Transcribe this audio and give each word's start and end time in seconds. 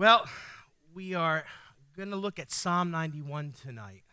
Well, 0.00 0.24
we 0.94 1.14
are 1.14 1.44
going 1.94 2.08
to 2.08 2.16
look 2.16 2.38
at 2.38 2.50
Psalm 2.50 2.90
91 2.90 3.52
tonight. 3.62 4.04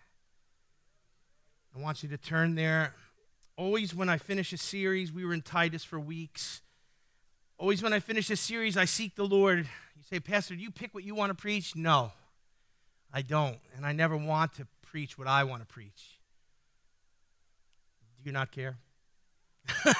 I 1.73 1.79
want 1.79 2.03
you 2.03 2.09
to 2.09 2.17
turn 2.17 2.55
there. 2.55 2.93
Always, 3.55 3.95
when 3.95 4.09
I 4.09 4.17
finish 4.17 4.51
a 4.51 4.57
series, 4.57 5.13
we 5.13 5.23
were 5.23 5.33
in 5.33 5.41
Titus 5.41 5.85
for 5.85 5.97
weeks. 5.97 6.61
Always, 7.57 7.81
when 7.81 7.93
I 7.93 8.01
finish 8.01 8.29
a 8.29 8.35
series, 8.35 8.75
I 8.75 8.83
seek 8.83 9.15
the 9.15 9.23
Lord. 9.23 9.59
You 9.59 10.03
say, 10.03 10.19
Pastor, 10.19 10.57
do 10.57 10.61
you 10.61 10.71
pick 10.71 10.93
what 10.93 11.05
you 11.05 11.15
want 11.15 11.29
to 11.29 11.35
preach? 11.35 11.73
No, 11.73 12.11
I 13.13 13.21
don't. 13.21 13.59
And 13.73 13.85
I 13.85 13.93
never 13.93 14.17
want 14.17 14.55
to 14.55 14.67
preach 14.81 15.17
what 15.17 15.29
I 15.29 15.45
want 15.45 15.61
to 15.61 15.67
preach. 15.73 16.19
Do 18.17 18.25
you 18.25 18.33
not 18.33 18.51
care? 18.51 18.75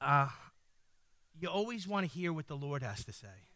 uh, 0.00 0.26
you 1.40 1.48
always 1.48 1.86
want 1.86 2.10
to 2.10 2.12
hear 2.12 2.32
what 2.32 2.48
the 2.48 2.56
Lord 2.56 2.82
has 2.82 3.04
to 3.04 3.12
say. 3.12 3.47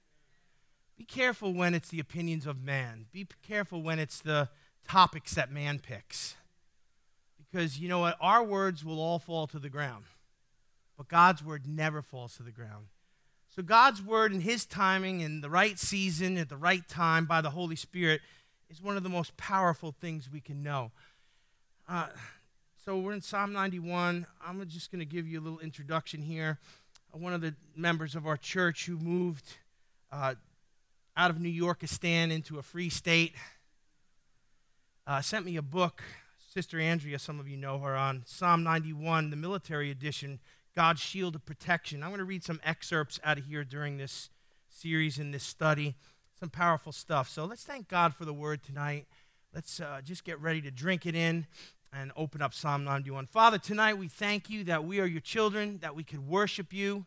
Be 1.03 1.07
careful 1.07 1.53
when 1.53 1.75
it's 1.75 1.89
the 1.89 1.99
opinions 1.99 2.47
of 2.47 2.63
man. 2.63 3.07
Be 3.11 3.27
careful 3.45 3.83
when 3.83 3.99
it's 3.99 4.21
the 4.21 4.49
topics 4.87 5.35
that 5.35 5.51
man 5.51 5.81
picks. 5.81 6.37
Because 7.51 7.81
you 7.81 7.89
know 7.89 7.99
what? 7.99 8.17
Our 8.21 8.45
words 8.45 8.85
will 8.85 9.01
all 9.01 9.19
fall 9.19 9.49
to 9.49 9.59
the 9.59 9.69
ground, 9.69 10.05
but 10.97 11.09
God's 11.09 11.43
word 11.43 11.67
never 11.67 12.03
falls 12.03 12.37
to 12.37 12.45
the 12.45 12.53
ground. 12.53 12.87
So, 13.49 13.65
God's 13.65 14.01
word 14.01 14.33
in 14.33 14.43
His 14.43 14.65
timing, 14.65 15.23
in 15.23 15.41
the 15.41 15.51
right 15.51 15.77
season, 15.77 16.39
at 16.39 16.49
the 16.49 16.57
right 16.57 16.87
time, 16.89 17.27
by 17.27 17.41
the 17.41 17.51
Holy 17.51 17.75
Spirit, 17.75 18.21
is 18.71 18.81
one 18.81 18.97
of 18.97 19.03
the 19.03 19.09
most 19.09 19.37
powerful 19.37 19.91
things 20.01 20.31
we 20.33 20.41
can 20.41 20.63
know. 20.63 20.93
Uh, 21.89 22.07
so, 22.85 22.97
we're 22.97 23.15
in 23.15 23.23
Psalm 23.23 23.53
91. 23.53 24.25
I'm 24.47 24.69
just 24.69 24.93
going 24.93 25.01
to 25.01 25.05
give 25.05 25.27
you 25.27 25.41
a 25.41 25.43
little 25.43 25.59
introduction 25.59 26.23
here. 26.23 26.61
One 27.11 27.33
of 27.33 27.41
the 27.41 27.57
members 27.75 28.15
of 28.15 28.25
our 28.25 28.37
church 28.37 28.87
who 28.87 28.97
moved 28.97 29.57
uh, 30.13 30.37
out 31.17 31.31
of 31.31 31.41
New 31.41 31.49
Yorkistan 31.49 32.31
into 32.31 32.59
a 32.59 32.63
free 32.63 32.89
state 32.89 33.35
uh, 35.07 35.21
sent 35.21 35.45
me 35.45 35.57
a 35.57 35.63
book. 35.63 36.03
Sister 36.53 36.79
Andrea, 36.79 37.19
some 37.19 37.41
of 37.41 37.49
you 37.49 37.57
know 37.57 37.79
her, 37.79 37.97
on 37.97 38.23
Psalm 38.27 38.63
91, 38.63 39.31
the 39.31 39.37
military 39.37 39.91
edition, 39.91 40.39
God's 40.77 41.01
Shield 41.01 41.35
of 41.35 41.45
Protection. 41.45 42.03
I'm 42.03 42.11
going 42.11 42.19
to 42.19 42.25
read 42.25 42.45
some 42.45 42.61
excerpts 42.63 43.19
out 43.25 43.39
of 43.39 43.47
here 43.47 43.65
during 43.65 43.97
this 43.97 44.31
series 44.69 45.19
and 45.19 45.33
this 45.33 45.43
study. 45.43 45.97
Some 46.39 46.51
powerful 46.51 46.93
stuff. 46.93 47.29
So 47.29 47.45
let's 47.45 47.65
thank 47.65 47.89
God 47.89 48.15
for 48.15 48.25
the 48.25 48.33
word 48.33 48.63
tonight. 48.63 49.07
Let's 49.55 49.81
uh, 49.81 50.01
just 50.05 50.25
get 50.25 50.41
ready 50.41 50.61
to 50.63 50.71
drink 50.71 51.07
it 51.07 51.15
in 51.15 51.47
and 51.93 52.13
open 52.17 52.43
up 52.43 52.55
Psalm 52.55 52.85
91. 52.85 53.27
Father, 53.27 53.59
tonight 53.59 53.99
we 53.99 54.09
thank 54.09 54.51
you 54.51 54.65
that 54.65 54.85
we 54.85 55.01
are 55.01 55.07
your 55.07 55.21
children, 55.21 55.79
that 55.83 55.95
we 55.95 56.05
could 56.05 56.27
worship 56.27 56.73
you 56.73 57.07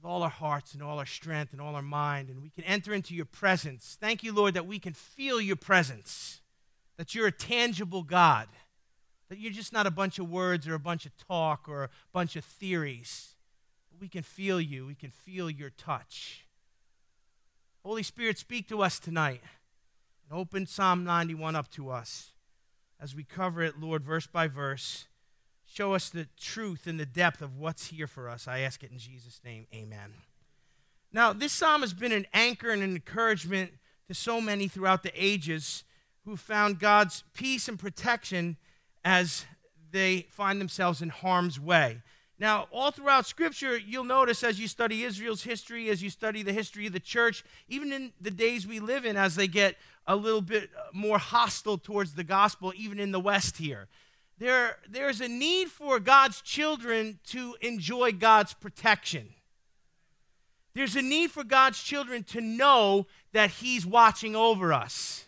with 0.00 0.08
all 0.08 0.22
our 0.22 0.30
hearts 0.30 0.74
and 0.74 0.82
all 0.82 1.00
our 1.00 1.06
strength 1.06 1.52
and 1.52 1.60
all 1.60 1.74
our 1.74 1.82
mind, 1.82 2.28
and 2.28 2.40
we 2.40 2.50
can 2.50 2.62
enter 2.62 2.94
into 2.94 3.14
your 3.14 3.24
presence. 3.24 3.96
Thank 4.00 4.22
you, 4.22 4.32
Lord, 4.32 4.54
that 4.54 4.66
we 4.66 4.78
can 4.78 4.92
feel 4.92 5.40
your 5.40 5.56
presence, 5.56 6.40
that 6.96 7.16
you're 7.16 7.26
a 7.26 7.32
tangible 7.32 8.04
God, 8.04 8.46
that 9.28 9.38
you're 9.38 9.52
just 9.52 9.72
not 9.72 9.88
a 9.88 9.90
bunch 9.90 10.20
of 10.20 10.30
words 10.30 10.68
or 10.68 10.74
a 10.74 10.78
bunch 10.78 11.04
of 11.04 11.16
talk 11.16 11.68
or 11.68 11.84
a 11.84 11.90
bunch 12.12 12.36
of 12.36 12.44
theories. 12.44 13.34
We 14.00 14.06
can 14.06 14.22
feel 14.22 14.60
you, 14.60 14.86
we 14.86 14.94
can 14.94 15.10
feel 15.10 15.50
your 15.50 15.70
touch. 15.70 16.44
Holy 17.84 18.04
Spirit, 18.04 18.38
speak 18.38 18.68
to 18.68 18.82
us 18.82 19.00
tonight 19.00 19.42
and 20.30 20.38
open 20.38 20.66
Psalm 20.66 21.02
91 21.02 21.56
up 21.56 21.68
to 21.72 21.90
us 21.90 22.34
as 23.00 23.16
we 23.16 23.24
cover 23.24 23.62
it, 23.62 23.80
Lord, 23.80 24.04
verse 24.04 24.28
by 24.28 24.46
verse. 24.46 25.08
Show 25.70 25.94
us 25.94 26.08
the 26.08 26.26
truth 26.40 26.86
and 26.86 26.98
the 26.98 27.06
depth 27.06 27.42
of 27.42 27.58
what's 27.58 27.88
here 27.88 28.06
for 28.06 28.28
us. 28.28 28.48
I 28.48 28.60
ask 28.60 28.82
it 28.82 28.90
in 28.90 28.98
Jesus' 28.98 29.40
name. 29.44 29.66
Amen. 29.74 30.14
Now, 31.12 31.32
this 31.32 31.52
psalm 31.52 31.82
has 31.82 31.92
been 31.92 32.12
an 32.12 32.26
anchor 32.32 32.70
and 32.70 32.82
an 32.82 32.90
encouragement 32.90 33.72
to 34.08 34.14
so 34.14 34.40
many 34.40 34.66
throughout 34.66 35.02
the 35.02 35.12
ages 35.14 35.84
who 36.24 36.36
found 36.36 36.78
God's 36.78 37.22
peace 37.34 37.68
and 37.68 37.78
protection 37.78 38.56
as 39.04 39.44
they 39.90 40.26
find 40.30 40.60
themselves 40.60 41.02
in 41.02 41.10
harm's 41.10 41.60
way. 41.60 42.02
Now, 42.38 42.68
all 42.70 42.90
throughout 42.90 43.26
Scripture, 43.26 43.76
you'll 43.76 44.04
notice 44.04 44.44
as 44.44 44.60
you 44.60 44.68
study 44.68 45.02
Israel's 45.02 45.42
history, 45.42 45.90
as 45.90 46.02
you 46.02 46.08
study 46.08 46.42
the 46.42 46.52
history 46.52 46.86
of 46.86 46.92
the 46.92 47.00
church, 47.00 47.44
even 47.68 47.92
in 47.92 48.12
the 48.20 48.30
days 48.30 48.66
we 48.66 48.80
live 48.80 49.04
in, 49.04 49.16
as 49.16 49.34
they 49.34 49.48
get 49.48 49.76
a 50.06 50.16
little 50.16 50.40
bit 50.40 50.70
more 50.92 51.18
hostile 51.18 51.78
towards 51.78 52.14
the 52.14 52.24
gospel, 52.24 52.72
even 52.76 53.00
in 53.00 53.12
the 53.12 53.20
West 53.20 53.58
here, 53.58 53.88
there, 54.38 54.78
there's 54.88 55.20
a 55.20 55.28
need 55.28 55.68
for 55.68 55.98
God's 55.98 56.40
children 56.40 57.18
to 57.28 57.56
enjoy 57.60 58.12
God's 58.12 58.54
protection. 58.54 59.28
There's 60.74 60.96
a 60.96 61.02
need 61.02 61.30
for 61.30 61.44
God's 61.44 61.82
children 61.82 62.22
to 62.24 62.40
know 62.40 63.06
that 63.32 63.50
He's 63.50 63.84
watching 63.84 64.36
over 64.36 64.72
us. 64.72 65.26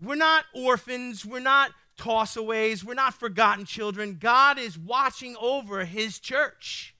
We're 0.00 0.14
not 0.14 0.44
orphans, 0.54 1.24
we're 1.24 1.40
not 1.40 1.72
tossaways. 1.96 2.84
We're 2.84 2.94
not 2.94 3.14
forgotten 3.14 3.64
children. 3.64 4.18
God 4.20 4.58
is 4.58 4.78
watching 4.78 5.36
over 5.40 5.84
his 5.84 6.18
church. 6.18 6.94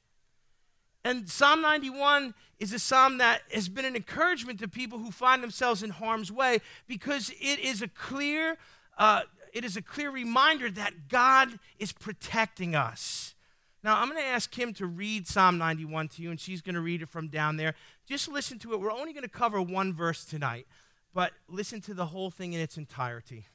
And 1.05 1.29
Psalm 1.29 1.63
91 1.63 2.35
is 2.59 2.73
a 2.73 2.79
psalm 2.79 3.19
that 3.19 3.43
has 3.53 3.69
been 3.69 3.85
an 3.85 3.95
encouragement 3.95 4.59
to 4.61 4.69
people 4.69 4.99
who 4.99 5.11
find 5.11 5.43
themselves 5.43 5.83
in 5.83 5.91
harm's 5.91 6.33
way 6.33 6.61
because 6.89 7.31
it 7.41 7.61
is 7.61 7.83
a 7.83 7.89
clear, 7.89 8.57
uh, 8.99 9.23
it 9.57 9.65
is 9.65 9.75
a 9.75 9.81
clear 9.81 10.11
reminder 10.11 10.71
that 10.71 11.09
God 11.09 11.59
is 11.79 11.91
protecting 11.91 12.75
us. 12.75 13.35
Now, 13.83 13.99
I'm 13.99 14.11
going 14.11 14.21
to 14.21 14.29
ask 14.29 14.51
Kim 14.51 14.75
to 14.75 14.85
read 14.85 15.27
Psalm 15.27 15.57
91 15.57 16.09
to 16.09 16.23
you, 16.23 16.31
and 16.31 16.39
she's 16.39 16.61
going 16.61 16.75
to 16.75 16.83
read 16.83 17.01
it 17.01 17.09
from 17.09 17.29
down 17.29 17.57
there. 17.57 17.75
Just 18.07 18.29
listen 18.29 18.59
to 18.59 18.75
it. 18.75 18.81
We're 18.81 18.93
only 18.93 19.15
going 19.15 19.23
to 19.23 19.31
cover 19.31 19.63
one 19.63 19.95
verse 19.95 20.27
tonight, 20.27 20.67
but 21.15 21.33
listen 21.49 21.81
to 21.83 21.95
the 21.95 22.05
whole 22.05 22.31
thing 22.31 22.53
in 22.53 22.61
its 22.61 22.77
entirety. 22.77 23.47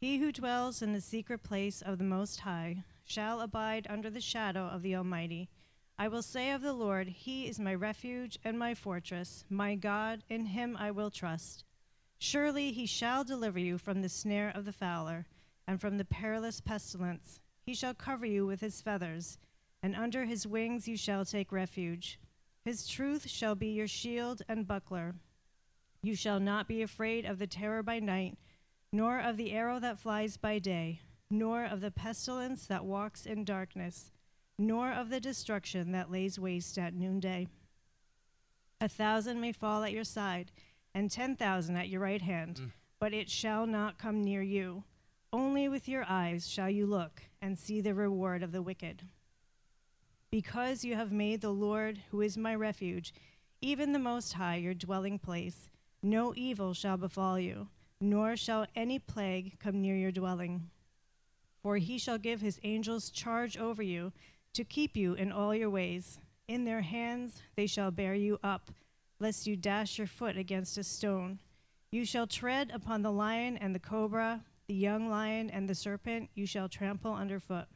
He 0.00 0.18
who 0.18 0.32
dwells 0.32 0.82
in 0.82 0.92
the 0.92 1.00
secret 1.00 1.44
place 1.44 1.80
of 1.80 1.98
the 1.98 2.04
Most 2.04 2.40
High 2.40 2.82
shall 3.04 3.40
abide 3.42 3.86
under 3.88 4.10
the 4.10 4.20
shadow 4.20 4.64
of 4.64 4.82
the 4.82 4.96
Almighty. 4.96 5.50
I 5.96 6.08
will 6.08 6.22
say 6.22 6.50
of 6.50 6.62
the 6.62 6.72
Lord, 6.72 7.06
He 7.06 7.46
is 7.46 7.60
my 7.60 7.76
refuge 7.76 8.40
and 8.42 8.58
my 8.58 8.74
fortress, 8.74 9.44
my 9.48 9.76
God, 9.76 10.24
in 10.28 10.46
Him 10.46 10.76
I 10.76 10.90
will 10.90 11.12
trust. 11.12 11.62
Surely 12.24 12.70
He 12.70 12.86
shall 12.86 13.24
deliver 13.24 13.58
you 13.58 13.78
from 13.78 14.00
the 14.00 14.08
snare 14.08 14.52
of 14.54 14.64
the 14.64 14.72
fowler 14.72 15.26
and 15.66 15.80
from 15.80 15.98
the 15.98 16.04
perilous 16.04 16.60
pestilence. 16.60 17.40
He 17.66 17.74
shall 17.74 17.94
cover 17.94 18.24
you 18.24 18.46
with 18.46 18.60
His 18.60 18.80
feathers, 18.80 19.38
and 19.82 19.96
under 19.96 20.24
His 20.24 20.46
wings 20.46 20.86
you 20.86 20.96
shall 20.96 21.24
take 21.24 21.50
refuge. 21.50 22.20
His 22.64 22.86
truth 22.86 23.28
shall 23.28 23.56
be 23.56 23.70
your 23.72 23.88
shield 23.88 24.40
and 24.48 24.68
buckler. 24.68 25.16
You 26.00 26.14
shall 26.14 26.38
not 26.38 26.68
be 26.68 26.80
afraid 26.80 27.24
of 27.24 27.40
the 27.40 27.48
terror 27.48 27.82
by 27.82 27.98
night 27.98 28.38
nor 28.92 29.18
of 29.18 29.36
the 29.36 29.50
arrow 29.50 29.80
that 29.80 29.98
flies 29.98 30.36
by 30.36 30.60
day, 30.60 31.00
nor 31.28 31.64
of 31.64 31.80
the 31.80 31.90
pestilence 31.90 32.66
that 32.66 32.84
walks 32.84 33.26
in 33.26 33.42
darkness, 33.44 34.12
nor 34.56 34.92
of 34.92 35.10
the 35.10 35.18
destruction 35.18 35.90
that 35.90 36.08
lays 36.08 36.38
waste 36.38 36.78
at 36.78 36.94
noonday. 36.94 37.48
A 38.80 38.88
thousand 38.88 39.40
may 39.40 39.50
fall 39.50 39.82
at 39.82 39.92
your 39.92 40.04
side, 40.04 40.52
and 40.94 41.10
ten 41.10 41.36
thousand 41.36 41.76
at 41.76 41.88
your 41.88 42.00
right 42.00 42.22
hand, 42.22 42.60
mm. 42.60 42.70
but 42.98 43.12
it 43.12 43.30
shall 43.30 43.66
not 43.66 43.98
come 43.98 44.22
near 44.22 44.42
you. 44.42 44.84
Only 45.32 45.68
with 45.68 45.88
your 45.88 46.04
eyes 46.08 46.48
shall 46.48 46.68
you 46.68 46.86
look 46.86 47.22
and 47.40 47.58
see 47.58 47.80
the 47.80 47.94
reward 47.94 48.42
of 48.42 48.52
the 48.52 48.62
wicked. 48.62 49.02
Because 50.30 50.84
you 50.84 50.94
have 50.94 51.12
made 51.12 51.40
the 51.40 51.50
Lord, 51.50 52.00
who 52.10 52.20
is 52.20 52.36
my 52.36 52.54
refuge, 52.54 53.14
even 53.60 53.92
the 53.92 53.98
Most 53.98 54.34
High, 54.34 54.56
your 54.56 54.74
dwelling 54.74 55.18
place, 55.18 55.68
no 56.02 56.32
evil 56.36 56.74
shall 56.74 56.96
befall 56.96 57.38
you 57.38 57.68
nor 58.02 58.36
shall 58.36 58.66
any 58.74 58.98
plague 58.98 59.58
come 59.60 59.80
near 59.80 59.94
your 59.94 60.10
dwelling. 60.10 60.68
For 61.62 61.76
he 61.76 61.98
shall 61.98 62.18
give 62.18 62.40
his 62.40 62.58
angels 62.64 63.10
charge 63.10 63.56
over 63.56 63.82
you 63.82 64.12
to 64.54 64.64
keep 64.64 64.96
you 64.96 65.14
in 65.14 65.30
all 65.30 65.54
your 65.54 65.70
ways. 65.70 66.18
In 66.48 66.64
their 66.64 66.80
hands 66.80 67.40
they 67.54 67.68
shall 67.68 67.92
bear 67.92 68.14
you 68.14 68.40
up, 68.42 68.72
lest 69.22 69.46
you 69.46 69.54
dash 69.54 69.98
your 69.98 70.06
foot 70.08 70.36
against 70.36 70.76
a 70.76 70.82
stone. 70.82 71.38
You 71.92 72.04
shall 72.04 72.26
tread 72.26 72.72
upon 72.74 73.02
the 73.02 73.12
lion 73.12 73.56
and 73.56 73.72
the 73.72 73.78
cobra, 73.78 74.42
the 74.66 74.74
young 74.74 75.08
lion 75.08 75.48
and 75.48 75.68
the 75.68 75.76
serpent 75.76 76.30
you 76.34 76.44
shall 76.44 76.68
trample 76.68 77.14
underfoot. 77.14 77.66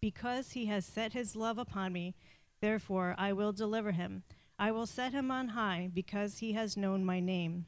Because 0.00 0.50
he 0.50 0.66
has 0.66 0.84
set 0.84 1.12
his 1.12 1.36
love 1.36 1.56
upon 1.56 1.92
me, 1.92 2.16
therefore 2.60 3.14
I 3.16 3.32
will 3.32 3.52
deliver 3.52 3.92
him. 3.92 4.24
I 4.58 4.72
will 4.72 4.86
set 4.86 5.12
him 5.12 5.30
on 5.30 5.48
high, 5.48 5.88
because 5.94 6.38
he 6.38 6.52
has 6.54 6.76
known 6.76 7.04
my 7.04 7.20
name. 7.20 7.66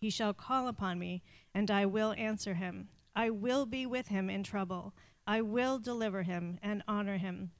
He 0.00 0.10
shall 0.10 0.34
call 0.34 0.66
upon 0.66 0.98
me, 0.98 1.22
and 1.54 1.70
I 1.70 1.86
will 1.86 2.14
answer 2.18 2.54
him. 2.54 2.88
I 3.14 3.30
will 3.30 3.64
be 3.64 3.86
with 3.86 4.08
him 4.08 4.28
in 4.28 4.42
trouble. 4.42 4.92
I 5.24 5.40
will 5.40 5.78
deliver 5.78 6.24
him 6.24 6.58
and 6.62 6.82
honor 6.88 7.18
him. 7.18 7.52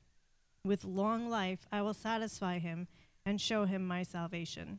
With 0.64 0.84
long 0.84 1.28
life 1.28 1.66
I 1.70 1.82
will 1.82 1.94
satisfy 1.94 2.58
him 2.58 2.88
and 3.26 3.40
show 3.40 3.64
him 3.64 3.84
my 3.84 4.04
salvation. 4.04 4.78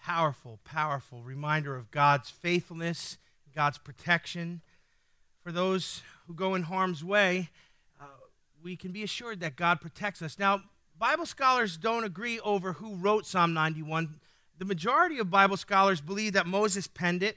Powerful, 0.00 0.60
powerful 0.64 1.22
reminder 1.22 1.76
of 1.76 1.90
God's 1.90 2.30
faithfulness, 2.30 3.18
God's 3.54 3.76
protection. 3.76 4.62
For 5.42 5.50
those 5.50 6.02
who 6.26 6.34
go 6.34 6.54
in 6.54 6.62
harm's 6.62 7.02
way, 7.02 7.50
uh, 8.00 8.04
we 8.62 8.76
can 8.76 8.92
be 8.92 9.02
assured 9.02 9.40
that 9.40 9.56
God 9.56 9.80
protects 9.80 10.22
us. 10.22 10.38
Now, 10.38 10.62
Bible 10.96 11.26
scholars 11.26 11.76
don't 11.76 12.04
agree 12.04 12.38
over 12.40 12.74
who 12.74 12.94
wrote 12.94 13.26
Psalm 13.26 13.52
91. 13.52 14.20
The 14.58 14.64
majority 14.64 15.18
of 15.18 15.28
Bible 15.28 15.56
scholars 15.56 16.00
believe 16.00 16.34
that 16.34 16.46
Moses 16.46 16.86
penned 16.86 17.22
it. 17.22 17.36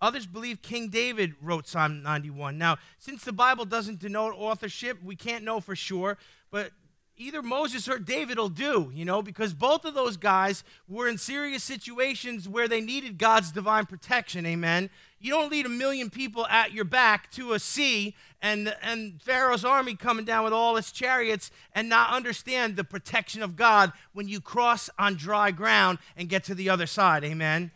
Others 0.00 0.26
believe 0.26 0.60
King 0.60 0.88
David 0.88 1.34
wrote 1.40 1.66
Psalm 1.68 2.02
91. 2.02 2.58
Now, 2.58 2.78
since 2.98 3.24
the 3.24 3.32
Bible 3.32 3.64
doesn't 3.64 4.00
denote 4.00 4.34
authorship, 4.36 5.02
we 5.02 5.16
can't 5.16 5.44
know 5.44 5.60
for 5.60 5.74
sure, 5.74 6.18
but 6.50 6.72
either 7.18 7.42
Moses 7.42 7.88
or 7.88 7.98
David 7.98 8.38
will 8.38 8.48
do, 8.48 8.90
you 8.94 9.04
know, 9.04 9.20
because 9.22 9.52
both 9.52 9.84
of 9.84 9.94
those 9.94 10.16
guys 10.16 10.62
were 10.88 11.08
in 11.08 11.18
serious 11.18 11.64
situations 11.64 12.48
where 12.48 12.68
they 12.68 12.80
needed 12.80 13.18
God's 13.18 13.50
divine 13.50 13.86
protection. 13.86 14.46
Amen. 14.46 14.88
You 15.20 15.32
don't 15.32 15.50
lead 15.50 15.66
a 15.66 15.70
million 15.70 16.10
people 16.10 16.46
at 16.46 16.72
your 16.72 16.84
back 16.84 17.30
to 17.32 17.52
a 17.52 17.58
sea 17.58 18.14
and, 18.40 18.72
and 18.82 19.20
Pharaoh's 19.20 19.64
army 19.64 19.96
coming 19.96 20.24
down 20.24 20.44
with 20.44 20.52
all 20.52 20.76
its 20.76 20.92
chariots 20.92 21.50
and 21.74 21.88
not 21.88 22.12
understand 22.12 22.76
the 22.76 22.84
protection 22.84 23.42
of 23.42 23.56
God 23.56 23.92
when 24.12 24.28
you 24.28 24.40
cross 24.40 24.88
on 24.98 25.16
dry 25.16 25.50
ground 25.50 25.98
and 26.16 26.28
get 26.28 26.44
to 26.44 26.54
the 26.54 26.70
other 26.70 26.86
side. 26.86 27.24
Amen. 27.24 27.72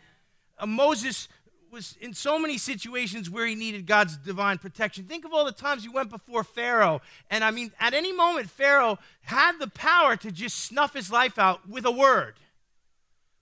Uh, 0.56 0.66
Moses 0.66 1.28
was 1.72 1.96
in 2.00 2.12
so 2.12 2.38
many 2.38 2.58
situations 2.58 3.30
where 3.30 3.46
he 3.46 3.54
needed 3.54 3.86
God's 3.86 4.18
divine 4.18 4.58
protection. 4.58 5.04
Think 5.04 5.24
of 5.24 5.32
all 5.32 5.44
the 5.44 5.52
times 5.52 5.82
he 5.82 5.88
went 5.88 6.10
before 6.10 6.44
Pharaoh. 6.44 7.00
And 7.30 7.42
I 7.42 7.50
mean, 7.50 7.72
at 7.80 7.94
any 7.94 8.12
moment, 8.12 8.50
Pharaoh 8.50 8.98
had 9.22 9.58
the 9.58 9.68
power 9.68 10.14
to 10.16 10.30
just 10.30 10.58
snuff 10.58 10.92
his 10.92 11.10
life 11.10 11.38
out 11.38 11.66
with 11.68 11.86
a 11.86 11.90
word. 11.90 12.34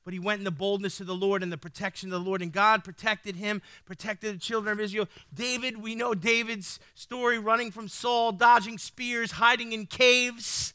But 0.04 0.14
he 0.14 0.20
went 0.20 0.38
in 0.38 0.44
the 0.44 0.50
boldness 0.50 1.00
of 1.00 1.06
the 1.06 1.14
Lord 1.14 1.42
and 1.42 1.52
the 1.52 1.58
protection 1.58 2.12
of 2.12 2.22
the 2.22 2.28
Lord. 2.28 2.40
And 2.40 2.52
God 2.52 2.84
protected 2.84 3.36
him, 3.36 3.60
protected 3.84 4.34
the 4.34 4.38
children 4.38 4.72
of 4.72 4.80
Israel. 4.80 5.08
David, 5.34 5.82
we 5.82 5.94
know 5.94 6.14
David's 6.14 6.78
story 6.94 7.38
running 7.38 7.70
from 7.70 7.88
Saul, 7.88 8.32
dodging 8.32 8.78
spears, 8.78 9.32
hiding 9.32 9.72
in 9.72 9.86
caves. 9.86 10.72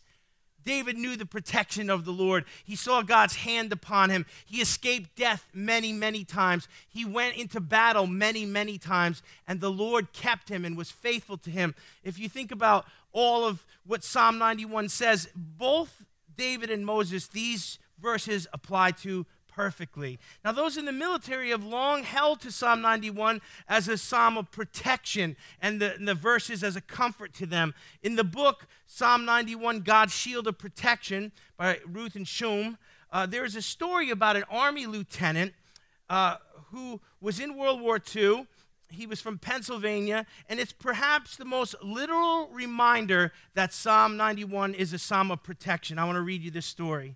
David 0.65 0.97
knew 0.97 1.15
the 1.15 1.25
protection 1.25 1.89
of 1.89 2.05
the 2.05 2.11
Lord. 2.11 2.45
He 2.63 2.75
saw 2.75 3.01
God's 3.01 3.35
hand 3.35 3.71
upon 3.71 4.09
him. 4.09 4.25
He 4.45 4.61
escaped 4.61 5.15
death 5.15 5.47
many, 5.53 5.93
many 5.93 6.23
times. 6.23 6.67
He 6.87 7.05
went 7.05 7.37
into 7.37 7.59
battle 7.59 8.07
many, 8.07 8.45
many 8.45 8.77
times, 8.77 9.21
and 9.47 9.61
the 9.61 9.71
Lord 9.71 10.11
kept 10.11 10.49
him 10.49 10.65
and 10.65 10.75
was 10.75 10.91
faithful 10.91 11.37
to 11.37 11.51
him. 11.51 11.75
If 12.03 12.17
you 12.17 12.27
think 12.27 12.51
about 12.51 12.85
all 13.13 13.45
of 13.45 13.65
what 13.85 14.03
Psalm 14.03 14.37
91 14.37 14.89
says, 14.89 15.29
both 15.35 16.03
David 16.35 16.69
and 16.69 16.85
Moses, 16.85 17.27
these 17.27 17.79
verses 17.99 18.47
apply 18.51 18.91
to 18.91 19.25
perfectly. 19.55 20.19
Now, 20.43 20.51
those 20.51 20.75
in 20.75 20.83
the 20.85 20.91
military 20.91 21.51
have 21.51 21.63
long 21.63 22.03
held 22.03 22.41
to 22.41 22.51
Psalm 22.51 22.81
91 22.81 23.41
as 23.69 23.87
a 23.87 23.97
psalm 23.97 24.37
of 24.37 24.51
protection 24.51 25.37
and 25.61 25.81
the, 25.81 25.95
and 25.95 26.07
the 26.07 26.13
verses 26.13 26.61
as 26.61 26.75
a 26.75 26.81
comfort 26.81 27.33
to 27.35 27.45
them. 27.45 27.73
In 28.03 28.17
the 28.17 28.23
book, 28.23 28.67
Psalm 28.85 29.23
91, 29.23 29.79
God's 29.81 30.13
Shield 30.13 30.47
of 30.47 30.57
Protection 30.57 31.31
by 31.57 31.79
Ruth 31.85 32.15
and 32.15 32.25
Schum, 32.25 32.77
uh, 33.13 33.25
there 33.25 33.45
is 33.45 33.55
a 33.55 33.61
story 33.61 34.09
about 34.09 34.35
an 34.35 34.43
army 34.49 34.85
lieutenant 34.87 35.53
uh, 36.09 36.35
who 36.71 36.99
was 37.21 37.39
in 37.39 37.55
World 37.55 37.79
War 37.79 38.01
II. 38.13 38.47
He 38.89 39.07
was 39.07 39.21
from 39.21 39.37
Pennsylvania, 39.37 40.25
and 40.49 40.59
it's 40.59 40.73
perhaps 40.73 41.37
the 41.37 41.45
most 41.45 41.75
literal 41.81 42.49
reminder 42.49 43.31
that 43.53 43.73
Psalm 43.73 44.17
91 44.17 44.73
is 44.73 44.91
a 44.91 44.99
psalm 44.99 45.31
of 45.31 45.43
protection. 45.43 45.97
I 45.97 46.03
want 46.03 46.17
to 46.17 46.21
read 46.21 46.43
you 46.43 46.51
this 46.51 46.65
story. 46.65 47.15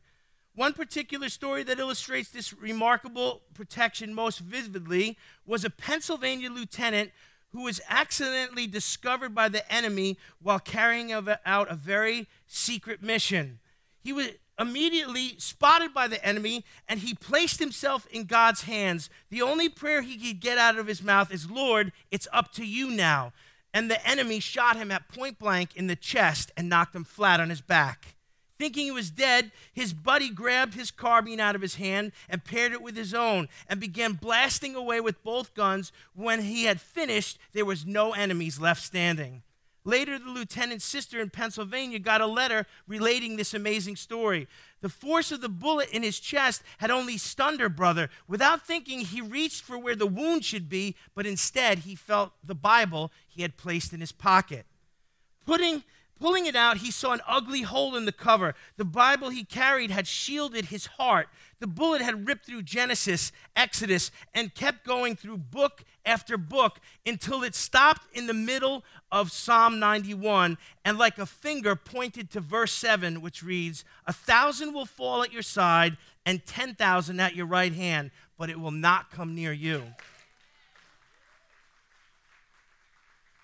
One 0.59 0.73
particular 0.73 1.29
story 1.29 1.63
that 1.63 1.79
illustrates 1.79 2.31
this 2.31 2.51
remarkable 2.51 3.43
protection 3.53 4.13
most 4.13 4.39
vividly 4.39 5.17
was 5.45 5.63
a 5.63 5.69
Pennsylvania 5.69 6.49
lieutenant 6.49 7.11
who 7.53 7.63
was 7.63 7.79
accidentally 7.87 8.67
discovered 8.67 9.33
by 9.33 9.47
the 9.47 9.71
enemy 9.73 10.17
while 10.41 10.59
carrying 10.59 11.13
out 11.13 11.71
a 11.71 11.75
very 11.75 12.27
secret 12.45 13.01
mission. 13.01 13.59
He 14.03 14.11
was 14.11 14.31
immediately 14.59 15.35
spotted 15.37 15.93
by 15.93 16.09
the 16.09 16.21
enemy 16.25 16.65
and 16.89 16.99
he 16.99 17.13
placed 17.13 17.61
himself 17.61 18.05
in 18.07 18.25
God's 18.25 18.63
hands. 18.63 19.09
The 19.29 19.41
only 19.41 19.69
prayer 19.69 20.01
he 20.01 20.17
could 20.17 20.41
get 20.41 20.57
out 20.57 20.77
of 20.77 20.87
his 20.87 21.01
mouth 21.01 21.33
is, 21.33 21.49
Lord, 21.49 21.93
it's 22.11 22.27
up 22.33 22.51
to 22.55 22.65
you 22.65 22.89
now. 22.89 23.31
And 23.73 23.89
the 23.89 24.05
enemy 24.05 24.41
shot 24.41 24.75
him 24.75 24.91
at 24.91 25.07
point 25.07 25.39
blank 25.39 25.77
in 25.77 25.87
the 25.87 25.95
chest 25.95 26.51
and 26.57 26.67
knocked 26.67 26.97
him 26.97 27.05
flat 27.05 27.39
on 27.39 27.49
his 27.49 27.61
back. 27.61 28.15
Thinking 28.59 28.83
he 28.83 28.91
was 28.91 29.09
dead, 29.09 29.53
his 29.71 29.93
buddy 29.93 30.29
grabbed 30.29 30.73
his 30.73 30.91
carbine 30.91 31.39
out 31.39 31.55
of 31.55 31.61
his 31.61 31.75
hand 31.75 32.11
and 32.27 32.43
paired 32.43 32.73
it 32.73 32.81
with 32.81 32.97
his 32.97 33.13
own 33.13 33.47
and 33.69 33.79
began 33.79 34.13
blasting 34.13 34.75
away 34.75 34.99
with 34.99 35.23
both 35.23 35.55
guns. 35.55 35.93
When 36.13 36.41
he 36.41 36.65
had 36.65 36.81
finished, 36.81 37.39
there 37.53 37.63
was 37.63 37.85
no 37.85 38.11
enemies 38.11 38.59
left 38.59 38.83
standing. 38.83 39.43
Later, 39.85 40.19
the 40.19 40.29
lieutenant's 40.29 40.83
sister 40.83 41.21
in 41.21 41.29
Pennsylvania 41.29 41.99
got 41.99 42.19
a 42.19 42.27
letter 42.27 42.65
relating 42.85 43.37
this 43.37 43.53
amazing 43.53 43.95
story. 43.95 44.45
The 44.81 44.89
force 44.89 45.31
of 45.31 45.39
the 45.39 45.47
bullet 45.47 45.89
in 45.91 46.03
his 46.03 46.19
chest 46.19 46.61
had 46.79 46.91
only 46.91 47.17
stunned 47.17 47.61
her 47.61 47.69
brother. 47.69 48.09
Without 48.27 48.67
thinking, 48.67 48.99
he 48.99 49.21
reached 49.21 49.63
for 49.63 49.79
where 49.79 49.95
the 49.95 50.05
wound 50.05 50.43
should 50.43 50.67
be, 50.67 50.97
but 51.15 51.25
instead 51.25 51.79
he 51.79 51.95
felt 51.95 52.33
the 52.43 52.55
Bible 52.55 53.09
he 53.25 53.41
had 53.41 53.55
placed 53.55 53.93
in 53.93 54.01
his 54.01 54.11
pocket. 54.11 54.65
Putting 55.45 55.83
Pulling 56.19 56.45
it 56.45 56.55
out, 56.55 56.77
he 56.77 56.91
saw 56.91 57.13
an 57.13 57.21
ugly 57.25 57.61
hole 57.61 57.95
in 57.95 58.03
the 58.03 58.11
cover. 58.11 58.53
The 58.75 58.85
Bible 58.85 59.29
he 59.29 59.45
carried 59.45 59.89
had 59.89 60.05
shielded 60.05 60.65
his 60.65 60.85
heart. 60.85 61.29
The 61.59 61.67
bullet 61.67 62.01
had 62.01 62.27
ripped 62.27 62.45
through 62.45 62.63
Genesis, 62.63 63.31
Exodus, 63.55 64.11
and 64.33 64.53
kept 64.53 64.85
going 64.85 65.15
through 65.15 65.37
book 65.37 65.85
after 66.05 66.37
book 66.37 66.79
until 67.05 67.43
it 67.43 67.55
stopped 67.55 68.05
in 68.13 68.27
the 68.27 68.33
middle 68.33 68.83
of 69.11 69.31
Psalm 69.31 69.79
91 69.79 70.57
and, 70.83 70.97
like 70.97 71.17
a 71.17 71.25
finger, 71.25 71.75
pointed 71.75 72.29
to 72.31 72.41
verse 72.41 72.73
7, 72.73 73.21
which 73.21 73.41
reads, 73.41 73.85
A 74.05 74.13
thousand 74.13 74.73
will 74.73 74.85
fall 74.85 75.23
at 75.23 75.31
your 75.31 75.41
side 75.41 75.97
and 76.25 76.45
10,000 76.45 77.19
at 77.19 77.35
your 77.35 77.45
right 77.45 77.73
hand, 77.73 78.11
but 78.37 78.49
it 78.49 78.59
will 78.59 78.71
not 78.71 79.09
come 79.09 79.35
near 79.35 79.53
you. 79.53 79.83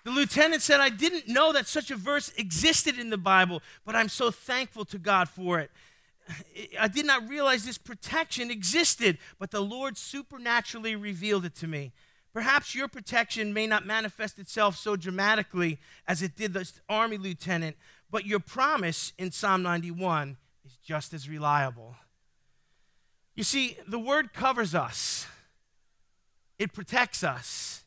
The 0.06 0.12
lieutenant 0.12 0.62
said, 0.62 0.78
I 0.78 0.88
didn't 0.88 1.26
know 1.26 1.52
that 1.52 1.66
such 1.66 1.90
a 1.90 1.96
verse 1.96 2.32
existed 2.38 2.96
in 2.96 3.10
the 3.10 3.18
Bible, 3.18 3.60
but 3.84 3.96
I'm 3.96 4.08
so 4.08 4.30
thankful 4.30 4.84
to 4.84 4.98
God 4.98 5.28
for 5.28 5.58
it. 5.58 5.68
I 6.78 6.86
did 6.86 7.06
not 7.06 7.28
realize 7.28 7.64
this 7.64 7.76
protection 7.76 8.48
existed, 8.48 9.18
but 9.40 9.50
the 9.50 9.60
Lord 9.60 9.98
supernaturally 9.98 10.94
revealed 10.94 11.44
it 11.44 11.56
to 11.56 11.66
me. 11.66 11.90
Perhaps 12.32 12.72
your 12.72 12.86
protection 12.86 13.52
may 13.52 13.66
not 13.66 13.84
manifest 13.84 14.38
itself 14.38 14.76
so 14.76 14.94
dramatically 14.94 15.80
as 16.06 16.22
it 16.22 16.36
did 16.36 16.52
the 16.52 16.70
army 16.88 17.18
lieutenant, 17.18 17.74
but 18.08 18.24
your 18.24 18.38
promise 18.38 19.12
in 19.18 19.32
Psalm 19.32 19.64
91 19.64 20.36
is 20.64 20.76
just 20.84 21.14
as 21.14 21.28
reliable. 21.28 21.96
You 23.34 23.42
see, 23.42 23.76
the 23.88 23.98
word 23.98 24.32
covers 24.32 24.72
us, 24.72 25.26
it 26.60 26.72
protects 26.72 27.24
us. 27.24 27.82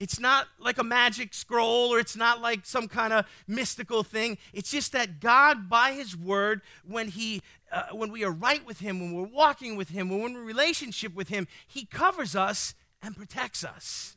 It's 0.00 0.20
not 0.20 0.46
like 0.60 0.78
a 0.78 0.84
magic 0.84 1.34
scroll 1.34 1.92
or 1.92 1.98
it's 1.98 2.16
not 2.16 2.40
like 2.40 2.64
some 2.64 2.86
kind 2.86 3.12
of 3.12 3.26
mystical 3.48 4.02
thing. 4.04 4.38
It's 4.52 4.70
just 4.70 4.92
that 4.92 5.20
God, 5.20 5.68
by 5.68 5.92
His 5.92 6.16
Word, 6.16 6.60
when, 6.86 7.08
he, 7.08 7.42
uh, 7.72 7.88
when 7.92 8.12
we 8.12 8.24
are 8.24 8.30
right 8.30 8.64
with 8.64 8.78
Him, 8.78 9.00
when 9.00 9.12
we're 9.12 9.28
walking 9.28 9.76
with 9.76 9.88
Him, 9.88 10.08
when 10.08 10.20
we're 10.20 10.28
in 10.28 10.36
relationship 10.36 11.14
with 11.14 11.28
Him, 11.28 11.48
He 11.66 11.84
covers 11.84 12.36
us 12.36 12.74
and 13.02 13.16
protects 13.16 13.64
us. 13.64 14.16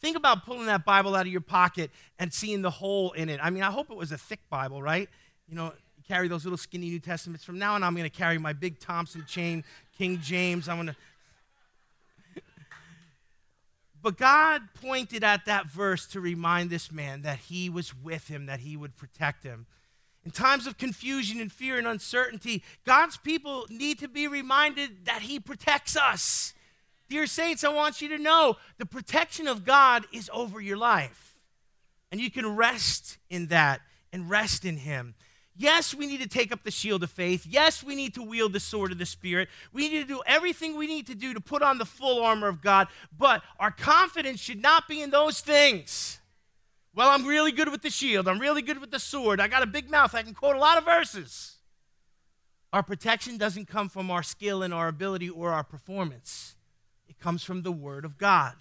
Think 0.00 0.16
about 0.16 0.46
pulling 0.46 0.66
that 0.66 0.86
Bible 0.86 1.14
out 1.14 1.26
of 1.26 1.32
your 1.32 1.42
pocket 1.42 1.90
and 2.18 2.32
seeing 2.32 2.62
the 2.62 2.70
hole 2.70 3.12
in 3.12 3.28
it. 3.28 3.38
I 3.42 3.50
mean, 3.50 3.62
I 3.62 3.70
hope 3.70 3.90
it 3.90 3.96
was 3.96 4.12
a 4.12 4.18
thick 4.18 4.40
Bible, 4.48 4.82
right? 4.82 5.10
You 5.46 5.56
know, 5.56 5.72
carry 6.08 6.26
those 6.26 6.44
little 6.44 6.56
skinny 6.56 6.88
New 6.88 6.98
Testaments. 6.98 7.44
From 7.44 7.58
now 7.58 7.74
on, 7.74 7.82
I'm 7.82 7.94
going 7.94 8.08
to 8.08 8.16
carry 8.16 8.38
my 8.38 8.54
big 8.54 8.78
Thompson 8.78 9.24
chain, 9.28 9.62
King 9.96 10.18
James. 10.22 10.68
I'm 10.68 10.76
going 10.76 10.86
to 10.88 10.96
but 14.02 14.16
God 14.16 14.62
pointed 14.80 15.22
at 15.24 15.44
that 15.46 15.66
verse 15.66 16.06
to 16.08 16.20
remind 16.20 16.70
this 16.70 16.90
man 16.90 17.22
that 17.22 17.38
he 17.38 17.68
was 17.68 17.94
with 17.94 18.28
him, 18.28 18.46
that 18.46 18.60
he 18.60 18.76
would 18.76 18.96
protect 18.96 19.44
him. 19.44 19.66
In 20.24 20.30
times 20.30 20.66
of 20.66 20.78
confusion 20.78 21.40
and 21.40 21.50
fear 21.50 21.78
and 21.78 21.86
uncertainty, 21.86 22.62
God's 22.84 23.16
people 23.16 23.66
need 23.70 23.98
to 24.00 24.08
be 24.08 24.28
reminded 24.28 25.06
that 25.06 25.22
he 25.22 25.40
protects 25.40 25.96
us. 25.96 26.52
Dear 27.08 27.26
saints, 27.26 27.64
I 27.64 27.70
want 27.70 28.00
you 28.00 28.08
to 28.08 28.18
know 28.18 28.56
the 28.78 28.86
protection 28.86 29.48
of 29.48 29.64
God 29.64 30.06
is 30.12 30.30
over 30.32 30.60
your 30.60 30.76
life. 30.76 31.38
And 32.12 32.20
you 32.20 32.30
can 32.30 32.56
rest 32.56 33.18
in 33.28 33.46
that 33.46 33.80
and 34.12 34.28
rest 34.28 34.64
in 34.64 34.78
him. 34.78 35.14
Yes, 35.56 35.94
we 35.94 36.06
need 36.06 36.20
to 36.20 36.28
take 36.28 36.52
up 36.52 36.62
the 36.62 36.70
shield 36.70 37.02
of 37.02 37.10
faith. 37.10 37.46
Yes, 37.46 37.82
we 37.82 37.94
need 37.94 38.14
to 38.14 38.22
wield 38.22 38.52
the 38.52 38.60
sword 38.60 38.92
of 38.92 38.98
the 38.98 39.06
Spirit. 39.06 39.48
We 39.72 39.88
need 39.88 40.00
to 40.00 40.06
do 40.06 40.22
everything 40.26 40.76
we 40.76 40.86
need 40.86 41.06
to 41.08 41.14
do 41.14 41.34
to 41.34 41.40
put 41.40 41.62
on 41.62 41.78
the 41.78 41.84
full 41.84 42.22
armor 42.22 42.48
of 42.48 42.62
God. 42.62 42.88
But 43.16 43.42
our 43.58 43.70
confidence 43.70 44.40
should 44.40 44.62
not 44.62 44.88
be 44.88 45.02
in 45.02 45.10
those 45.10 45.40
things. 45.40 46.20
Well, 46.94 47.08
I'm 47.10 47.26
really 47.26 47.52
good 47.52 47.70
with 47.70 47.82
the 47.82 47.90
shield. 47.90 48.26
I'm 48.26 48.38
really 48.38 48.62
good 48.62 48.80
with 48.80 48.90
the 48.90 48.98
sword. 48.98 49.40
I 49.40 49.48
got 49.48 49.62
a 49.62 49.66
big 49.66 49.90
mouth. 49.90 50.14
I 50.14 50.22
can 50.22 50.34
quote 50.34 50.56
a 50.56 50.60
lot 50.60 50.78
of 50.78 50.84
verses. 50.84 51.56
Our 52.72 52.82
protection 52.82 53.36
doesn't 53.36 53.66
come 53.66 53.88
from 53.88 54.10
our 54.10 54.22
skill 54.22 54.62
and 54.62 54.72
our 54.72 54.88
ability 54.88 55.28
or 55.28 55.50
our 55.50 55.64
performance, 55.64 56.54
it 57.08 57.18
comes 57.18 57.42
from 57.42 57.62
the 57.62 57.72
Word 57.72 58.04
of 58.04 58.16
God. 58.16 58.54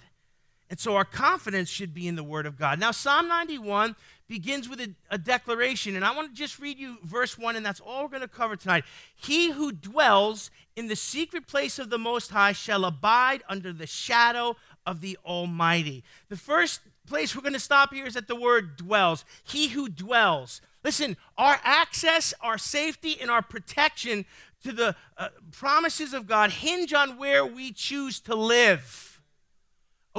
And 0.69 0.79
so 0.79 0.95
our 0.95 1.05
confidence 1.05 1.69
should 1.69 1.93
be 1.93 2.07
in 2.07 2.15
the 2.15 2.23
Word 2.23 2.45
of 2.45 2.57
God. 2.57 2.79
Now, 2.79 2.91
Psalm 2.91 3.27
91 3.27 3.95
begins 4.27 4.69
with 4.69 4.79
a, 4.79 4.93
a, 5.09 5.17
declaration, 5.17 5.95
and 5.95 6.05
I 6.05 6.15
want 6.15 6.29
to 6.29 6.35
just 6.35 6.59
read 6.59 6.77
you 6.77 6.97
verse 7.03 7.39
1, 7.39 7.55
and 7.55 7.65
that's 7.65 7.79
all 7.79 8.03
we're 8.03 8.09
going 8.09 8.21
to 8.21 8.27
cover 8.27 8.55
tonight. 8.55 8.83
He 9.15 9.49
who 9.49 9.71
dwells 9.71 10.51
in 10.75 10.87
the 10.87 10.95
secret 10.95 11.47
place 11.47 11.79
of 11.79 11.89
the 11.89 11.97
Most 11.97 12.29
High 12.29 12.51
shall 12.51 12.85
abide 12.85 13.41
under 13.49 13.73
the 13.73 13.87
shadow 13.87 14.55
of 14.85 15.01
the 15.01 15.17
Almighty. 15.25 16.03
The 16.29 16.37
first 16.37 16.81
place 17.07 17.35
we're 17.35 17.41
going 17.41 17.53
to 17.53 17.59
stop 17.59 17.91
here 17.91 18.05
is 18.05 18.15
at 18.15 18.27
the 18.27 18.35
word 18.35 18.77
dwells. 18.77 19.25
He 19.43 19.69
who 19.69 19.89
dwells. 19.89 20.61
Listen, 20.83 21.17
our 21.37 21.59
access, 21.63 22.33
our 22.41 22.59
safety, 22.59 23.17
and 23.19 23.31
our 23.31 23.41
protection 23.41 24.25
to 24.63 24.71
the 24.71 24.95
uh, 25.17 25.29
promises 25.51 26.13
of 26.13 26.27
God 26.27 26.51
hinge 26.51 26.93
on 26.93 27.17
where 27.17 27.43
we 27.45 27.71
choose 27.71 28.19
to 28.21 28.35
live. 28.35 29.08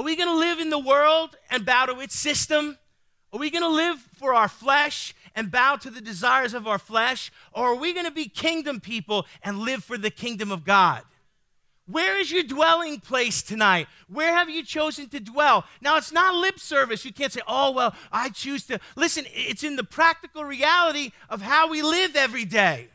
Are 0.01 0.03
we 0.03 0.15
going 0.15 0.29
to 0.29 0.35
live 0.35 0.59
in 0.59 0.71
the 0.71 0.79
world 0.79 1.37
and 1.51 1.63
bow 1.63 1.85
to 1.85 1.99
its 1.99 2.15
system? 2.15 2.79
Are 3.31 3.37
we 3.37 3.51
going 3.51 3.61
to 3.61 3.69
live 3.69 3.99
for 4.17 4.33
our 4.33 4.47
flesh 4.47 5.13
and 5.35 5.51
bow 5.51 5.75
to 5.75 5.91
the 5.91 6.01
desires 6.01 6.55
of 6.55 6.65
our 6.67 6.79
flesh? 6.79 7.31
Or 7.53 7.67
are 7.67 7.75
we 7.75 7.93
going 7.93 8.07
to 8.07 8.11
be 8.11 8.27
kingdom 8.27 8.79
people 8.79 9.27
and 9.43 9.59
live 9.59 9.83
for 9.83 9.99
the 9.99 10.09
kingdom 10.09 10.51
of 10.51 10.65
God? 10.65 11.03
Where 11.85 12.19
is 12.19 12.31
your 12.31 12.41
dwelling 12.41 12.99
place 12.99 13.43
tonight? 13.43 13.87
Where 14.07 14.33
have 14.33 14.49
you 14.49 14.63
chosen 14.65 15.07
to 15.09 15.19
dwell? 15.19 15.65
Now, 15.81 15.97
it's 15.97 16.11
not 16.11 16.33
lip 16.33 16.57
service. 16.59 17.05
You 17.05 17.13
can't 17.13 17.31
say, 17.31 17.41
oh, 17.47 17.69
well, 17.69 17.93
I 18.11 18.29
choose 18.29 18.65
to. 18.65 18.79
Listen, 18.95 19.25
it's 19.27 19.63
in 19.63 19.75
the 19.75 19.83
practical 19.83 20.43
reality 20.43 21.11
of 21.29 21.43
how 21.43 21.69
we 21.69 21.83
live 21.83 22.15
every 22.15 22.45
day. 22.45 22.87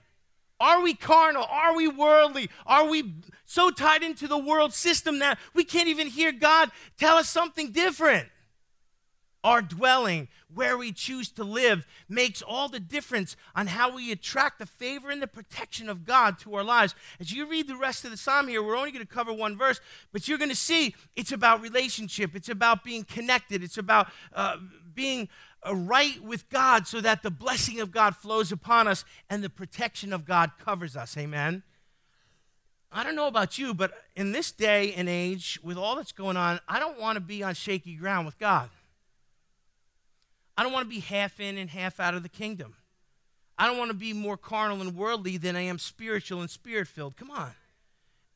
Are 0.59 0.81
we 0.81 0.95
carnal? 0.95 1.47
Are 1.51 1.77
we 1.77 1.87
worldly? 1.87 2.51
Are 2.65 2.87
we 2.87 3.15
so 3.45 3.71
tied 3.71 4.03
into 4.03 4.27
the 4.27 4.39
world 4.39 4.73
system 4.73 5.19
that 5.19 5.39
we 5.55 5.65
can't 5.65 5.89
even 5.89 6.07
hear 6.07 6.33
God 6.33 6.71
tell 6.99 7.17
us 7.17 7.29
something 7.29 7.73
different? 7.73 8.29
Our 9.45 9.63
dwelling, 9.63 10.27
where 10.53 10.77
we 10.77 10.91
choose 10.91 11.31
to 11.33 11.45
live, 11.45 11.87
makes 12.09 12.43
all 12.43 12.69
the 12.69 12.81
difference 12.81 13.37
on 13.55 13.69
how 13.69 13.95
we 13.95 14.11
attract 14.11 14.59
the 14.59 14.67
favor 14.67 15.09
and 15.11 15.23
the 15.23 15.29
protection 15.29 15.89
of 15.89 16.05
God 16.05 16.39
to 16.41 16.55
our 16.57 16.65
lives. 16.65 16.97
As 17.21 17.31
you 17.31 17.47
read 17.47 17.69
the 17.69 17.77
rest 17.77 18.05
of 18.05 18.11
the 18.11 18.17
psalm 18.17 18.49
here, 18.49 18.61
we're 18.61 18.77
only 18.77 18.91
going 18.91 19.07
to 19.07 19.13
cover 19.13 19.33
one 19.33 19.57
verse, 19.57 19.79
but 20.11 20.27
you're 20.27 20.39
going 20.39 20.51
to 20.51 20.57
see 20.57 20.97
it's 21.15 21.31
about 21.31 21.61
relationship, 21.61 22.35
it's 22.35 22.49
about 22.49 22.83
being 22.83 23.05
connected, 23.05 23.63
it's 23.63 23.79
about 23.79 24.09
uh, 24.35 24.57
being 24.95 25.29
right 25.73 26.23
with 26.23 26.49
God 26.49 26.87
so 26.87 27.01
that 27.01 27.23
the 27.23 27.31
blessing 27.31 27.81
of 27.81 27.91
God 27.91 28.17
flows 28.17 28.53
upon 28.53 28.89
us 28.89 29.05
and 29.29 29.43
the 29.43 29.51
protection 29.51 30.13
of 30.13 30.25
God 30.25 30.53
covers 30.59 30.97
us. 30.97 31.17
Amen. 31.17 31.63
I 32.93 33.05
don't 33.05 33.17
know 33.17 33.27
about 33.27 33.59
you, 33.59 33.75
but 33.75 33.93
in 34.15 34.33
this 34.33 34.53
day 34.53 34.95
and 34.95 35.09
age, 35.09 35.59
with 35.63 35.77
all 35.77 35.97
that's 35.97 36.13
going 36.13 36.37
on, 36.37 36.61
I 36.69 36.79
don't 36.79 36.99
want 37.01 37.17
to 37.17 37.21
be 37.21 37.43
on 37.43 37.55
shaky 37.55 37.95
ground 37.95 38.27
with 38.27 38.39
God. 38.39 38.71
I 40.57 40.63
don't 40.63 40.73
want 40.73 40.89
to 40.89 40.95
be 40.95 41.01
half 41.01 41.39
in 41.39 41.59
and 41.59 41.69
half 41.69 42.01
out 42.01 42.15
of 42.15 42.23
the 42.23 42.29
kingdom. 42.29 42.77
I 43.59 43.67
don't 43.67 43.79
want 43.79 43.91
to 43.91 43.97
be 43.97 44.13
more 44.13 44.37
carnal 44.37 44.81
and 44.81 44.97
worldly 44.97 45.37
than 45.37 45.57
I 45.57 45.63
am 45.63 45.79
spiritual 45.79 46.41
and 46.41 46.51
spirit 46.51 46.89
filled. 46.89 47.17
Come 47.17 47.31
on. 47.31 47.53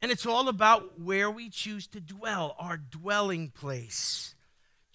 And 0.03 0.11
it's 0.11 0.27
all 0.27 0.49
about 0.49 1.01
where 1.01 1.31
we 1.31 1.51
choose 1.51 1.87
to 1.89 2.01
dwell, 2.01 2.57
our 2.59 2.77
dwelling 2.77 3.51
place. 3.51 4.35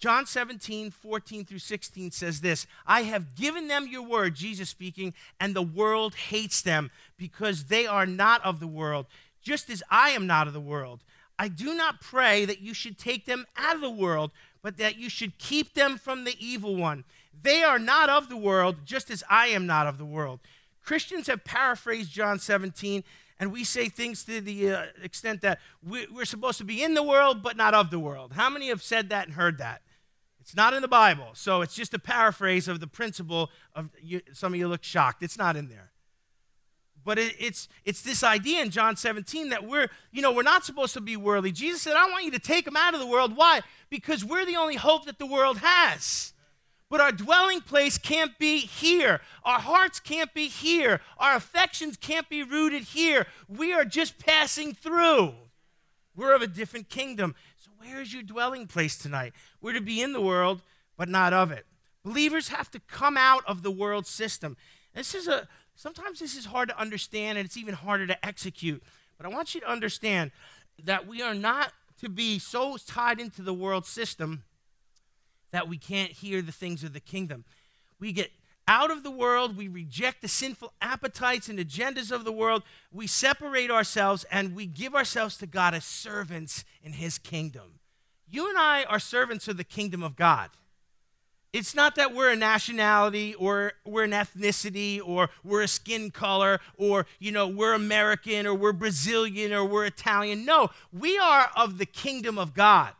John 0.06 0.24
17, 0.24 0.92
14 0.92 1.44
through 1.44 1.58
16 1.58 2.12
says 2.12 2.40
this 2.40 2.68
I 2.86 3.02
have 3.02 3.34
given 3.34 3.66
them 3.66 3.88
your 3.90 4.04
word, 4.04 4.36
Jesus 4.36 4.68
speaking, 4.68 5.14
and 5.40 5.52
the 5.52 5.62
world 5.62 6.14
hates 6.14 6.62
them 6.62 6.92
because 7.16 7.64
they 7.64 7.88
are 7.88 8.06
not 8.06 8.40
of 8.44 8.60
the 8.60 8.68
world, 8.68 9.06
just 9.42 9.68
as 9.68 9.82
I 9.90 10.10
am 10.10 10.28
not 10.28 10.46
of 10.46 10.52
the 10.52 10.60
world. 10.60 11.02
I 11.40 11.48
do 11.48 11.74
not 11.74 12.00
pray 12.00 12.44
that 12.44 12.60
you 12.60 12.72
should 12.72 12.98
take 12.98 13.26
them 13.26 13.46
out 13.56 13.74
of 13.74 13.80
the 13.80 13.90
world, 13.90 14.30
but 14.62 14.76
that 14.76 14.96
you 14.96 15.10
should 15.10 15.38
keep 15.38 15.74
them 15.74 15.98
from 15.98 16.22
the 16.22 16.36
evil 16.38 16.76
one. 16.76 17.02
They 17.42 17.64
are 17.64 17.80
not 17.80 18.08
of 18.08 18.28
the 18.28 18.36
world, 18.36 18.76
just 18.84 19.10
as 19.10 19.24
I 19.28 19.48
am 19.48 19.66
not 19.66 19.88
of 19.88 19.98
the 19.98 20.06
world. 20.06 20.38
Christians 20.84 21.26
have 21.26 21.42
paraphrased 21.42 22.12
John 22.12 22.38
17, 22.38 23.02
and 23.40 23.50
we 23.50 23.64
say 23.64 23.88
things 23.88 24.22
to 24.26 24.40
the 24.40 24.70
uh, 24.70 24.84
extent 25.02 25.40
that 25.40 25.58
we, 25.84 26.06
we're 26.06 26.24
supposed 26.24 26.58
to 26.58 26.64
be 26.64 26.84
in 26.84 26.94
the 26.94 27.02
world, 27.02 27.42
but 27.42 27.56
not 27.56 27.74
of 27.74 27.90
the 27.90 27.98
world. 27.98 28.34
How 28.34 28.48
many 28.48 28.68
have 28.68 28.84
said 28.84 29.08
that 29.08 29.26
and 29.26 29.34
heard 29.34 29.58
that? 29.58 29.82
It's 30.46 30.54
not 30.54 30.74
in 30.74 30.80
the 30.80 30.86
Bible, 30.86 31.30
so 31.32 31.60
it's 31.60 31.74
just 31.74 31.92
a 31.92 31.98
paraphrase 31.98 32.68
of 32.68 32.78
the 32.78 32.86
principle 32.86 33.50
of 33.74 33.90
you, 34.00 34.20
some 34.32 34.52
of 34.52 34.58
you 34.60 34.68
look 34.68 34.84
shocked. 34.84 35.24
It's 35.24 35.36
not 35.36 35.56
in 35.56 35.68
there. 35.68 35.90
But 37.04 37.18
it, 37.18 37.34
it's, 37.40 37.68
it's 37.84 38.00
this 38.00 38.22
idea 38.22 38.62
in 38.62 38.70
John 38.70 38.94
17 38.94 39.48
that 39.48 39.66
we're, 39.66 39.88
you 40.12 40.22
know, 40.22 40.30
we're 40.30 40.44
not 40.44 40.64
supposed 40.64 40.94
to 40.94 41.00
be 41.00 41.16
worldly. 41.16 41.50
Jesus 41.50 41.82
said, 41.82 41.94
I 41.96 42.08
want 42.10 42.26
you 42.26 42.30
to 42.30 42.38
take 42.38 42.64
them 42.64 42.76
out 42.76 42.94
of 42.94 43.00
the 43.00 43.08
world. 43.08 43.36
Why? 43.36 43.62
Because 43.90 44.24
we're 44.24 44.44
the 44.44 44.54
only 44.54 44.76
hope 44.76 45.06
that 45.06 45.18
the 45.18 45.26
world 45.26 45.58
has. 45.58 46.32
But 46.88 47.00
our 47.00 47.10
dwelling 47.10 47.60
place 47.60 47.98
can't 47.98 48.38
be 48.38 48.58
here. 48.58 49.20
Our 49.42 49.58
hearts 49.58 49.98
can't 49.98 50.32
be 50.32 50.46
here. 50.46 51.00
Our 51.18 51.34
affections 51.34 51.96
can't 51.96 52.28
be 52.28 52.44
rooted 52.44 52.84
here. 52.84 53.26
We 53.48 53.72
are 53.72 53.84
just 53.84 54.24
passing 54.24 54.74
through. 54.74 55.34
We're 56.14 56.34
of 56.34 56.42
a 56.42 56.46
different 56.46 56.88
kingdom. 56.88 57.34
Where 57.78 58.00
is 58.00 58.12
your 58.12 58.22
dwelling 58.22 58.66
place 58.66 58.96
tonight? 58.96 59.32
We're 59.60 59.72
to 59.72 59.80
be 59.80 60.02
in 60.02 60.12
the 60.12 60.20
world, 60.20 60.62
but 60.96 61.08
not 61.08 61.32
of 61.32 61.50
it. 61.50 61.66
Believers 62.04 62.48
have 62.48 62.70
to 62.70 62.80
come 62.80 63.16
out 63.16 63.42
of 63.46 63.62
the 63.62 63.70
world 63.70 64.06
system. 64.06 64.56
This 64.94 65.14
is 65.14 65.28
a 65.28 65.48
sometimes 65.74 66.20
this 66.20 66.36
is 66.36 66.46
hard 66.46 66.68
to 66.68 66.80
understand 66.80 67.36
and 67.38 67.44
it's 67.44 67.56
even 67.56 67.74
harder 67.74 68.06
to 68.06 68.26
execute. 68.26 68.82
But 69.16 69.26
I 69.26 69.28
want 69.28 69.54
you 69.54 69.60
to 69.60 69.70
understand 69.70 70.30
that 70.84 71.06
we 71.06 71.22
are 71.22 71.34
not 71.34 71.72
to 72.00 72.08
be 72.08 72.38
so 72.38 72.76
tied 72.86 73.20
into 73.20 73.42
the 73.42 73.54
world 73.54 73.86
system 73.86 74.44
that 75.50 75.68
we 75.68 75.78
can't 75.78 76.12
hear 76.12 76.42
the 76.42 76.52
things 76.52 76.84
of 76.84 76.92
the 76.92 77.00
kingdom. 77.00 77.44
We 77.98 78.12
get 78.12 78.30
out 78.68 78.90
of 78.90 79.02
the 79.02 79.10
world, 79.10 79.56
we 79.56 79.68
reject 79.68 80.22
the 80.22 80.28
sinful 80.28 80.72
appetites 80.82 81.48
and 81.48 81.58
agendas 81.58 82.10
of 82.10 82.24
the 82.24 82.32
world, 82.32 82.62
we 82.92 83.06
separate 83.06 83.70
ourselves, 83.70 84.24
and 84.30 84.54
we 84.56 84.66
give 84.66 84.94
ourselves 84.94 85.36
to 85.38 85.46
God 85.46 85.74
as 85.74 85.84
servants 85.84 86.64
in 86.82 86.94
His 86.94 87.18
kingdom. 87.18 87.78
You 88.28 88.48
and 88.48 88.58
I 88.58 88.84
are 88.84 88.98
servants 88.98 89.46
of 89.46 89.56
the 89.56 89.64
kingdom 89.64 90.02
of 90.02 90.16
God. 90.16 90.50
It's 91.52 91.74
not 91.74 91.94
that 91.94 92.12
we're 92.12 92.32
a 92.32 92.36
nationality 92.36 93.34
or 93.34 93.72
we're 93.84 94.04
an 94.04 94.10
ethnicity 94.10 95.00
or 95.02 95.30
we're 95.42 95.62
a 95.62 95.68
skin 95.68 96.10
color 96.10 96.60
or, 96.76 97.06
you 97.18 97.32
know, 97.32 97.48
we're 97.48 97.72
American 97.72 98.46
or 98.46 98.54
we're 98.54 98.72
Brazilian 98.72 99.54
or 99.54 99.64
we're 99.64 99.86
Italian. 99.86 100.44
No, 100.44 100.70
we 100.92 101.16
are 101.16 101.50
of 101.56 101.78
the 101.78 101.86
kingdom 101.86 102.36
of 102.36 102.52
God. 102.52 102.92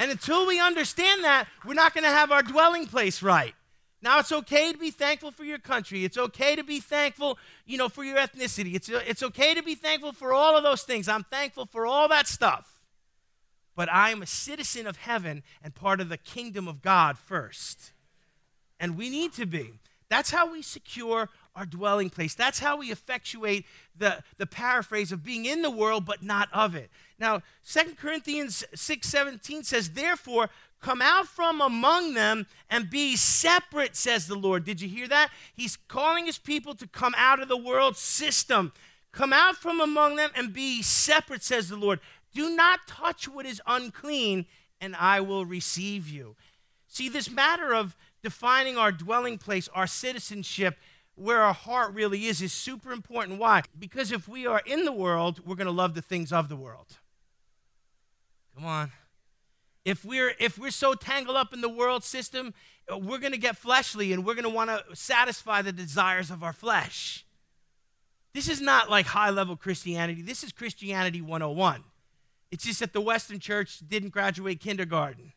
And 0.00 0.10
until 0.10 0.46
we 0.46 0.58
understand 0.58 1.22
that, 1.24 1.46
we're 1.64 1.74
not 1.74 1.94
going 1.94 2.04
to 2.04 2.10
have 2.10 2.32
our 2.32 2.42
dwelling 2.42 2.86
place 2.86 3.22
right. 3.22 3.54
Now, 4.02 4.18
it's 4.18 4.32
okay 4.32 4.72
to 4.72 4.78
be 4.78 4.90
thankful 4.90 5.30
for 5.30 5.44
your 5.44 5.58
country. 5.58 6.04
It's 6.04 6.18
okay 6.18 6.54
to 6.54 6.62
be 6.62 6.80
thankful, 6.80 7.38
you 7.64 7.78
know, 7.78 7.88
for 7.88 8.04
your 8.04 8.18
ethnicity. 8.18 8.74
It's, 8.74 8.88
it's 8.88 9.22
okay 9.22 9.54
to 9.54 9.62
be 9.62 9.74
thankful 9.74 10.12
for 10.12 10.32
all 10.32 10.56
of 10.56 10.62
those 10.62 10.82
things. 10.82 11.08
I'm 11.08 11.24
thankful 11.24 11.64
for 11.66 11.86
all 11.86 12.08
that 12.08 12.26
stuff. 12.26 12.84
But 13.74 13.90
I 13.92 14.10
am 14.10 14.22
a 14.22 14.26
citizen 14.26 14.86
of 14.86 14.96
heaven 14.96 15.42
and 15.62 15.74
part 15.74 16.00
of 16.00 16.08
the 16.08 16.18
kingdom 16.18 16.68
of 16.68 16.82
God 16.82 17.18
first. 17.18 17.92
And 18.78 18.96
we 18.96 19.08
need 19.08 19.32
to 19.34 19.46
be. 19.46 19.80
That's 20.08 20.30
how 20.30 20.52
we 20.52 20.62
secure 20.62 21.28
our 21.54 21.66
dwelling 21.66 22.10
place. 22.10 22.34
That's 22.34 22.58
how 22.58 22.76
we 22.76 22.92
effectuate 22.92 23.64
the, 23.96 24.22
the 24.36 24.46
paraphrase 24.46 25.10
of 25.10 25.24
being 25.24 25.46
in 25.46 25.62
the 25.62 25.70
world 25.70 26.04
but 26.04 26.22
not 26.22 26.48
of 26.52 26.74
it. 26.74 26.90
Now, 27.18 27.42
Second 27.62 27.96
Corinthians 27.96 28.62
6:17 28.74 29.64
says, 29.64 29.90
Therefore, 29.90 30.50
come 30.80 31.02
out 31.02 31.26
from 31.26 31.60
among 31.60 32.14
them 32.14 32.46
and 32.70 32.90
be 32.90 33.16
separate, 33.16 33.96
says 33.96 34.26
the 34.26 34.34
Lord. 34.34 34.64
Did 34.64 34.80
you 34.80 34.88
hear 34.88 35.08
that? 35.08 35.30
He's 35.54 35.76
calling 35.88 36.26
his 36.26 36.38
people 36.38 36.74
to 36.74 36.86
come 36.86 37.14
out 37.16 37.40
of 37.40 37.48
the 37.48 37.56
world 37.56 37.96
system. 37.96 38.72
Come 39.12 39.32
out 39.32 39.56
from 39.56 39.80
among 39.80 40.16
them 40.16 40.30
and 40.34 40.52
be 40.52 40.82
separate, 40.82 41.42
says 41.42 41.68
the 41.68 41.76
Lord. 41.76 42.00
Do 42.34 42.54
not 42.54 42.86
touch 42.86 43.26
what 43.28 43.46
is 43.46 43.62
unclean, 43.66 44.46
and 44.80 44.94
I 44.94 45.20
will 45.20 45.46
receive 45.46 46.08
you. 46.08 46.36
See, 46.86 47.08
this 47.08 47.30
matter 47.30 47.74
of 47.74 47.96
defining 48.22 48.76
our 48.76 48.92
dwelling 48.92 49.38
place, 49.38 49.68
our 49.74 49.86
citizenship, 49.86 50.76
where 51.14 51.40
our 51.40 51.54
heart 51.54 51.94
really 51.94 52.26
is, 52.26 52.42
is 52.42 52.52
super 52.52 52.92
important. 52.92 53.38
Why? 53.38 53.62
Because 53.78 54.12
if 54.12 54.28
we 54.28 54.46
are 54.46 54.60
in 54.66 54.84
the 54.84 54.92
world, 54.92 55.40
we're 55.46 55.56
going 55.56 55.66
to 55.66 55.72
love 55.72 55.94
the 55.94 56.02
things 56.02 56.32
of 56.32 56.48
the 56.48 56.56
world. 56.56 56.98
Come 58.54 58.66
on. 58.66 58.92
If 59.86 60.04
we're 60.04 60.34
if 60.40 60.58
we're 60.58 60.72
so 60.72 60.94
tangled 60.94 61.36
up 61.36 61.54
in 61.54 61.60
the 61.60 61.68
world 61.68 62.02
system, 62.02 62.54
uh, 62.92 62.98
we're 62.98 63.18
going 63.18 63.32
to 63.32 63.38
get 63.38 63.56
fleshly 63.56 64.12
and 64.12 64.26
we're 64.26 64.34
going 64.34 64.42
to 64.42 64.50
want 64.50 64.68
to 64.68 64.96
satisfy 64.96 65.62
the 65.62 65.70
desires 65.70 66.28
of 66.28 66.42
our 66.42 66.52
flesh. 66.52 67.24
This 68.34 68.48
is 68.48 68.60
not 68.60 68.90
like 68.90 69.06
high 69.06 69.30
level 69.30 69.56
Christianity. 69.56 70.22
This 70.22 70.42
is 70.42 70.50
Christianity 70.50 71.20
101. 71.20 71.84
It's 72.50 72.64
just 72.64 72.80
that 72.80 72.92
the 72.92 73.00
Western 73.00 73.38
church 73.38 73.78
didn't 73.86 74.08
graduate 74.08 74.58
kindergarten. 74.58 75.32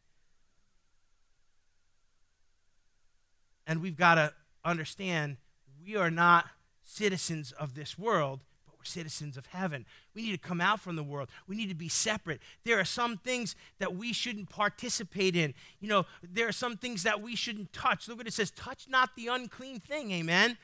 And 3.67 3.83
we've 3.83 3.95
got 3.95 4.15
to 4.15 4.33
understand 4.65 5.37
we 5.85 5.95
are 5.95 6.09
not 6.09 6.47
citizens 6.83 7.51
of 7.51 7.75
this 7.75 7.99
world, 7.99 8.39
we're 8.79 8.85
citizens 8.85 9.35
of 9.37 9.47
heaven. 9.47 9.85
We 10.15 10.21
need 10.21 10.31
to 10.31 10.37
come 10.37 10.61
out 10.61 10.79
from 10.79 10.95
the 10.95 11.03
world. 11.03 11.29
We 11.47 11.55
need 11.55 11.69
to 11.69 11.75
be 11.75 11.89
separate. 11.89 12.41
There 12.63 12.79
are 12.79 12.85
some 12.85 13.17
things 13.17 13.55
that 13.79 13.95
we 13.95 14.13
shouldn't 14.13 14.49
participate 14.49 15.35
in. 15.35 15.53
You 15.79 15.89
know, 15.89 16.05
there 16.23 16.47
are 16.47 16.53
some 16.53 16.77
things 16.77 17.03
that 17.03 17.21
we 17.21 17.35
shouldn't 17.35 17.73
touch. 17.73 18.07
Look 18.07 18.17
what 18.17 18.27
it 18.27 18.33
says 18.33 18.51
touch 18.51 18.87
not 18.89 19.15
the 19.15 19.27
unclean 19.27 19.81
thing. 19.81 20.11
Amen. 20.11 20.57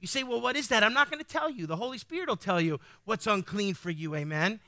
You 0.00 0.06
say, 0.06 0.22
well, 0.22 0.40
what 0.40 0.56
is 0.56 0.68
that? 0.68 0.82
I'm 0.82 0.94
not 0.94 1.10
going 1.10 1.22
to 1.22 1.28
tell 1.28 1.50
you. 1.50 1.66
The 1.66 1.76
Holy 1.76 1.98
Spirit 1.98 2.28
will 2.28 2.36
tell 2.36 2.60
you 2.60 2.80
what's 3.04 3.26
unclean 3.26 3.74
for 3.74 3.90
you. 3.90 4.14
Amen. 4.14 4.60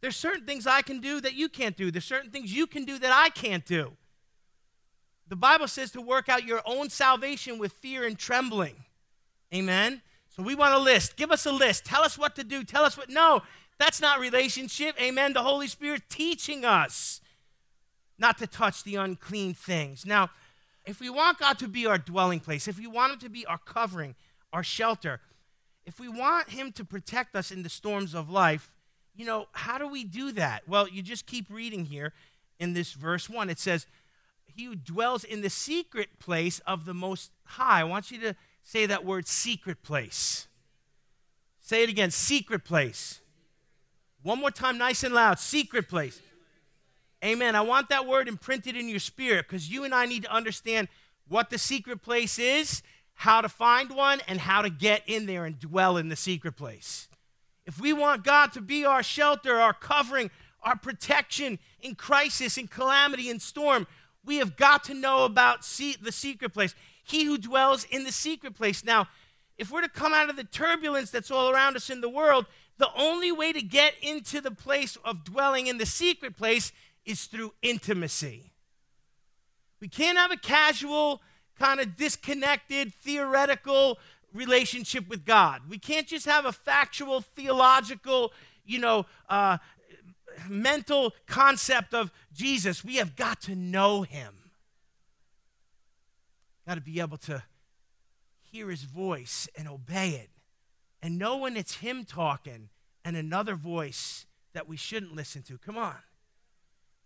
There's 0.00 0.16
certain 0.16 0.46
things 0.46 0.66
I 0.66 0.82
can 0.82 1.00
do 1.00 1.20
that 1.20 1.34
you 1.34 1.48
can't 1.48 1.76
do. 1.76 1.90
There's 1.90 2.04
certain 2.04 2.30
things 2.30 2.54
you 2.54 2.66
can 2.66 2.84
do 2.84 2.98
that 2.98 3.12
I 3.12 3.28
can't 3.30 3.64
do. 3.66 3.92
The 5.28 5.36
Bible 5.36 5.66
says 5.66 5.90
to 5.92 6.00
work 6.00 6.28
out 6.28 6.44
your 6.44 6.62
own 6.64 6.88
salvation 6.88 7.58
with 7.58 7.72
fear 7.72 8.04
and 8.06 8.16
trembling. 8.16 8.84
Amen. 9.52 10.02
So 10.36 10.42
we 10.42 10.54
want 10.54 10.74
a 10.74 10.78
list. 10.78 11.16
Give 11.16 11.30
us 11.30 11.46
a 11.46 11.52
list. 11.52 11.86
Tell 11.86 12.02
us 12.02 12.18
what 12.18 12.36
to 12.36 12.44
do. 12.44 12.62
Tell 12.62 12.84
us 12.84 12.96
what. 12.96 13.08
No, 13.08 13.42
that's 13.78 14.00
not 14.00 14.20
relationship. 14.20 15.00
Amen. 15.00 15.32
The 15.32 15.42
Holy 15.42 15.66
Spirit 15.66 16.02
teaching 16.10 16.64
us 16.64 17.22
not 18.18 18.36
to 18.38 18.46
touch 18.46 18.84
the 18.84 18.96
unclean 18.96 19.54
things. 19.54 20.04
Now, 20.04 20.30
if 20.84 21.00
we 21.00 21.10
want 21.10 21.38
God 21.38 21.58
to 21.58 21.68
be 21.68 21.86
our 21.86 21.98
dwelling 21.98 22.40
place, 22.40 22.68
if 22.68 22.78
we 22.78 22.86
want 22.86 23.14
Him 23.14 23.18
to 23.20 23.28
be 23.30 23.46
our 23.46 23.58
covering, 23.58 24.14
our 24.52 24.62
shelter, 24.62 25.20
if 25.86 25.98
we 25.98 26.08
want 26.08 26.50
Him 26.50 26.70
to 26.72 26.84
protect 26.84 27.34
us 27.34 27.50
in 27.50 27.62
the 27.62 27.68
storms 27.68 28.14
of 28.14 28.30
life, 28.30 28.74
you 29.14 29.24
know, 29.24 29.46
how 29.52 29.78
do 29.78 29.88
we 29.88 30.04
do 30.04 30.32
that? 30.32 30.68
Well, 30.68 30.86
you 30.86 31.00
just 31.00 31.26
keep 31.26 31.50
reading 31.50 31.86
here 31.86 32.12
in 32.60 32.74
this 32.74 32.92
verse 32.92 33.30
1. 33.30 33.48
It 33.48 33.58
says, 33.58 33.86
He 34.46 34.64
who 34.64 34.76
dwells 34.76 35.24
in 35.24 35.40
the 35.40 35.50
secret 35.50 36.18
place 36.18 36.60
of 36.66 36.84
the 36.84 36.94
Most 36.94 37.32
High. 37.44 37.80
I 37.80 37.84
want 37.84 38.10
you 38.10 38.20
to 38.20 38.36
say 38.66 38.84
that 38.84 39.04
word 39.04 39.28
secret 39.28 39.80
place. 39.84 40.48
Say 41.60 41.84
it 41.84 41.88
again 41.88 42.10
secret 42.10 42.64
place. 42.64 43.20
One 44.24 44.40
more 44.40 44.50
time, 44.50 44.76
nice 44.76 45.04
and 45.04 45.14
loud 45.14 45.38
secret 45.38 45.88
place. 45.88 46.20
Amen. 47.24 47.54
I 47.54 47.60
want 47.60 47.88
that 47.90 48.06
word 48.06 48.26
imprinted 48.26 48.76
in 48.76 48.88
your 48.88 48.98
spirit 48.98 49.46
because 49.48 49.70
you 49.70 49.84
and 49.84 49.94
I 49.94 50.04
need 50.06 50.24
to 50.24 50.32
understand 50.32 50.88
what 51.28 51.48
the 51.48 51.58
secret 51.58 52.02
place 52.02 52.40
is, 52.40 52.82
how 53.14 53.40
to 53.40 53.48
find 53.48 53.90
one, 53.90 54.20
and 54.26 54.40
how 54.40 54.62
to 54.62 54.68
get 54.68 55.02
in 55.06 55.26
there 55.26 55.44
and 55.44 55.60
dwell 55.60 55.96
in 55.96 56.08
the 56.08 56.16
secret 56.16 56.56
place. 56.56 57.06
If 57.66 57.80
we 57.80 57.92
want 57.92 58.24
God 58.24 58.52
to 58.54 58.60
be 58.60 58.84
our 58.84 59.02
shelter, 59.04 59.60
our 59.60 59.74
covering, 59.74 60.28
our 60.64 60.76
protection 60.76 61.60
in 61.80 61.94
crisis, 61.94 62.58
in 62.58 62.66
calamity, 62.66 63.30
in 63.30 63.38
storm, 63.38 63.86
we 64.24 64.38
have 64.38 64.56
got 64.56 64.82
to 64.84 64.94
know 64.94 65.24
about 65.24 65.62
the 65.62 66.12
secret 66.12 66.52
place 66.52 66.74
he 67.06 67.24
who 67.24 67.38
dwells 67.38 67.84
in 67.84 68.02
the 68.04 68.12
secret 68.12 68.54
place. 68.54 68.84
Now, 68.84 69.08
if 69.56 69.70
we're 69.70 69.82
to 69.82 69.88
come 69.88 70.12
out 70.12 70.28
of 70.28 70.36
the 70.36 70.44
turbulence 70.44 71.10
that's 71.10 71.30
all 71.30 71.50
around 71.50 71.76
us 71.76 71.88
in 71.88 72.00
the 72.00 72.08
world, 72.08 72.46
the 72.78 72.90
only 72.96 73.30
way 73.30 73.52
to 73.52 73.62
get 73.62 73.94
into 74.02 74.40
the 74.40 74.50
place 74.50 74.96
of 75.04 75.24
dwelling 75.24 75.68
in 75.68 75.78
the 75.78 75.86
secret 75.86 76.36
place 76.36 76.72
is 77.04 77.24
through 77.26 77.54
intimacy. 77.62 78.52
We 79.80 79.88
can't 79.88 80.18
have 80.18 80.32
a 80.32 80.36
casual, 80.36 81.22
kind 81.58 81.78
of 81.78 81.96
disconnected, 81.96 82.92
theoretical 82.92 83.98
relationship 84.34 85.08
with 85.08 85.24
God. 85.24 85.62
We 85.68 85.78
can't 85.78 86.08
just 86.08 86.26
have 86.26 86.44
a 86.44 86.52
factual, 86.52 87.20
theological, 87.20 88.32
you 88.64 88.80
know, 88.80 89.06
uh, 89.28 89.58
mental 90.48 91.14
concept 91.26 91.94
of 91.94 92.10
Jesus. 92.34 92.84
We 92.84 92.96
have 92.96 93.14
got 93.14 93.40
to 93.42 93.54
know 93.54 94.02
him. 94.02 94.34
Got 96.66 96.74
to 96.74 96.80
be 96.80 97.00
able 97.00 97.18
to 97.18 97.42
hear 98.42 98.70
his 98.70 98.82
voice 98.82 99.48
and 99.56 99.68
obey 99.68 100.10
it 100.10 100.30
and 101.02 101.18
know 101.18 101.36
when 101.36 101.56
it's 101.56 101.76
him 101.76 102.04
talking 102.04 102.70
and 103.04 103.16
another 103.16 103.54
voice 103.54 104.26
that 104.52 104.68
we 104.68 104.76
shouldn't 104.76 105.14
listen 105.14 105.42
to. 105.42 105.58
Come 105.58 105.76
on. 105.76 105.96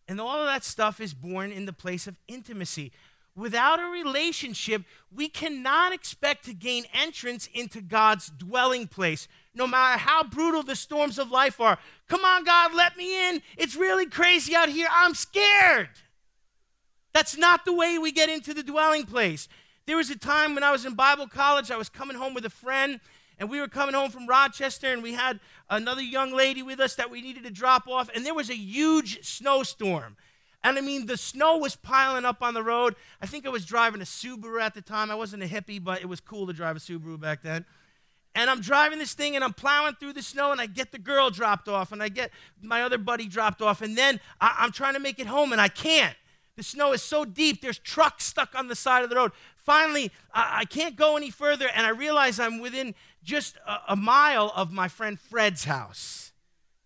And 0.08 0.20
all 0.20 0.40
of 0.40 0.46
that 0.46 0.64
stuff 0.64 1.00
is 1.00 1.12
born 1.12 1.52
in 1.52 1.66
the 1.66 1.72
place 1.72 2.06
of 2.06 2.16
intimacy. 2.26 2.92
Without 3.36 3.80
a 3.80 3.86
relationship, 3.86 4.82
we 5.14 5.28
cannot 5.28 5.92
expect 5.92 6.44
to 6.46 6.54
gain 6.54 6.84
entrance 6.92 7.48
into 7.54 7.80
God's 7.80 8.28
dwelling 8.28 8.86
place, 8.86 9.28
no 9.54 9.66
matter 9.66 9.98
how 9.98 10.24
brutal 10.24 10.62
the 10.62 10.74
storms 10.74 11.18
of 11.18 11.30
life 11.30 11.60
are. 11.60 11.78
Come 12.08 12.24
on, 12.24 12.44
God, 12.44 12.74
let 12.74 12.96
me 12.96 13.28
in. 13.28 13.42
It's 13.56 13.76
really 13.76 14.06
crazy 14.06 14.54
out 14.54 14.68
here. 14.68 14.88
I'm 14.92 15.14
scared. 15.14 15.90
That's 17.12 17.36
not 17.36 17.64
the 17.64 17.72
way 17.72 17.98
we 17.98 18.12
get 18.12 18.28
into 18.28 18.54
the 18.54 18.62
dwelling 18.62 19.04
place. 19.04 19.48
There 19.86 19.96
was 19.96 20.10
a 20.10 20.18
time 20.18 20.54
when 20.54 20.62
I 20.62 20.70
was 20.70 20.84
in 20.84 20.94
Bible 20.94 21.26
college, 21.26 21.70
I 21.70 21.76
was 21.76 21.88
coming 21.88 22.16
home 22.16 22.34
with 22.34 22.44
a 22.44 22.50
friend, 22.50 23.00
and 23.38 23.50
we 23.50 23.60
were 23.60 23.68
coming 23.68 23.94
home 23.94 24.10
from 24.10 24.26
Rochester, 24.26 24.92
and 24.92 25.02
we 25.02 25.14
had 25.14 25.40
another 25.68 26.02
young 26.02 26.32
lady 26.32 26.62
with 26.62 26.78
us 26.78 26.94
that 26.96 27.10
we 27.10 27.22
needed 27.22 27.44
to 27.44 27.50
drop 27.50 27.88
off, 27.88 28.10
and 28.14 28.24
there 28.24 28.34
was 28.34 28.50
a 28.50 28.56
huge 28.56 29.24
snowstorm. 29.24 30.16
And 30.62 30.76
I 30.76 30.82
mean, 30.82 31.06
the 31.06 31.16
snow 31.16 31.56
was 31.56 31.74
piling 31.74 32.26
up 32.26 32.42
on 32.42 32.52
the 32.52 32.62
road. 32.62 32.94
I 33.22 33.26
think 33.26 33.46
I 33.46 33.48
was 33.48 33.64
driving 33.64 34.02
a 34.02 34.04
Subaru 34.04 34.60
at 34.60 34.74
the 34.74 34.82
time. 34.82 35.10
I 35.10 35.14
wasn't 35.14 35.42
a 35.42 35.46
hippie, 35.46 35.82
but 35.82 36.02
it 36.02 36.06
was 36.06 36.20
cool 36.20 36.46
to 36.46 36.52
drive 36.52 36.76
a 36.76 36.80
Subaru 36.80 37.18
back 37.18 37.42
then. 37.42 37.64
And 38.34 38.48
I'm 38.48 38.60
driving 38.60 38.98
this 38.98 39.14
thing 39.14 39.34
and 39.34 39.42
I'm 39.42 39.54
plowing 39.54 39.94
through 39.94 40.12
the 40.12 40.22
snow 40.22 40.52
and 40.52 40.60
I 40.60 40.66
get 40.66 40.92
the 40.92 40.98
girl 40.98 41.30
dropped 41.30 41.68
off 41.68 41.92
and 41.92 42.02
I 42.02 42.08
get 42.08 42.30
my 42.62 42.82
other 42.82 42.98
buddy 42.98 43.26
dropped 43.26 43.60
off. 43.60 43.82
And 43.82 43.98
then 43.98 44.20
I, 44.40 44.54
am 44.60 44.70
trying 44.70 44.94
to 44.94 45.00
make 45.00 45.18
it 45.18 45.26
home 45.26 45.52
and 45.52 45.60
I 45.60 45.68
can't. 45.68 46.14
The 46.56 46.62
snow 46.62 46.92
is 46.92 47.02
so 47.02 47.24
deep, 47.24 47.62
there's 47.62 47.78
trucks 47.78 48.24
stuck 48.24 48.54
on 48.54 48.68
the 48.68 48.74
side 48.74 49.02
of 49.02 49.10
the 49.10 49.16
road. 49.16 49.32
Finally, 49.56 50.10
I, 50.34 50.60
I 50.60 50.64
can't 50.64 50.96
go 50.96 51.16
any 51.16 51.30
further, 51.30 51.68
and 51.74 51.86
I 51.86 51.90
realize 51.90 52.38
I'm 52.38 52.60
within 52.60 52.94
just 53.22 53.56
a, 53.66 53.78
a 53.90 53.96
mile 53.96 54.52
of 54.54 54.72
my 54.72 54.88
friend 54.88 55.18
Fred's 55.18 55.64
house. 55.64 56.32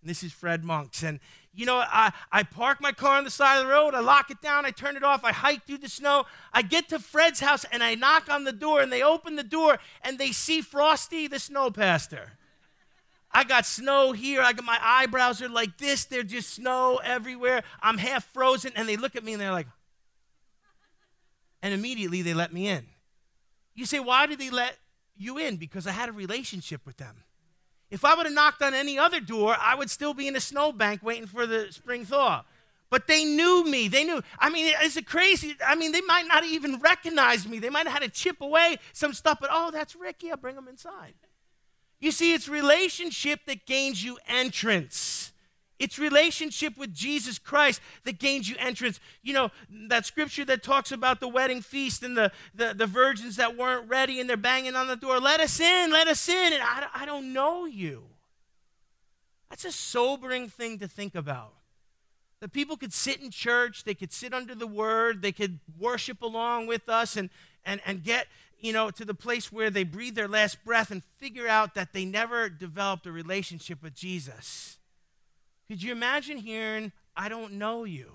And 0.03 0.11
this 0.11 0.23
is 0.23 0.33
Fred 0.33 0.65
Monks. 0.65 1.03
And 1.03 1.19
you 1.55 1.67
know, 1.67 1.77
I, 1.77 2.13
I 2.33 2.43
park 2.43 2.81
my 2.81 2.93
car 2.93 3.17
on 3.17 3.25
the 3.25 3.31
side 3.31 3.59
of 3.59 3.67
the 3.67 3.73
road, 3.73 3.95
I 3.95 4.01
lock 4.01 4.31
it 4.31 4.41
down, 4.41 4.67
I 4.67 4.71
turn 4.71 4.97
it 4.97 5.05
off, 5.05 5.25
I 5.25 5.33
hike 5.33 5.65
through 5.65 5.79
the 5.79 5.89
snow. 5.89 6.27
I 6.53 6.63
get 6.63 6.89
to 6.89 6.99
Fred's 6.99 7.41
house 7.41 7.65
and 7.71 7.83
I 7.83 7.95
knock 7.95 8.29
on 8.29 8.45
the 8.45 8.53
door, 8.53 8.81
and 8.81 8.93
they 8.93 9.03
open 9.03 9.37
the 9.37 9.45
door 9.45 9.79
and 10.03 10.19
they 10.19 10.33
see 10.33 10.61
Frosty, 10.61 11.29
the 11.29 11.39
snow 11.39 11.71
pastor. 11.71 12.33
I 13.35 13.43
got 13.43 13.67
snow 13.67 14.13
here. 14.13 14.41
I 14.41 14.53
got 14.53 14.65
my 14.65 14.79
eyebrows 14.81 15.43
are 15.43 15.49
like 15.49 15.77
this. 15.77 16.05
They're 16.05 16.23
just 16.23 16.55
snow 16.55 17.01
everywhere. 17.03 17.65
I'm 17.83 17.99
half 17.99 18.25
frozen. 18.33 18.73
And 18.77 18.89
they 18.89 18.97
look 18.97 19.17
at 19.17 19.25
me 19.25 19.33
and 19.33 19.43
they're 19.43 19.51
like, 19.51 19.67
and 21.61 21.75
immediately 21.75 22.23
they 22.23 22.33
let 22.33 22.53
me 22.53 22.69
in. 22.69 22.87
You 23.75 23.87
say, 23.87 23.99
why 23.99 24.27
did 24.27 24.39
they 24.39 24.51
let 24.51 24.79
you 25.17 25.37
in? 25.37 25.57
Because 25.57 25.87
I 25.87 25.91
had 25.91 26.09
a 26.09 26.13
relationship 26.13 26.87
with 26.87 26.97
them. 26.97 27.25
If 27.91 28.05
I 28.05 28.15
would 28.15 28.27
have 28.27 28.35
knocked 28.35 28.63
on 28.63 28.73
any 28.73 28.99
other 28.99 29.21
door, 29.21 29.57
I 29.61 29.75
would 29.75 29.91
still 29.91 30.15
be 30.15 30.29
in 30.29 30.37
a 30.37 30.41
snowbank 30.41 31.03
waiting 31.03 31.27
for 31.27 31.47
the 31.47 31.69
spring 31.71 32.05
thaw. 32.05 32.45
But 32.89 33.09
they 33.09 33.25
knew 33.25 33.65
me. 33.65 33.89
They 33.89 34.05
knew. 34.05 34.23
I 34.39 34.51
mean, 34.51 34.73
it's 34.81 34.97
a 34.97 35.03
crazy. 35.03 35.57
I 35.67 35.75
mean, 35.75 35.91
they 35.91 36.01
might 36.03 36.29
not 36.29 36.45
even 36.45 36.79
recognize 36.79 37.49
me. 37.49 37.59
They 37.59 37.71
might 37.71 37.87
have 37.89 37.95
had 37.95 38.03
to 38.03 38.09
chip 38.09 38.41
away 38.41 38.77
some 38.93 39.13
stuff, 39.13 39.39
but 39.41 39.51
oh, 39.53 39.73
that's 39.73 39.97
Ricky. 39.97 40.31
I'll 40.31 40.37
bring 40.37 40.55
him 40.55 40.69
inside. 40.69 41.15
You 42.05 42.13
see, 42.13 42.35
it's 42.35 42.51
relationship 42.51 43.47
that 43.47 43.65
gains 43.65 44.05
you 44.05 44.19
entrance. 44.29 45.33
It's 45.79 45.99
relationship 45.99 46.77
with 46.77 46.93
Jesus 46.93 47.39
Christ 47.39 47.81
that 48.05 48.19
gains 48.19 48.47
you 48.47 48.57
entrance. 48.59 49.01
You 49.23 49.33
know, 49.33 49.51
that 49.89 50.05
scripture 50.05 50.45
that 50.45 50.63
talks 50.63 50.93
about 50.93 51.21
the 51.21 51.29
wedding 51.29 51.63
feast 51.63 52.03
and 52.03 52.15
the, 52.15 52.31
the, 52.55 52.75
the 52.77 52.85
virgins 52.85 53.37
that 53.37 53.57
weren't 53.57 53.89
ready 53.89 54.21
and 54.21 54.29
they're 54.29 54.37
banging 54.37 54.77
on 54.77 54.87
the 54.87 54.97
door, 54.97 55.19
let 55.19 55.41
us 55.41 55.59
in, 55.59 55.93
let 55.93 56.07
us 56.07 56.29
in. 56.29 56.53
And 56.53 56.63
I, 56.63 56.89
I 56.95 57.07
don't 57.07 57.33
know 57.33 57.65
you. 57.65 58.03
That's 59.49 59.65
a 59.65 59.73
sobering 59.73 60.51
thing 60.51 60.81
to 60.81 60.87
think 60.87 61.15
about. 61.15 61.55
That 62.41 62.53
people 62.53 62.77
could 62.77 62.93
sit 62.93 63.23
in 63.23 63.31
church, 63.31 63.85
they 63.85 63.95
could 63.95 64.13
sit 64.13 64.35
under 64.35 64.55
the 64.55 64.67
word, 64.67 65.23
they 65.23 65.33
could 65.33 65.59
worship 65.81 66.21
along 66.21 66.67
with 66.67 66.87
us 66.87 67.17
and, 67.17 67.31
and, 67.65 67.81
and 67.87 68.05
get 68.05 68.27
you 68.65 68.73
know, 68.73 68.91
to 68.91 69.05
the 69.05 69.13
place 69.13 69.53
where 69.53 69.69
they 69.69 69.85
breathe 69.85 70.15
their 70.15 70.27
last 70.27 70.65
breath 70.65 70.91
and 70.91 71.05
figure 71.19 71.47
out 71.47 71.75
that 71.75 71.93
they 71.93 72.07
never 72.07 72.49
developed 72.49 73.07
a 73.07 73.13
relationship 73.13 73.83
with 73.83 73.95
Jesus. 73.95 74.79
Could 75.69 75.83
you 75.83 75.93
imagine 75.93 76.39
hearing, 76.39 76.91
I 77.15 77.29
don't 77.29 77.53
know 77.53 77.85
you? 77.85 78.13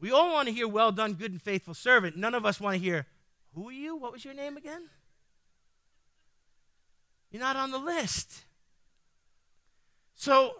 We 0.00 0.10
all 0.10 0.32
want 0.32 0.48
to 0.48 0.54
hear, 0.54 0.66
well 0.66 0.90
done, 0.90 1.12
good 1.12 1.32
and 1.32 1.42
faithful 1.42 1.74
servant. 1.74 2.16
None 2.16 2.34
of 2.34 2.46
us 2.46 2.58
want 2.58 2.74
to 2.74 2.82
hear, 2.82 3.06
who 3.54 3.68
are 3.68 3.72
you? 3.72 3.94
What 3.94 4.10
was 4.10 4.24
your 4.24 4.32
name 4.32 4.56
again? 4.56 4.84
You're 7.30 7.42
not 7.42 7.56
on 7.56 7.72
the 7.72 7.78
list. 7.78 8.44
So 10.14 10.54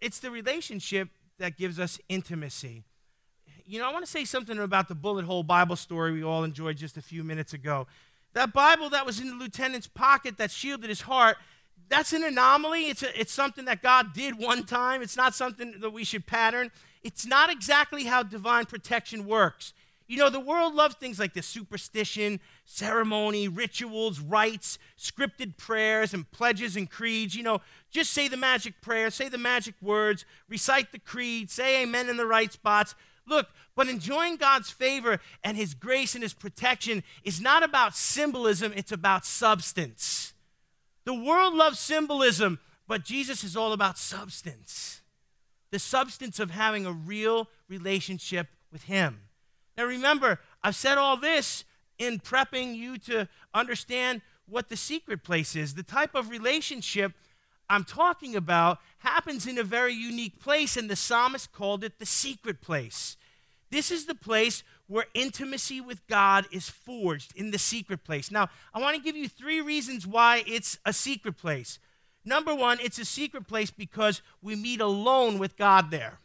it's 0.00 0.18
the 0.18 0.32
relationship 0.32 1.10
that 1.38 1.56
gives 1.56 1.78
us 1.78 2.00
intimacy 2.08 2.82
you 3.66 3.78
know, 3.78 3.88
I 3.88 3.92
want 3.92 4.04
to 4.04 4.10
say 4.10 4.24
something 4.24 4.58
about 4.58 4.88
the 4.88 4.94
bullet 4.94 5.24
hole 5.24 5.42
Bible 5.42 5.76
story 5.76 6.12
we 6.12 6.22
all 6.22 6.44
enjoyed 6.44 6.76
just 6.76 6.96
a 6.96 7.02
few 7.02 7.24
minutes 7.24 7.52
ago. 7.52 7.86
That 8.34 8.52
Bible 8.52 8.90
that 8.90 9.04
was 9.04 9.20
in 9.20 9.28
the 9.28 9.34
lieutenant's 9.34 9.86
pocket 9.86 10.38
that 10.38 10.50
shielded 10.50 10.88
his 10.88 11.02
heart, 11.02 11.36
that's 11.88 12.12
an 12.12 12.24
anomaly. 12.24 12.88
It's, 12.88 13.02
a, 13.02 13.20
it's 13.20 13.32
something 13.32 13.66
that 13.66 13.82
God 13.82 14.14
did 14.14 14.38
one 14.38 14.64
time. 14.64 15.02
It's 15.02 15.16
not 15.16 15.34
something 15.34 15.80
that 15.80 15.90
we 15.90 16.04
should 16.04 16.26
pattern. 16.26 16.70
It's 17.02 17.26
not 17.26 17.50
exactly 17.50 18.04
how 18.04 18.22
divine 18.22 18.64
protection 18.66 19.26
works. 19.26 19.74
You 20.08 20.18
know, 20.18 20.30
the 20.30 20.40
world 20.40 20.74
loves 20.74 20.94
things 20.96 21.18
like 21.18 21.32
this 21.32 21.46
superstition, 21.46 22.40
ceremony, 22.64 23.48
rituals, 23.48 24.20
rites, 24.20 24.78
scripted 24.98 25.56
prayers, 25.56 26.12
and 26.12 26.30
pledges 26.30 26.76
and 26.76 26.90
creeds. 26.90 27.34
You 27.34 27.42
know, 27.42 27.60
just 27.90 28.10
say 28.12 28.28
the 28.28 28.36
magic 28.36 28.80
prayer, 28.82 29.10
say 29.10 29.28
the 29.28 29.38
magic 29.38 29.74
words, 29.80 30.24
recite 30.48 30.92
the 30.92 30.98
creed, 30.98 31.50
say 31.50 31.82
amen 31.82 32.08
in 32.08 32.16
the 32.16 32.26
right 32.26 32.52
spots. 32.52 32.94
Look, 33.26 33.48
but 33.74 33.88
enjoying 33.88 34.36
God's 34.36 34.70
favor 34.70 35.20
and 35.42 35.56
His 35.56 35.74
grace 35.74 36.14
and 36.14 36.22
His 36.22 36.34
protection 36.34 37.02
is 37.24 37.40
not 37.40 37.62
about 37.62 37.96
symbolism, 37.96 38.72
it's 38.74 38.92
about 38.92 39.24
substance. 39.24 40.34
The 41.04 41.14
world 41.14 41.54
loves 41.54 41.78
symbolism, 41.78 42.58
but 42.86 43.04
Jesus 43.04 43.44
is 43.44 43.56
all 43.56 43.72
about 43.72 43.98
substance 43.98 45.02
the 45.72 45.78
substance 45.78 46.38
of 46.38 46.50
having 46.50 46.86
a 46.86 46.92
real 46.92 47.48
relationship 47.68 48.46
with 48.70 48.84
Him. 48.84 49.22
Now, 49.76 49.86
remember, 49.86 50.38
I've 50.62 50.76
said 50.76 50.98
all 50.98 51.16
this 51.16 51.64
in 51.98 52.20
prepping 52.20 52.76
you 52.76 52.98
to 52.98 53.26
understand 53.52 54.20
what 54.46 54.68
the 54.68 54.76
secret 54.76 55.24
place 55.24 55.56
is. 55.56 55.74
The 55.74 55.82
type 55.82 56.14
of 56.14 56.28
relationship 56.28 57.12
I'm 57.72 57.84
talking 57.84 58.36
about 58.36 58.80
happens 58.98 59.46
in 59.46 59.56
a 59.56 59.64
very 59.64 59.94
unique 59.94 60.38
place, 60.38 60.76
and 60.76 60.90
the 60.90 60.94
psalmist 60.94 61.52
called 61.52 61.82
it 61.82 61.98
the 61.98 62.04
secret 62.04 62.60
place. 62.60 63.16
This 63.70 63.90
is 63.90 64.04
the 64.04 64.14
place 64.14 64.62
where 64.88 65.06
intimacy 65.14 65.80
with 65.80 66.06
God 66.06 66.44
is 66.52 66.68
forged 66.68 67.34
in 67.34 67.50
the 67.50 67.58
secret 67.58 68.04
place. 68.04 68.30
Now, 68.30 68.50
I 68.74 68.80
want 68.80 68.96
to 68.96 69.02
give 69.02 69.16
you 69.16 69.26
three 69.26 69.62
reasons 69.62 70.06
why 70.06 70.44
it's 70.46 70.78
a 70.84 70.92
secret 70.92 71.38
place. 71.38 71.78
Number 72.26 72.54
one, 72.54 72.78
it's 72.82 72.98
a 72.98 73.06
secret 73.06 73.48
place 73.48 73.70
because 73.70 74.20
we 74.42 74.54
meet 74.54 74.82
alone 74.82 75.38
with 75.38 75.56
God 75.56 75.90
there. 75.90 76.18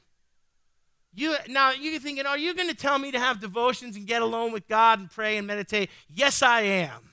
You, 1.15 1.35
now, 1.47 1.71
you're 1.71 1.97
thinking, 2.01 2.25
are 2.25 2.37
you 2.37 2.53
going 2.55 2.67
to 2.67 2.75
tell 2.75 2.99
me 2.99 3.09
to 3.11 3.19
have 3.19 3.39
devotions 3.39 3.95
and 3.95 4.05
get 4.05 4.21
alone 4.21 4.51
with 4.51 4.67
God 4.67 4.99
and 4.99 5.09
pray 5.09 5.37
and 5.37 5.47
meditate? 5.47 5.89
Yes, 6.13 6.41
I 6.41 6.61
am. 6.63 7.06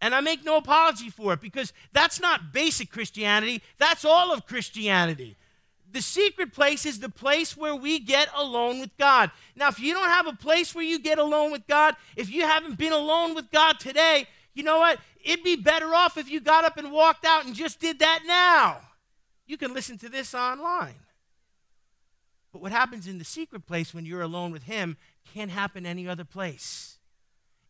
And 0.00 0.14
I 0.14 0.20
make 0.20 0.44
no 0.44 0.56
apology 0.56 1.10
for 1.10 1.32
it 1.32 1.40
because 1.40 1.72
that's 1.92 2.20
not 2.20 2.52
basic 2.52 2.90
Christianity, 2.90 3.62
that's 3.78 4.04
all 4.04 4.32
of 4.32 4.46
Christianity. 4.46 5.36
The 5.90 6.02
secret 6.02 6.52
place 6.52 6.84
is 6.84 7.00
the 7.00 7.08
place 7.08 7.56
where 7.56 7.74
we 7.74 7.98
get 7.98 8.28
alone 8.36 8.78
with 8.78 8.96
God. 8.98 9.30
Now, 9.56 9.68
if 9.68 9.80
you 9.80 9.94
don't 9.94 10.10
have 10.10 10.26
a 10.26 10.34
place 10.34 10.74
where 10.74 10.84
you 10.84 10.98
get 10.98 11.18
alone 11.18 11.50
with 11.50 11.66
God, 11.66 11.96
if 12.14 12.30
you 12.30 12.42
haven't 12.42 12.76
been 12.76 12.92
alone 12.92 13.34
with 13.34 13.50
God 13.50 13.80
today, 13.80 14.26
you 14.54 14.62
know 14.62 14.78
what? 14.78 14.98
It'd 15.24 15.44
be 15.44 15.56
better 15.56 15.94
off 15.94 16.18
if 16.18 16.30
you 16.30 16.40
got 16.40 16.64
up 16.64 16.76
and 16.76 16.92
walked 16.92 17.24
out 17.24 17.46
and 17.46 17.54
just 17.54 17.80
did 17.80 18.00
that 18.00 18.20
now. 18.26 18.80
You 19.46 19.56
can 19.56 19.72
listen 19.72 19.96
to 19.98 20.10
this 20.10 20.34
online. 20.34 20.94
But 22.52 22.60
what 22.60 22.72
happens 22.72 23.06
in 23.06 23.18
the 23.18 23.24
secret 23.24 23.66
place 23.66 23.94
when 23.94 24.04
you're 24.04 24.20
alone 24.20 24.52
with 24.52 24.64
Him 24.64 24.96
can't 25.32 25.50
happen 25.50 25.86
any 25.86 26.06
other 26.06 26.24
place. 26.24 26.97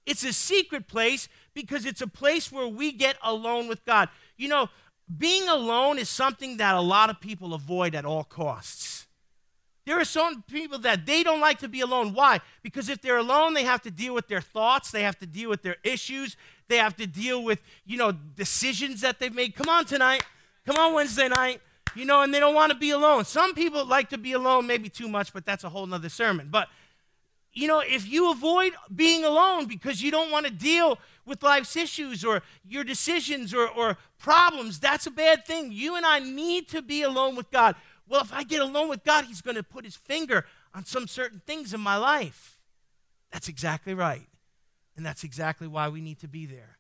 It's 0.08 0.24
a 0.24 0.32
secret 0.32 0.88
place 0.88 1.28
because 1.52 1.84
it's 1.84 2.00
a 2.00 2.06
place 2.06 2.50
where 2.50 2.66
we 2.66 2.92
get 2.92 3.16
alone 3.22 3.68
with 3.68 3.84
God. 3.84 4.08
You 4.38 4.48
know, 4.48 4.70
being 5.18 5.46
alone 5.48 5.98
is 5.98 6.08
something 6.08 6.56
that 6.56 6.74
a 6.74 6.80
lot 6.80 7.10
of 7.10 7.20
people 7.20 7.52
avoid 7.52 7.94
at 7.94 8.06
all 8.06 8.24
costs. 8.24 9.06
There 9.84 10.00
are 10.00 10.06
some 10.06 10.42
people 10.42 10.78
that 10.80 11.04
they 11.04 11.22
don't 11.22 11.40
like 11.40 11.58
to 11.58 11.68
be 11.68 11.82
alone. 11.82 12.14
Why? 12.14 12.40
Because 12.62 12.88
if 12.88 13.02
they're 13.02 13.18
alone, 13.18 13.52
they 13.52 13.64
have 13.64 13.82
to 13.82 13.90
deal 13.90 14.14
with 14.14 14.28
their 14.28 14.40
thoughts, 14.40 14.90
they 14.90 15.02
have 15.02 15.18
to 15.18 15.26
deal 15.26 15.50
with 15.50 15.62
their 15.62 15.76
issues, 15.84 16.36
they 16.68 16.78
have 16.78 16.96
to 16.96 17.06
deal 17.06 17.44
with, 17.44 17.60
you 17.84 17.98
know, 17.98 18.12
decisions 18.12 19.02
that 19.02 19.18
they've 19.18 19.34
made. 19.34 19.54
Come 19.54 19.68
on 19.68 19.84
tonight. 19.84 20.22
Come 20.64 20.76
on 20.76 20.94
Wednesday 20.94 21.28
night. 21.28 21.60
You 21.94 22.06
know, 22.06 22.22
and 22.22 22.32
they 22.32 22.40
don't 22.40 22.54
want 22.54 22.72
to 22.72 22.78
be 22.78 22.90
alone. 22.90 23.26
Some 23.26 23.54
people 23.54 23.84
like 23.84 24.08
to 24.10 24.18
be 24.18 24.32
alone, 24.32 24.66
maybe 24.66 24.88
too 24.88 25.08
much, 25.08 25.32
but 25.34 25.44
that's 25.44 25.64
a 25.64 25.68
whole 25.68 25.86
nother 25.86 26.08
sermon. 26.08 26.48
But 26.50 26.68
you 27.58 27.66
know, 27.66 27.80
if 27.80 28.08
you 28.08 28.30
avoid 28.30 28.72
being 28.94 29.24
alone 29.24 29.66
because 29.66 30.00
you 30.00 30.12
don't 30.12 30.30
want 30.30 30.46
to 30.46 30.52
deal 30.52 30.96
with 31.26 31.42
life's 31.42 31.74
issues 31.74 32.24
or 32.24 32.40
your 32.64 32.84
decisions 32.84 33.52
or, 33.52 33.66
or 33.68 33.98
problems, 34.16 34.78
that's 34.78 35.08
a 35.08 35.10
bad 35.10 35.44
thing. 35.44 35.72
You 35.72 35.96
and 35.96 36.06
I 36.06 36.20
need 36.20 36.68
to 36.68 36.82
be 36.82 37.02
alone 37.02 37.34
with 37.34 37.50
God. 37.50 37.74
Well, 38.08 38.20
if 38.20 38.32
I 38.32 38.44
get 38.44 38.60
alone 38.60 38.88
with 38.88 39.02
God, 39.02 39.24
He's 39.24 39.40
going 39.40 39.56
to 39.56 39.64
put 39.64 39.84
His 39.84 39.96
finger 39.96 40.46
on 40.72 40.84
some 40.84 41.08
certain 41.08 41.42
things 41.46 41.74
in 41.74 41.80
my 41.80 41.96
life. 41.96 42.60
That's 43.32 43.48
exactly 43.48 43.92
right. 43.92 44.28
And 44.96 45.04
that's 45.04 45.24
exactly 45.24 45.66
why 45.66 45.88
we 45.88 46.00
need 46.00 46.20
to 46.20 46.28
be 46.28 46.46
there. 46.46 46.78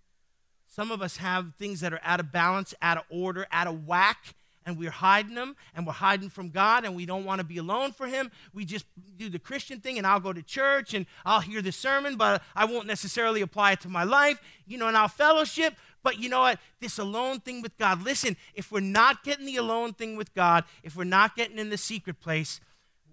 Some 0.68 0.92
of 0.92 1.02
us 1.02 1.16
have 1.16 1.54
things 1.58 1.80
that 1.80 1.92
are 1.92 2.00
out 2.04 2.20
of 2.20 2.30
balance, 2.30 2.72
out 2.80 2.98
of 2.98 3.04
order, 3.10 3.48
out 3.50 3.66
of 3.66 3.84
whack, 3.84 4.34
and 4.68 4.76
we're 4.76 4.90
hiding 4.90 5.34
them 5.34 5.56
and 5.74 5.86
we're 5.86 5.94
hiding 5.94 6.28
from 6.28 6.50
God 6.50 6.84
and 6.84 6.94
we 6.94 7.06
don't 7.06 7.24
want 7.24 7.40
to 7.40 7.44
be 7.44 7.56
alone 7.56 7.90
for 7.90 8.06
Him. 8.06 8.30
We 8.52 8.66
just 8.66 8.84
do 9.16 9.30
the 9.30 9.38
Christian 9.38 9.80
thing 9.80 9.96
and 9.96 10.06
I'll 10.06 10.20
go 10.20 10.30
to 10.30 10.42
church 10.42 10.92
and 10.92 11.06
I'll 11.24 11.40
hear 11.40 11.62
the 11.62 11.72
sermon, 11.72 12.16
but 12.16 12.42
I 12.54 12.66
won't 12.66 12.86
necessarily 12.86 13.40
apply 13.40 13.72
it 13.72 13.80
to 13.80 13.88
my 13.88 14.04
life, 14.04 14.42
you 14.66 14.76
know, 14.76 14.86
and 14.86 14.96
I'll 14.96 15.08
fellowship. 15.08 15.74
But 16.02 16.18
you 16.18 16.28
know 16.28 16.40
what? 16.40 16.60
This 16.80 16.98
alone 16.98 17.40
thing 17.40 17.62
with 17.62 17.78
God, 17.78 18.02
listen, 18.02 18.36
if 18.52 18.70
we're 18.70 18.80
not 18.80 19.24
getting 19.24 19.46
the 19.46 19.56
alone 19.56 19.94
thing 19.94 20.16
with 20.16 20.34
God, 20.34 20.64
if 20.82 20.94
we're 20.94 21.04
not 21.04 21.34
getting 21.34 21.58
in 21.58 21.70
the 21.70 21.78
secret 21.78 22.20
place, 22.20 22.60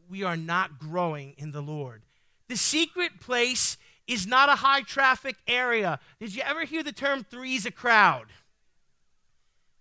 we 0.10 0.24
are 0.24 0.38
not 0.38 0.78
growing 0.78 1.36
in 1.38 1.52
the 1.52 1.62
Lord. 1.62 2.02
The 2.50 2.58
secret 2.58 3.22
place 3.22 3.78
is 4.08 4.28
not 4.28 4.50
a 4.50 4.58
high 4.58 4.82
traffic 4.82 5.38
area. 5.48 6.00
Did 6.20 6.36
you 6.36 6.44
ever 6.46 6.66
hear 6.66 6.84
the 6.84 6.92
term 6.92 7.24
three's 7.24 7.66
a 7.66 7.72
crowd? 7.72 8.26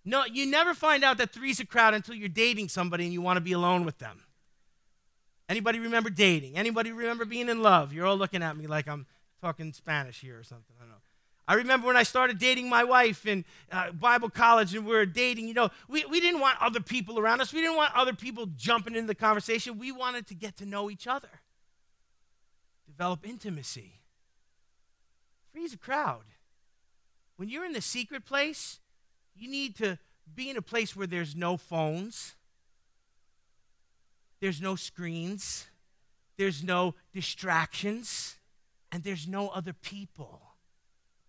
No, 0.05 0.23
you 0.25 0.45
never 0.45 0.75
find 0.75 1.03
out 1.03 1.17
that 1.17 1.31
three's 1.31 1.59
a 1.59 1.65
crowd 1.65 1.95
until 1.95 2.13
you're 2.13 2.29
dating 2.29 2.69
somebody 2.69 3.05
and 3.05 3.13
you 3.13 3.21
want 3.21 3.37
to 3.37 3.41
be 3.41 3.53
alone 3.53 3.85
with 3.85 3.97
them. 3.97 4.21
Anybody 5.49 5.79
remember 5.79 6.11
dating? 6.11 6.57
Anybody 6.57 6.91
remember 6.91 7.25
being 7.25 7.49
in 7.49 7.63
love? 7.63 7.91
You're 7.91 8.05
all 8.05 8.17
looking 8.17 8.43
at 8.43 8.55
me 8.55 8.67
like 8.67 8.87
I'm 8.87 9.07
talking 9.41 9.73
Spanish 9.73 10.21
here 10.21 10.39
or 10.39 10.43
something. 10.43 10.75
I 10.79 10.83
don't 10.83 10.89
know. 10.89 10.95
I 11.47 11.53
remember 11.55 11.87
when 11.87 11.97
I 11.97 12.03
started 12.03 12.39
dating 12.39 12.69
my 12.69 12.83
wife 12.83 13.27
in 13.27 13.45
uh, 13.71 13.91
Bible 13.91 14.29
college 14.29 14.73
and 14.73 14.85
we 14.85 14.93
were 14.93 15.05
dating, 15.05 15.47
you 15.47 15.53
know, 15.53 15.69
we, 15.87 16.03
we 16.05 16.19
didn't 16.19 16.39
want 16.39 16.57
other 16.59 16.79
people 16.79 17.19
around 17.19 17.41
us. 17.41 17.53
We 17.53 17.61
didn't 17.61 17.77
want 17.77 17.95
other 17.95 18.13
people 18.13 18.47
jumping 18.55 18.95
into 18.95 19.07
the 19.07 19.15
conversation. 19.15 19.77
We 19.77 19.91
wanted 19.91 20.25
to 20.27 20.35
get 20.35 20.57
to 20.57 20.65
know 20.65 20.89
each 20.89 21.05
other, 21.05 21.29
develop 22.87 23.27
intimacy. 23.27 24.01
Three's 25.53 25.73
a 25.73 25.77
crowd. 25.77 26.23
When 27.37 27.49
you're 27.49 27.65
in 27.65 27.73
the 27.73 27.81
secret 27.81 28.25
place, 28.25 28.79
you 29.35 29.49
need 29.49 29.75
to 29.77 29.97
be 30.33 30.49
in 30.49 30.57
a 30.57 30.61
place 30.61 30.95
where 30.95 31.07
there's 31.07 31.35
no 31.35 31.57
phones, 31.57 32.35
there's 34.39 34.61
no 34.61 34.75
screens, 34.75 35.67
there's 36.37 36.63
no 36.63 36.95
distractions, 37.13 38.35
and 38.91 39.03
there's 39.03 39.27
no 39.27 39.49
other 39.49 39.73
people. 39.73 40.41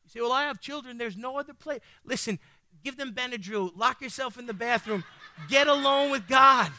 You 0.05 0.11
say, 0.11 0.21
Well, 0.21 0.33
I 0.33 0.45
have 0.45 0.61
children, 0.61 0.99
there's 0.99 1.17
no 1.17 1.39
other 1.39 1.55
place. 1.55 1.81
Listen, 2.05 2.39
give 2.85 2.97
them 2.97 3.13
Benadryl, 3.13 3.73
lock 3.77 4.01
yourself 4.01 4.39
in 4.39 4.47
the 4.47 4.55
bathroom, 4.55 5.05
get 5.49 5.67
alone 5.67 6.11
with 6.11 6.27
God. 6.29 6.71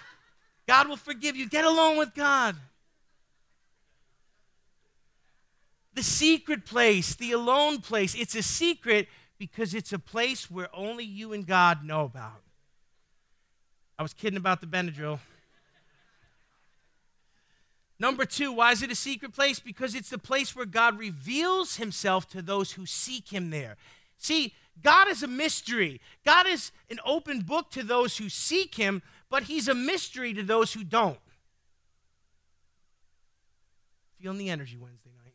God 0.68 0.90
will 0.90 0.98
forgive 0.98 1.36
you. 1.38 1.48
Get 1.48 1.64
alone 1.64 1.98
with 1.98 2.14
God. 2.14 2.56
The 5.94 6.04
secret 6.04 6.66
place, 6.66 7.16
the 7.16 7.32
alone 7.32 7.80
place, 7.80 8.14
it's 8.14 8.36
a 8.36 8.44
secret 8.44 9.08
because 9.38 9.74
it's 9.74 9.94
a 9.94 10.00
place 10.00 10.50
where 10.50 10.70
only 10.74 11.04
you 11.04 11.34
and 11.34 11.46
God 11.46 11.84
know 11.84 12.06
about. 12.06 12.42
I 14.00 14.04
was 14.04 14.14
kidding 14.14 14.38
about 14.38 14.62
the 14.62 14.68
Benadryl. 14.68 15.20
Number 18.00 18.26
two, 18.26 18.52
why 18.52 18.72
is 18.72 18.84
it 18.84 18.92
a 18.92 18.96
secret 18.96 19.34
place? 19.34 19.60
Because 19.60 19.96
it's 19.96 20.10
the 20.10 20.20
place 20.20 20.56
where 20.56 20.68
God 20.68 21.00
reveals 21.00 21.78
himself 21.78 22.30
to 22.30 22.44
those 22.44 22.74
who 22.74 22.86
seek 22.86 23.30
him 23.30 23.50
there. 23.50 23.76
See, 24.20 24.54
God 24.84 25.08
is 25.08 25.24
a 25.24 25.28
mystery. 25.28 26.00
God 26.24 26.46
is 26.46 26.72
an 26.92 27.00
open 27.04 27.42
book 27.42 27.72
to 27.72 27.82
those 27.82 28.18
who 28.18 28.30
seek 28.30 28.76
him, 28.76 29.02
but 29.30 29.44
he's 29.44 29.68
a 29.68 29.74
mystery 29.74 30.34
to 30.34 30.44
those 30.44 30.74
who 30.74 30.84
don't. 30.84 31.20
Feeling 34.22 34.38
the 34.38 34.50
energy 34.50 34.78
Wednesday 34.78 35.12
night. 35.24 35.34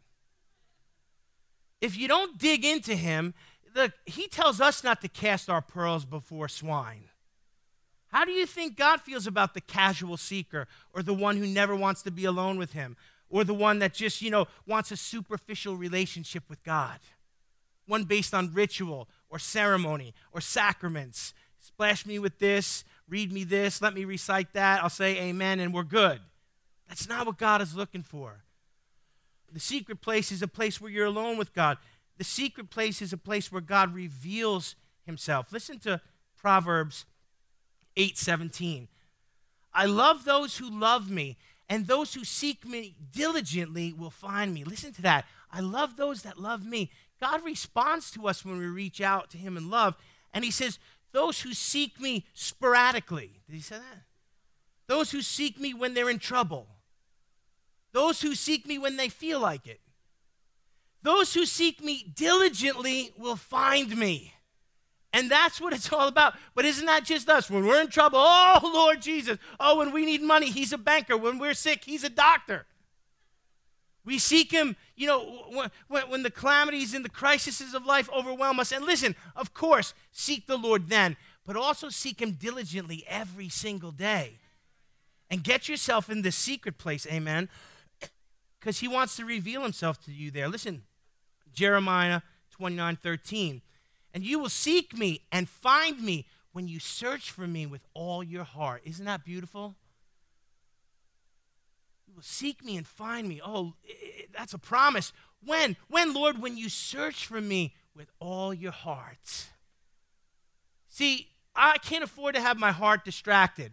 If 1.81 1.97
you 1.97 2.07
don't 2.07 2.39
dig 2.39 2.65
into 2.65 2.95
him, 2.95 3.35
the, 3.75 3.93
he 4.07 4.29
tells 4.29 4.61
us 4.61 4.85
not 4.85 5.01
to 5.03 5.09
cast 5.09 5.49
our 5.49 5.63
pearls 5.63 6.05
before 6.05 6.49
swine. 6.49 7.05
How 8.09 8.25
do 8.25 8.33
you 8.33 8.45
think 8.45 8.77
God 8.77 9.01
feels 9.01 9.27
about 9.27 9.55
the 9.55 9.61
casual 9.61 10.17
seeker 10.17 10.69
or 10.93 11.03
the 11.03 11.15
one 11.15 11.39
who 11.39 11.47
never 11.47 11.75
wants 11.75 12.03
to 12.03 12.11
be 12.11 12.27
alone 12.27 12.59
with 12.59 12.73
him 12.73 12.97
or 13.31 13.43
the 13.43 13.55
one 13.55 13.79
that 13.79 13.95
just, 13.95 14.21
you 14.21 14.31
know, 14.31 14.47
wants 14.67 14.91
a 14.91 14.97
superficial 14.97 15.77
relationship 15.77 16.45
with 16.51 16.63
God? 16.63 16.99
One 17.87 18.05
based 18.05 18.35
on 18.35 18.53
ritual 18.53 19.09
or 19.31 19.39
ceremony 19.39 20.15
or 20.31 20.41
sacraments. 20.41 21.33
Splash 21.59 22.05
me 22.05 22.19
with 22.19 22.39
this, 22.39 22.85
read 23.09 23.33
me 23.33 23.45
this, 23.45 23.81
let 23.81 23.95
me 23.95 24.05
recite 24.05 24.53
that, 24.53 24.83
I'll 24.83 24.91
say 24.91 25.19
amen, 25.19 25.61
and 25.61 25.73
we're 25.73 25.83
good. 25.83 26.21
That's 26.89 27.09
not 27.09 27.27
what 27.27 27.39
God 27.39 27.63
is 27.63 27.75
looking 27.75 28.03
for. 28.03 28.43
The 29.53 29.61
secret 29.61 30.01
place 30.01 30.33
is 30.33 30.43
a 30.43 30.49
place 30.49 30.81
where 30.81 30.91
you're 30.91 31.07
alone 31.07 31.37
with 31.37 31.53
God. 31.55 31.79
The 32.19 32.25
secret 32.25 32.71
place 32.71 33.03
is 33.03 33.13
a 33.13 33.19
place 33.19 33.51
where 33.51 33.61
God 33.61 33.95
reveals 33.95 34.77
himself. 35.05 35.53
Listen 35.53 35.79
to 35.81 36.01
Proverbs 36.37 37.05
8:17. 37.97 38.89
I 39.73 39.87
love 39.87 40.25
those 40.25 40.59
who 40.59 40.69
love 40.69 41.11
me, 41.11 41.39
and 41.69 41.87
those 41.87 42.15
who 42.15 42.25
seek 42.25 42.67
me 42.67 42.97
diligently 43.11 43.93
will 43.93 44.11
find 44.11 44.53
me. 44.53 44.65
Listen 44.65 44.93
to 44.93 45.03
that. 45.03 45.27
I 45.51 45.61
love 45.61 45.97
those 45.97 46.23
that 46.23 46.39
love 46.39 46.65
me. 46.65 46.91
God 47.21 47.45
responds 47.45 48.11
to 48.13 48.27
us 48.27 48.45
when 48.45 48.59
we 48.59 48.67
reach 48.67 49.01
out 49.01 49.31
to 49.31 49.39
him 49.39 49.57
in 49.57 49.71
love, 49.71 49.97
and 50.35 50.45
he 50.45 50.51
says, 50.51 50.79
Those 51.13 51.41
who 51.43 51.55
seek 51.55 52.01
me 52.01 52.27
sporadically. 52.35 53.41
Did 53.47 53.55
he 53.55 53.63
say 53.63 53.77
that? 53.77 54.03
Those 54.87 55.13
who 55.13 55.23
seek 55.23 55.61
me 55.61 55.73
when 55.73 55.95
they're 55.95 56.11
in 56.11 56.19
trouble. 56.19 56.67
Those 57.93 58.23
who 58.23 58.35
seek 58.35 58.67
me 58.67 58.79
when 58.79 58.97
they 58.97 59.09
feel 59.09 59.41
like 59.41 59.67
it. 59.67 59.81
Those 61.03 61.35
who 61.35 61.47
seek 61.47 61.83
me 61.83 62.05
diligently 62.15 63.13
will 63.19 63.37
find 63.37 63.97
me. 63.97 64.35
And 65.13 65.31
that's 65.31 65.61
what 65.61 65.73
it's 65.73 65.93
all 65.93 66.09
about. 66.09 66.35
But 66.55 66.65
isn't 66.65 66.87
that 66.87 67.05
just 67.05 67.29
us? 67.29 67.51
When 67.51 67.67
we're 67.67 67.83
in 67.83 67.89
trouble, 67.89 68.19
oh, 68.21 68.71
Lord 68.73 69.03
Jesus. 69.03 69.39
Oh, 69.61 69.79
when 69.79 69.93
we 69.93 70.07
need 70.07 70.23
money, 70.23 70.51
He's 70.51 70.73
a 70.73 70.79
banker. 70.79 71.17
When 71.17 71.39
we're 71.39 71.55
sick, 71.55 71.85
He's 71.85 72.05
a 72.05 72.09
doctor. 72.09 72.67
We 74.05 74.19
seek 74.19 74.51
Him, 74.51 74.77
you 74.97 75.07
know, 75.07 75.71
when, 75.89 76.03
when 76.09 76.23
the 76.23 76.31
calamities 76.31 76.95
and 76.95 77.05
the 77.05 77.11
crises 77.11 77.75
of 77.75 77.85
life 77.85 78.09
overwhelm 78.11 78.59
us. 78.59 78.73
And 78.73 78.85
listen, 78.85 79.15
of 79.37 79.55
course, 79.55 79.95
seek 80.13 80.47
the 80.47 80.57
Lord 80.57 80.89
then, 80.89 81.17
but 81.45 81.57
also 81.57 81.89
seek 81.89 82.21
Him 82.21 82.33
diligently 82.33 83.05
every 83.07 83.49
single 83.49 83.93
day. 83.93 84.39
And 85.31 85.45
get 85.45 85.69
yourself 85.69 86.11
in 86.11 86.23
the 86.23 86.33
secret 86.33 86.79
place, 86.79 87.07
amen, 87.07 87.49
because 88.59 88.81
He 88.81 88.89
wants 88.89 89.17
to 89.17 89.25
reveal 89.25 89.63
Himself 89.63 90.03
to 90.05 90.13
you 90.13 90.31
there. 90.31 90.49
Listen, 90.49 90.83
Jeremiah 91.53 92.23
29 92.51 92.97
13. 92.97 93.63
And 94.15 94.25
you 94.25 94.39
will 94.39 94.49
seek 94.49 94.97
me 94.97 95.23
and 95.33 95.49
find 95.49 96.03
me 96.03 96.27
when 96.53 96.69
you 96.69 96.79
search 96.79 97.31
for 97.31 97.47
me 97.47 97.67
with 97.67 97.85
all 97.95 98.23
your 98.23 98.45
heart. 98.45 98.83
Isn't 98.85 99.07
that 99.07 99.25
beautiful? 99.25 99.75
You 102.07 102.15
will 102.15 102.23
seek 102.23 102.65
me 102.65 102.77
and 102.77 102.87
find 102.87 103.27
me. 103.27 103.41
Oh, 103.45 103.73
that's 104.37 104.53
a 104.53 104.59
promise. 104.59 105.13
When? 105.45 105.77
When, 105.89 106.13
Lord? 106.13 106.43
When 106.43 106.57
you 106.57 106.69
search 106.69 107.27
for 107.27 107.41
me 107.41 107.75
with 107.97 108.11
all 108.21 108.53
your 108.53 108.73
heart. 108.73 109.47
See, 110.89 111.29
I 111.57 111.79
can't 111.79 112.05
afford 112.05 112.35
to 112.35 112.41
have 112.41 112.59
my 112.59 112.73
heart 112.73 113.05
distracted. 113.05 113.73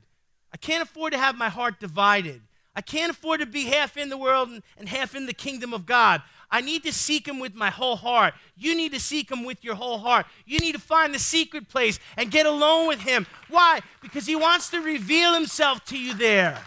I 0.53 0.57
can't 0.57 0.81
afford 0.81 1.13
to 1.13 1.19
have 1.19 1.37
my 1.37 1.49
heart 1.49 1.79
divided. 1.79 2.41
I 2.75 2.81
can't 2.81 3.11
afford 3.11 3.41
to 3.41 3.45
be 3.45 3.65
half 3.65 3.97
in 3.97 4.09
the 4.09 4.17
world 4.17 4.49
and, 4.49 4.63
and 4.77 4.87
half 4.87 5.15
in 5.15 5.25
the 5.25 5.33
kingdom 5.33 5.73
of 5.73 5.85
God. 5.85 6.21
I 6.51 6.61
need 6.61 6.83
to 6.83 6.93
seek 6.93 7.27
him 7.27 7.39
with 7.39 7.53
my 7.53 7.69
whole 7.69 7.95
heart. 7.95 8.33
You 8.57 8.75
need 8.75 8.93
to 8.93 8.99
seek 8.99 9.31
him 9.31 9.43
with 9.43 9.63
your 9.63 9.75
whole 9.75 9.99
heart. 9.99 10.25
You 10.45 10.59
need 10.59 10.73
to 10.73 10.81
find 10.81 11.13
the 11.13 11.19
secret 11.19 11.69
place 11.69 11.99
and 12.17 12.31
get 12.31 12.45
alone 12.45 12.87
with 12.87 13.01
him. 13.01 13.27
Why? 13.49 13.81
Because 14.01 14.25
he 14.25 14.35
wants 14.35 14.69
to 14.71 14.79
reveal 14.79 15.33
himself 15.33 15.85
to 15.85 15.97
you 15.97 16.15
there. 16.15 16.57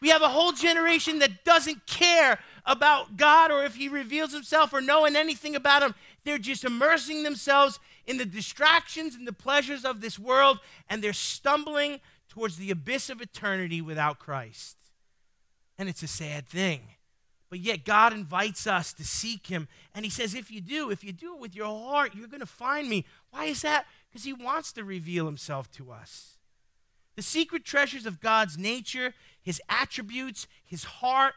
We 0.00 0.10
have 0.10 0.22
a 0.22 0.28
whole 0.28 0.52
generation 0.52 1.18
that 1.20 1.44
doesn't 1.44 1.86
care 1.86 2.38
about 2.64 3.16
God 3.16 3.50
or 3.50 3.64
if 3.64 3.74
he 3.74 3.88
reveals 3.88 4.32
himself 4.32 4.72
or 4.72 4.80
knowing 4.80 5.16
anything 5.16 5.56
about 5.56 5.82
him. 5.82 5.94
They're 6.24 6.38
just 6.38 6.64
immersing 6.64 7.22
themselves 7.22 7.80
in 8.06 8.18
the 8.18 8.26
distractions 8.26 9.14
and 9.14 9.26
the 9.26 9.32
pleasures 9.32 9.84
of 9.84 10.00
this 10.00 10.18
world, 10.18 10.60
and 10.88 11.02
they're 11.02 11.12
stumbling 11.12 12.00
towards 12.28 12.56
the 12.56 12.70
abyss 12.70 13.10
of 13.10 13.20
eternity 13.20 13.80
without 13.80 14.18
Christ. 14.18 14.76
And 15.78 15.88
it's 15.88 16.02
a 16.02 16.08
sad 16.08 16.46
thing. 16.48 16.80
But 17.50 17.60
yet, 17.60 17.84
God 17.84 18.12
invites 18.12 18.66
us 18.66 18.92
to 18.94 19.04
seek 19.04 19.46
Him. 19.46 19.68
And 19.94 20.04
He 20.04 20.10
says, 20.10 20.34
if 20.34 20.50
you 20.50 20.60
do, 20.60 20.90
if 20.90 21.02
you 21.02 21.12
do 21.12 21.34
it 21.34 21.40
with 21.40 21.56
your 21.56 21.66
heart, 21.66 22.14
you're 22.14 22.28
going 22.28 22.40
to 22.40 22.46
find 22.46 22.88
me. 22.88 23.04
Why 23.30 23.46
is 23.46 23.62
that? 23.62 23.86
Because 24.08 24.24
He 24.24 24.32
wants 24.32 24.72
to 24.72 24.84
reveal 24.84 25.26
Himself 25.26 25.70
to 25.72 25.90
us. 25.90 26.36
The 27.16 27.22
secret 27.22 27.64
treasures 27.64 28.06
of 28.06 28.20
God's 28.20 28.58
nature, 28.58 29.14
His 29.42 29.60
attributes, 29.68 30.46
His 30.64 30.84
heart, 30.84 31.34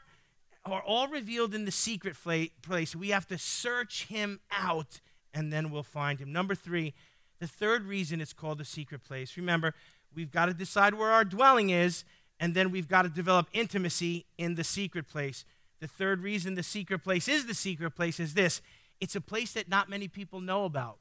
are 0.64 0.84
all 0.84 1.08
revealed 1.08 1.56
in 1.56 1.66
the 1.66 1.72
secret 1.72 2.16
place. 2.62 2.96
We 2.96 3.10
have 3.10 3.28
to 3.30 3.38
search 3.38 4.06
Him 4.08 4.42
out, 4.52 5.00
and 5.34 5.52
then 5.52 5.72
we'll 5.72 5.82
find 5.82 6.20
Him. 6.20 6.32
Number 6.32 6.56
three, 6.56 6.94
the 7.40 7.48
third 7.48 7.86
reason 7.86 8.22
it's 8.22 8.34
called 8.34 8.60
the 8.60 8.66
secret 8.66 9.04
place. 9.04 9.38
Remember, 9.38 9.74
we've 10.14 10.32
got 10.32 10.46
to 10.48 10.54
decide 10.54 10.94
where 10.94 11.10
our 11.10 11.26
dwelling 11.26 11.72
is, 11.72 12.04
and 12.40 12.54
then 12.54 12.70
we've 12.70 12.88
got 12.88 13.04
to 13.04 13.10
develop 13.10 13.48
intimacy 13.54 14.26
in 14.38 14.56
the 14.56 14.64
secret 14.64 15.08
place. 15.08 15.46
The 15.82 15.88
third 15.88 16.22
reason 16.22 16.56
the 16.56 16.64
secret 16.64 17.00
place 17.00 17.28
is 17.28 17.48
the 17.48 17.54
secret 17.54 17.92
place 17.92 18.20
is 18.20 18.34
this 18.34 18.62
it's 19.02 19.16
a 19.16 19.22
place 19.22 19.54
that 19.54 19.68
not 19.68 19.90
many 19.90 20.08
people 20.08 20.40
know 20.40 20.64
about. 20.64 21.00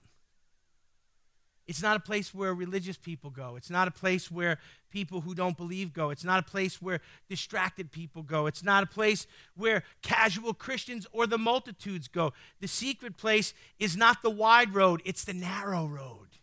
It's 1.69 1.83
not 1.83 1.97
a 1.97 2.01
place 2.01 2.35
where 2.35 2.53
religious 2.53 2.97
people 2.97 3.31
go. 3.31 3.55
It's 3.55 3.71
not 3.71 3.87
a 3.87 3.93
place 3.93 4.29
where 4.29 4.59
people 4.91 5.21
who 5.21 5.37
don't 5.37 5.57
believe 5.57 5.93
go. 5.93 6.11
It's 6.11 6.25
not 6.25 6.41
a 6.41 6.51
place 6.51 6.83
where 6.83 7.01
distracted 7.29 7.93
people 7.93 8.25
go. 8.25 8.47
It's 8.47 8.65
not 8.65 8.83
a 8.83 8.87
place 8.87 9.29
where 9.55 9.85
casual 10.03 10.53
Christians 10.53 11.07
or 11.13 11.29
the 11.29 11.39
multitudes 11.39 12.09
go. 12.09 12.33
The 12.61 12.67
secret 12.67 13.17
place 13.17 13.55
is 13.79 13.97
not 13.97 14.23
the 14.23 14.31
wide 14.31 14.75
road, 14.75 15.01
it's 15.05 15.23
the 15.23 15.35
narrow 15.35 15.87
road. 15.87 16.40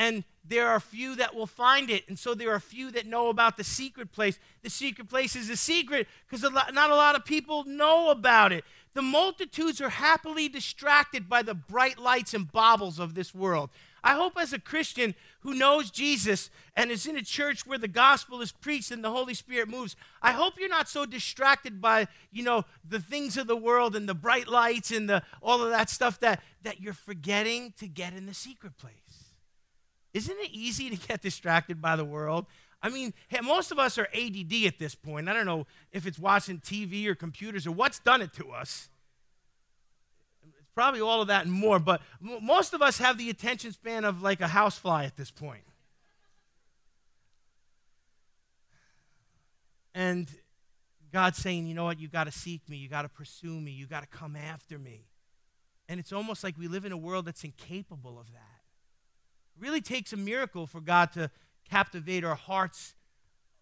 And 0.00 0.24
there 0.48 0.66
are 0.66 0.80
few 0.80 1.14
that 1.16 1.34
will 1.34 1.46
find 1.46 1.90
it. 1.90 2.08
And 2.08 2.18
so 2.18 2.34
there 2.34 2.52
are 2.52 2.58
few 2.58 2.90
that 2.92 3.06
know 3.06 3.28
about 3.28 3.58
the 3.58 3.64
secret 3.64 4.12
place. 4.12 4.38
The 4.62 4.70
secret 4.70 5.10
place 5.10 5.36
is 5.36 5.50
a 5.50 5.58
secret 5.58 6.08
because 6.26 6.42
not 6.50 6.90
a 6.90 6.94
lot 6.94 7.16
of 7.16 7.26
people 7.26 7.64
know 7.64 8.08
about 8.08 8.50
it. 8.50 8.64
The 8.94 9.02
multitudes 9.02 9.78
are 9.82 9.90
happily 9.90 10.48
distracted 10.48 11.28
by 11.28 11.42
the 11.42 11.52
bright 11.52 11.98
lights 11.98 12.32
and 12.32 12.50
baubles 12.50 12.98
of 12.98 13.14
this 13.14 13.34
world. 13.34 13.68
I 14.02 14.14
hope, 14.14 14.40
as 14.40 14.54
a 14.54 14.58
Christian 14.58 15.14
who 15.40 15.52
knows 15.52 15.90
Jesus 15.90 16.48
and 16.74 16.90
is 16.90 17.04
in 17.04 17.18
a 17.18 17.22
church 17.22 17.66
where 17.66 17.76
the 17.76 17.86
gospel 17.86 18.40
is 18.40 18.52
preached 18.52 18.90
and 18.90 19.04
the 19.04 19.10
Holy 19.10 19.34
Spirit 19.34 19.68
moves, 19.68 19.96
I 20.22 20.32
hope 20.32 20.54
you're 20.58 20.70
not 20.70 20.88
so 20.88 21.04
distracted 21.04 21.82
by, 21.82 22.08
you 22.32 22.42
know, 22.42 22.64
the 22.88 23.00
things 23.00 23.36
of 23.36 23.46
the 23.46 23.54
world 23.54 23.94
and 23.94 24.08
the 24.08 24.14
bright 24.14 24.48
lights 24.48 24.90
and 24.90 25.10
the, 25.10 25.22
all 25.42 25.62
of 25.62 25.68
that 25.68 25.90
stuff 25.90 26.18
that, 26.20 26.42
that 26.62 26.80
you're 26.80 26.94
forgetting 26.94 27.74
to 27.78 27.86
get 27.86 28.14
in 28.14 28.24
the 28.24 28.32
secret 28.32 28.78
place. 28.78 28.94
Isn't 30.12 30.36
it 30.38 30.50
easy 30.52 30.90
to 30.90 30.96
get 31.08 31.22
distracted 31.22 31.80
by 31.80 31.96
the 31.96 32.04
world? 32.04 32.46
I 32.82 32.88
mean, 32.88 33.12
most 33.42 33.72
of 33.72 33.78
us 33.78 33.98
are 33.98 34.08
ADD 34.14 34.64
at 34.66 34.78
this 34.78 34.94
point. 34.94 35.28
I 35.28 35.34
don't 35.34 35.46
know 35.46 35.66
if 35.92 36.06
it's 36.06 36.18
watching 36.18 36.60
TV 36.60 37.06
or 37.06 37.14
computers 37.14 37.66
or 37.66 37.72
what's 37.72 37.98
done 37.98 38.22
it 38.22 38.32
to 38.34 38.50
us. 38.52 38.88
It's 40.42 40.70
probably 40.74 41.02
all 41.02 41.20
of 41.20 41.28
that 41.28 41.44
and 41.44 41.52
more, 41.52 41.78
but 41.78 42.00
most 42.20 42.72
of 42.72 42.80
us 42.80 42.96
have 42.98 43.18
the 43.18 43.28
attention 43.28 43.72
span 43.72 44.04
of 44.06 44.22
like 44.22 44.40
a 44.40 44.48
housefly 44.48 45.04
at 45.04 45.16
this 45.16 45.30
point. 45.30 45.62
And 49.94 50.28
God's 51.12 51.36
saying, 51.36 51.66
you 51.66 51.74
know 51.74 51.84
what, 51.84 52.00
you 52.00 52.08
got 52.08 52.24
to 52.24 52.32
seek 52.32 52.66
me, 52.68 52.78
you 52.78 52.88
got 52.88 53.02
to 53.02 53.08
pursue 53.08 53.60
me, 53.60 53.72
you 53.72 53.86
got 53.86 54.00
to 54.00 54.06
come 54.06 54.36
after 54.36 54.78
me. 54.78 55.02
And 55.86 56.00
it's 56.00 56.12
almost 56.12 56.42
like 56.44 56.56
we 56.56 56.68
live 56.68 56.86
in 56.86 56.92
a 56.92 56.96
world 56.96 57.26
that's 57.26 57.44
incapable 57.44 58.18
of 58.18 58.32
that 58.32 58.59
really 59.60 59.80
takes 59.80 60.12
a 60.12 60.16
miracle 60.16 60.66
for 60.66 60.80
God 60.80 61.12
to 61.12 61.30
captivate 61.68 62.24
our 62.24 62.34
hearts 62.34 62.94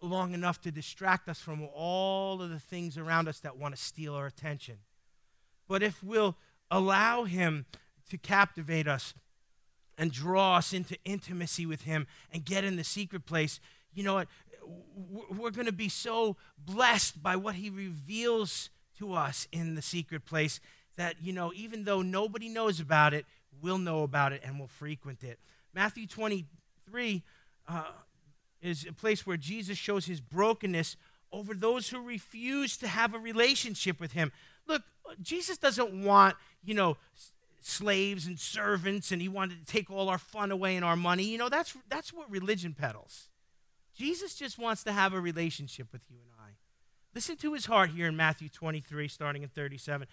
long 0.01 0.33
enough 0.33 0.61
to 0.63 0.71
distract 0.71 1.29
us 1.29 1.41
from 1.41 1.69
all 1.75 2.41
of 2.41 2.51
the 2.51 2.59
things 2.59 2.97
around 2.97 3.29
us 3.29 3.41
that 3.41 3.57
want 3.57 3.75
to 3.75 3.81
steal 3.81 4.15
our 4.15 4.27
attention. 4.27 4.79
But 5.67 5.83
if 5.83 6.03
we'll 6.03 6.37
allow 6.71 7.25
Him 7.25 7.67
to 8.11 8.17
captivate 8.17 8.87
us 8.87 9.13
and 9.99 10.13
draw 10.13 10.57
us 10.57 10.73
into 10.73 10.97
intimacy 11.05 11.67
with 11.67 11.83
Him 11.83 12.07
and 12.33 12.45
get 12.45 12.65
in 12.65 12.77
the 12.77 12.85
secret 12.85 13.27
place, 13.27 13.61
you 13.93 14.05
know 14.05 14.15
what? 14.15 14.29
We're 15.37 15.51
going 15.51 15.67
to 15.67 15.73
be 15.73 15.89
so 15.89 16.37
blessed 16.59 17.23
by 17.23 17.37
what 17.37 17.57
He 17.57 17.71
reveals 17.71 18.71
to 18.99 19.15
us 19.15 19.49
in 19.53 19.75
the 19.75 19.83
secret 19.83 20.25
place 20.25 20.61
that, 20.97 21.17
you 21.23 21.33
know, 21.33 21.53
even 21.55 21.85
though 21.85 22.03
nobody 22.03 22.49
knows 22.49 22.81
about 22.81 23.15
it, 23.15 23.25
we'll 23.61 23.79
know 23.79 24.03
about 24.03 24.33
it 24.33 24.43
and 24.45 24.59
we'll 24.59 24.69
frequent 24.69 25.23
it. 25.23 25.39
Matthew 25.75 26.07
23 26.07 27.23
uh, 27.69 27.85
is 28.63 28.87
a 28.89 28.93
place 28.93 29.27
where 29.27 29.37
Jesus 29.37 29.79
shows 29.79 30.07
his 30.07 30.21
brokenness 30.21 30.97
over 31.33 31.55
those 31.55 31.89
who 31.91 32.01
refuse 32.03 32.77
to 32.79 32.89
have 32.89 33.15
a 33.15 33.19
relationship 33.19 34.01
with 34.01 34.13
him. 34.13 34.33
Look, 34.67 34.83
Jesus 35.21 35.59
doesn't 35.59 36.05
want, 36.05 36.37
you 36.65 36.75
know, 36.75 36.97
slaves 37.61 38.27
and 38.27 38.39
servants 38.39 39.13
and 39.13 39.21
he 39.21 39.29
wanted 39.29 39.65
to 39.65 39.73
take 39.73 39.91
all 39.91 40.09
our 40.09 40.19
fun 40.19 40.51
away 40.51 40.77
and 40.77 40.85
our 40.85 40.97
money. 40.97 41.25
You 41.25 41.39
know, 41.39 41.49
that's 41.49 41.77
that's 41.89 42.13
what 42.13 42.31
religion 42.31 42.75
peddles. 42.75 43.29
Jesus 43.95 44.35
just 44.35 44.59
wants 44.59 44.85
to 44.85 44.93
have 44.93 45.13
a 45.13 45.21
relationship 45.21 45.89
with 45.93 46.03
you 46.09 46.19
and 46.23 46.31
I. 46.41 46.53
Listen 47.15 47.37
to 47.37 47.53
his 47.53 47.67
heart 47.67 47.91
here 47.91 48.07
in 48.07 48.17
Matthew 48.17 48.49
23 48.49 49.09
starting 49.09 49.43
in 49.43 49.49
37. 49.49 50.07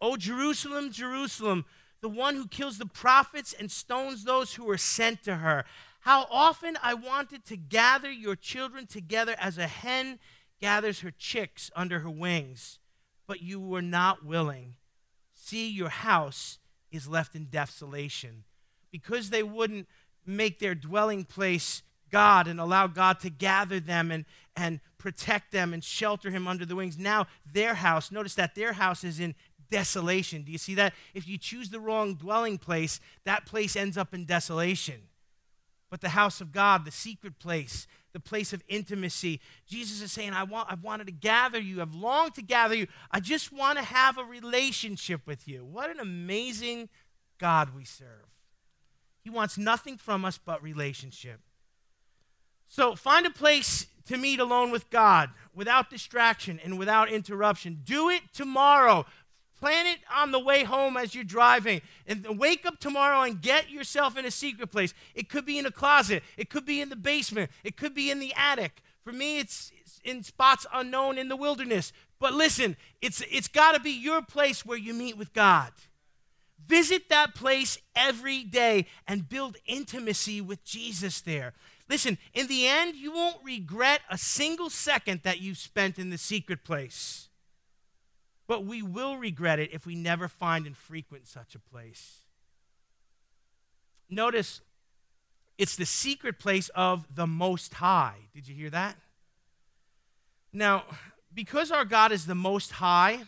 Oh 0.00 0.16
Jerusalem, 0.16 0.90
Jerusalem, 0.90 1.64
the 2.00 2.08
one 2.08 2.34
who 2.34 2.48
kills 2.48 2.78
the 2.78 2.86
prophets 2.86 3.52
and 3.52 3.70
stones 3.70 4.24
those 4.24 4.54
who 4.54 4.68
are 4.70 4.78
sent 4.78 5.22
to 5.24 5.36
her. 5.36 5.64
How 6.00 6.26
often 6.30 6.78
I 6.82 6.94
wanted 6.94 7.44
to 7.46 7.56
gather 7.56 8.10
your 8.10 8.36
children 8.36 8.86
together 8.86 9.34
as 9.38 9.58
a 9.58 9.66
hen 9.66 10.18
gathers 10.60 11.00
her 11.00 11.10
chicks 11.10 11.70
under 11.76 12.00
her 12.00 12.10
wings, 12.10 12.78
but 13.26 13.42
you 13.42 13.60
were 13.60 13.82
not 13.82 14.24
willing. 14.24 14.74
See, 15.34 15.68
your 15.68 15.88
house 15.88 16.58
is 16.90 17.08
left 17.08 17.34
in 17.34 17.46
desolation. 17.46 18.44
Because 18.90 19.30
they 19.30 19.42
wouldn't 19.42 19.86
make 20.26 20.58
their 20.58 20.74
dwelling 20.74 21.24
place 21.24 21.82
God 22.10 22.46
and 22.48 22.60
allow 22.60 22.86
God 22.86 23.20
to 23.20 23.30
gather 23.30 23.78
them 23.78 24.10
and, 24.10 24.24
and 24.56 24.80
protect 24.98 25.52
them 25.52 25.72
and 25.72 25.82
shelter 25.82 26.30
him 26.30 26.48
under 26.48 26.66
the 26.66 26.76
wings. 26.76 26.98
Now, 26.98 27.26
their 27.50 27.74
house, 27.74 28.10
notice 28.10 28.34
that 28.34 28.54
their 28.54 28.74
house 28.74 29.04
is 29.04 29.20
in 29.20 29.34
desolation. 29.70 30.42
Do 30.42 30.52
you 30.52 30.58
see 30.58 30.74
that? 30.74 30.94
If 31.14 31.26
you 31.28 31.38
choose 31.38 31.70
the 31.70 31.80
wrong 31.80 32.14
dwelling 32.14 32.58
place, 32.58 33.00
that 33.24 33.46
place 33.46 33.76
ends 33.76 33.96
up 33.96 34.12
in 34.12 34.24
desolation. 34.24 35.02
But 35.90 36.00
the 36.00 36.10
house 36.10 36.40
of 36.40 36.52
God, 36.52 36.84
the 36.84 36.90
secret 36.90 37.38
place, 37.38 37.86
the 38.12 38.20
place 38.20 38.52
of 38.52 38.62
intimacy. 38.68 39.40
Jesus 39.66 40.00
is 40.02 40.12
saying, 40.12 40.32
I 40.32 40.44
want 40.44 40.70
I've 40.70 40.82
wanted 40.82 41.06
to 41.06 41.12
gather 41.12 41.58
you. 41.58 41.80
I've 41.80 41.94
longed 41.94 42.34
to 42.34 42.42
gather 42.42 42.74
you. 42.74 42.86
I 43.10 43.20
just 43.20 43.52
want 43.52 43.78
to 43.78 43.84
have 43.84 44.18
a 44.18 44.24
relationship 44.24 45.26
with 45.26 45.48
you. 45.48 45.64
What 45.64 45.90
an 45.90 46.00
amazing 46.00 46.88
God 47.38 47.74
we 47.74 47.84
serve. 47.84 48.28
He 49.22 49.30
wants 49.30 49.58
nothing 49.58 49.96
from 49.96 50.24
us 50.24 50.38
but 50.38 50.62
relationship. 50.62 51.40
So 52.68 52.94
find 52.94 53.26
a 53.26 53.30
place 53.30 53.86
to 54.06 54.16
meet 54.16 54.40
alone 54.40 54.70
with 54.70 54.90
God 54.90 55.30
without 55.54 55.90
distraction 55.90 56.60
and 56.64 56.78
without 56.78 57.10
interruption. 57.10 57.80
Do 57.84 58.08
it 58.08 58.22
tomorrow. 58.32 59.06
Plan 59.60 59.86
it 59.86 59.98
on 60.14 60.32
the 60.32 60.38
way 60.38 60.64
home 60.64 60.96
as 60.96 61.14
you're 61.14 61.24
driving. 61.24 61.82
And 62.06 62.38
wake 62.38 62.64
up 62.64 62.78
tomorrow 62.80 63.22
and 63.22 63.40
get 63.40 63.70
yourself 63.70 64.16
in 64.16 64.24
a 64.24 64.30
secret 64.30 64.70
place. 64.70 64.94
It 65.14 65.28
could 65.28 65.44
be 65.44 65.58
in 65.58 65.66
a 65.66 65.70
closet, 65.70 66.22
it 66.36 66.50
could 66.50 66.64
be 66.64 66.80
in 66.80 66.88
the 66.88 66.96
basement, 66.96 67.50
it 67.62 67.76
could 67.76 67.94
be 67.94 68.10
in 68.10 68.20
the 68.20 68.32
attic. 68.34 68.82
For 69.04 69.12
me, 69.12 69.38
it's 69.38 69.72
in 70.04 70.22
spots 70.22 70.66
unknown 70.72 71.18
in 71.18 71.28
the 71.28 71.36
wilderness. 71.36 71.92
But 72.18 72.34
listen, 72.34 72.76
it's, 73.00 73.22
it's 73.30 73.48
got 73.48 73.72
to 73.72 73.80
be 73.80 73.90
your 73.90 74.22
place 74.22 74.64
where 74.64 74.78
you 74.78 74.92
meet 74.92 75.16
with 75.16 75.32
God. 75.32 75.72
Visit 76.66 77.08
that 77.08 77.34
place 77.34 77.78
every 77.96 78.44
day 78.44 78.86
and 79.08 79.28
build 79.28 79.56
intimacy 79.66 80.40
with 80.40 80.64
Jesus 80.64 81.22
there. 81.22 81.54
Listen, 81.88 82.18
in 82.34 82.46
the 82.46 82.68
end, 82.68 82.94
you 82.94 83.10
won't 83.10 83.42
regret 83.42 84.02
a 84.08 84.18
single 84.18 84.70
second 84.70 85.22
that 85.24 85.40
you've 85.40 85.58
spent 85.58 85.98
in 85.98 86.10
the 86.10 86.18
secret 86.18 86.62
place. 86.62 87.29
But 88.50 88.64
we 88.64 88.82
will 88.82 89.16
regret 89.16 89.60
it 89.60 89.70
if 89.72 89.86
we 89.86 89.94
never 89.94 90.26
find 90.26 90.66
and 90.66 90.76
frequent 90.76 91.28
such 91.28 91.54
a 91.54 91.60
place. 91.60 92.22
Notice 94.08 94.60
it's 95.56 95.76
the 95.76 95.86
secret 95.86 96.40
place 96.40 96.68
of 96.70 97.06
the 97.14 97.28
Most 97.28 97.74
High. 97.74 98.16
Did 98.34 98.48
you 98.48 98.56
hear 98.56 98.70
that? 98.70 98.96
Now, 100.52 100.82
because 101.32 101.70
our 101.70 101.84
God 101.84 102.10
is 102.10 102.26
the 102.26 102.34
Most 102.34 102.72
High, 102.72 103.20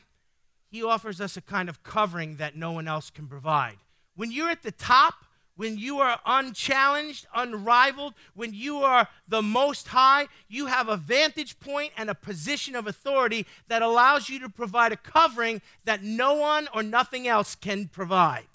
He 0.73 0.83
offers 0.83 1.21
us 1.21 1.37
a 1.37 1.41
kind 1.41 1.69
of 1.69 1.85
covering 1.85 2.39
that 2.39 2.57
no 2.57 2.73
one 2.73 2.89
else 2.89 3.09
can 3.09 3.29
provide. 3.29 3.77
When 4.17 4.33
you're 4.33 4.51
at 4.51 4.65
the 4.65 4.73
top, 4.73 5.15
when 5.57 5.77
you 5.77 5.99
are 5.99 6.19
unchallenged, 6.25 7.27
unrivaled, 7.35 8.15
when 8.35 8.55
you 8.55 8.79
are 8.79 9.09
the 9.29 9.43
most 9.43 9.89
high, 9.89 10.29
you 10.49 10.67
have 10.67 10.89
a 10.89 10.97
vantage 10.97 11.61
point 11.61 11.93
and 11.97 12.09
a 12.09 12.15
position 12.15 12.75
of 12.75 12.87
authority 12.87 13.47
that 13.69 13.83
allows 13.83 14.29
you 14.29 14.39
to 14.41 14.49
provide 14.49 14.93
a 14.93 14.97
covering 14.97 15.61
that 15.85 16.03
no 16.03 16.35
one 16.35 16.69
or 16.75 16.83
nothing 16.83 17.29
else 17.29 17.55
can 17.55 17.89
provide. 17.89 18.47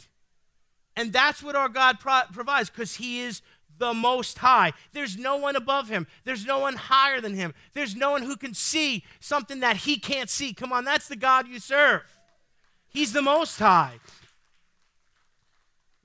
And 0.95 1.13
that's 1.13 1.43
what 1.43 1.55
our 1.55 1.69
God 1.69 1.99
pro- 1.99 2.23
provides 2.33 2.69
because 2.71 2.95
He 2.95 3.21
is 3.21 3.41
the 3.77 3.93
most 3.93 4.39
high. 4.39 4.73
There's 4.93 5.17
no 5.17 5.35
one 5.35 5.55
above 5.55 5.89
Him, 5.89 6.07
there's 6.23 6.45
no 6.45 6.57
one 6.57 6.75
higher 6.75 7.21
than 7.21 7.35
Him, 7.35 7.53
there's 7.73 7.95
no 7.95 8.09
one 8.09 8.23
who 8.23 8.35
can 8.35 8.55
see 8.55 9.03
something 9.19 9.59
that 9.59 9.77
He 9.77 9.99
can't 9.99 10.31
see. 10.31 10.51
Come 10.51 10.73
on, 10.73 10.83
that's 10.83 11.07
the 11.07 11.15
God 11.15 11.47
you 11.47 11.59
serve. 11.59 12.01
He's 12.89 13.13
the 13.13 13.21
most 13.21 13.59
high 13.59 13.99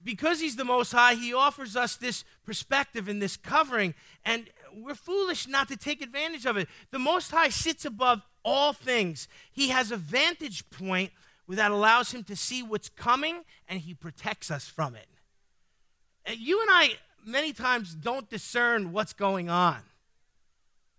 because 0.04 0.40
he's 0.40 0.56
the 0.56 0.64
most 0.64 0.92
high, 0.92 1.14
he 1.14 1.32
offers 1.32 1.76
us 1.76 1.96
this 1.96 2.24
perspective 2.44 3.08
and 3.08 3.20
this 3.20 3.36
covering, 3.36 3.94
and 4.24 4.50
we're 4.74 4.94
foolish 4.94 5.46
not 5.46 5.68
to 5.68 5.76
take 5.76 6.02
advantage 6.02 6.46
of 6.46 6.56
it. 6.56 6.68
The 6.90 6.98
most 6.98 7.30
high 7.30 7.50
sits 7.50 7.84
above 7.84 8.22
all 8.44 8.72
things. 8.72 9.28
He 9.52 9.68
has 9.68 9.90
a 9.90 9.96
vantage 9.96 10.68
point 10.70 11.12
that 11.48 11.70
allows 11.70 12.12
him 12.12 12.24
to 12.24 12.36
see 12.36 12.62
what's 12.62 12.88
coming 12.88 13.42
and 13.68 13.80
he 13.80 13.94
protects 13.94 14.50
us 14.50 14.68
from 14.68 14.94
it. 14.94 15.06
Uh, 16.26 16.32
you 16.36 16.60
and 16.60 16.70
I 16.70 16.92
many 17.24 17.52
times 17.52 17.94
don't 17.94 18.28
discern 18.28 18.92
what's 18.92 19.12
going 19.12 19.48
on 19.50 19.82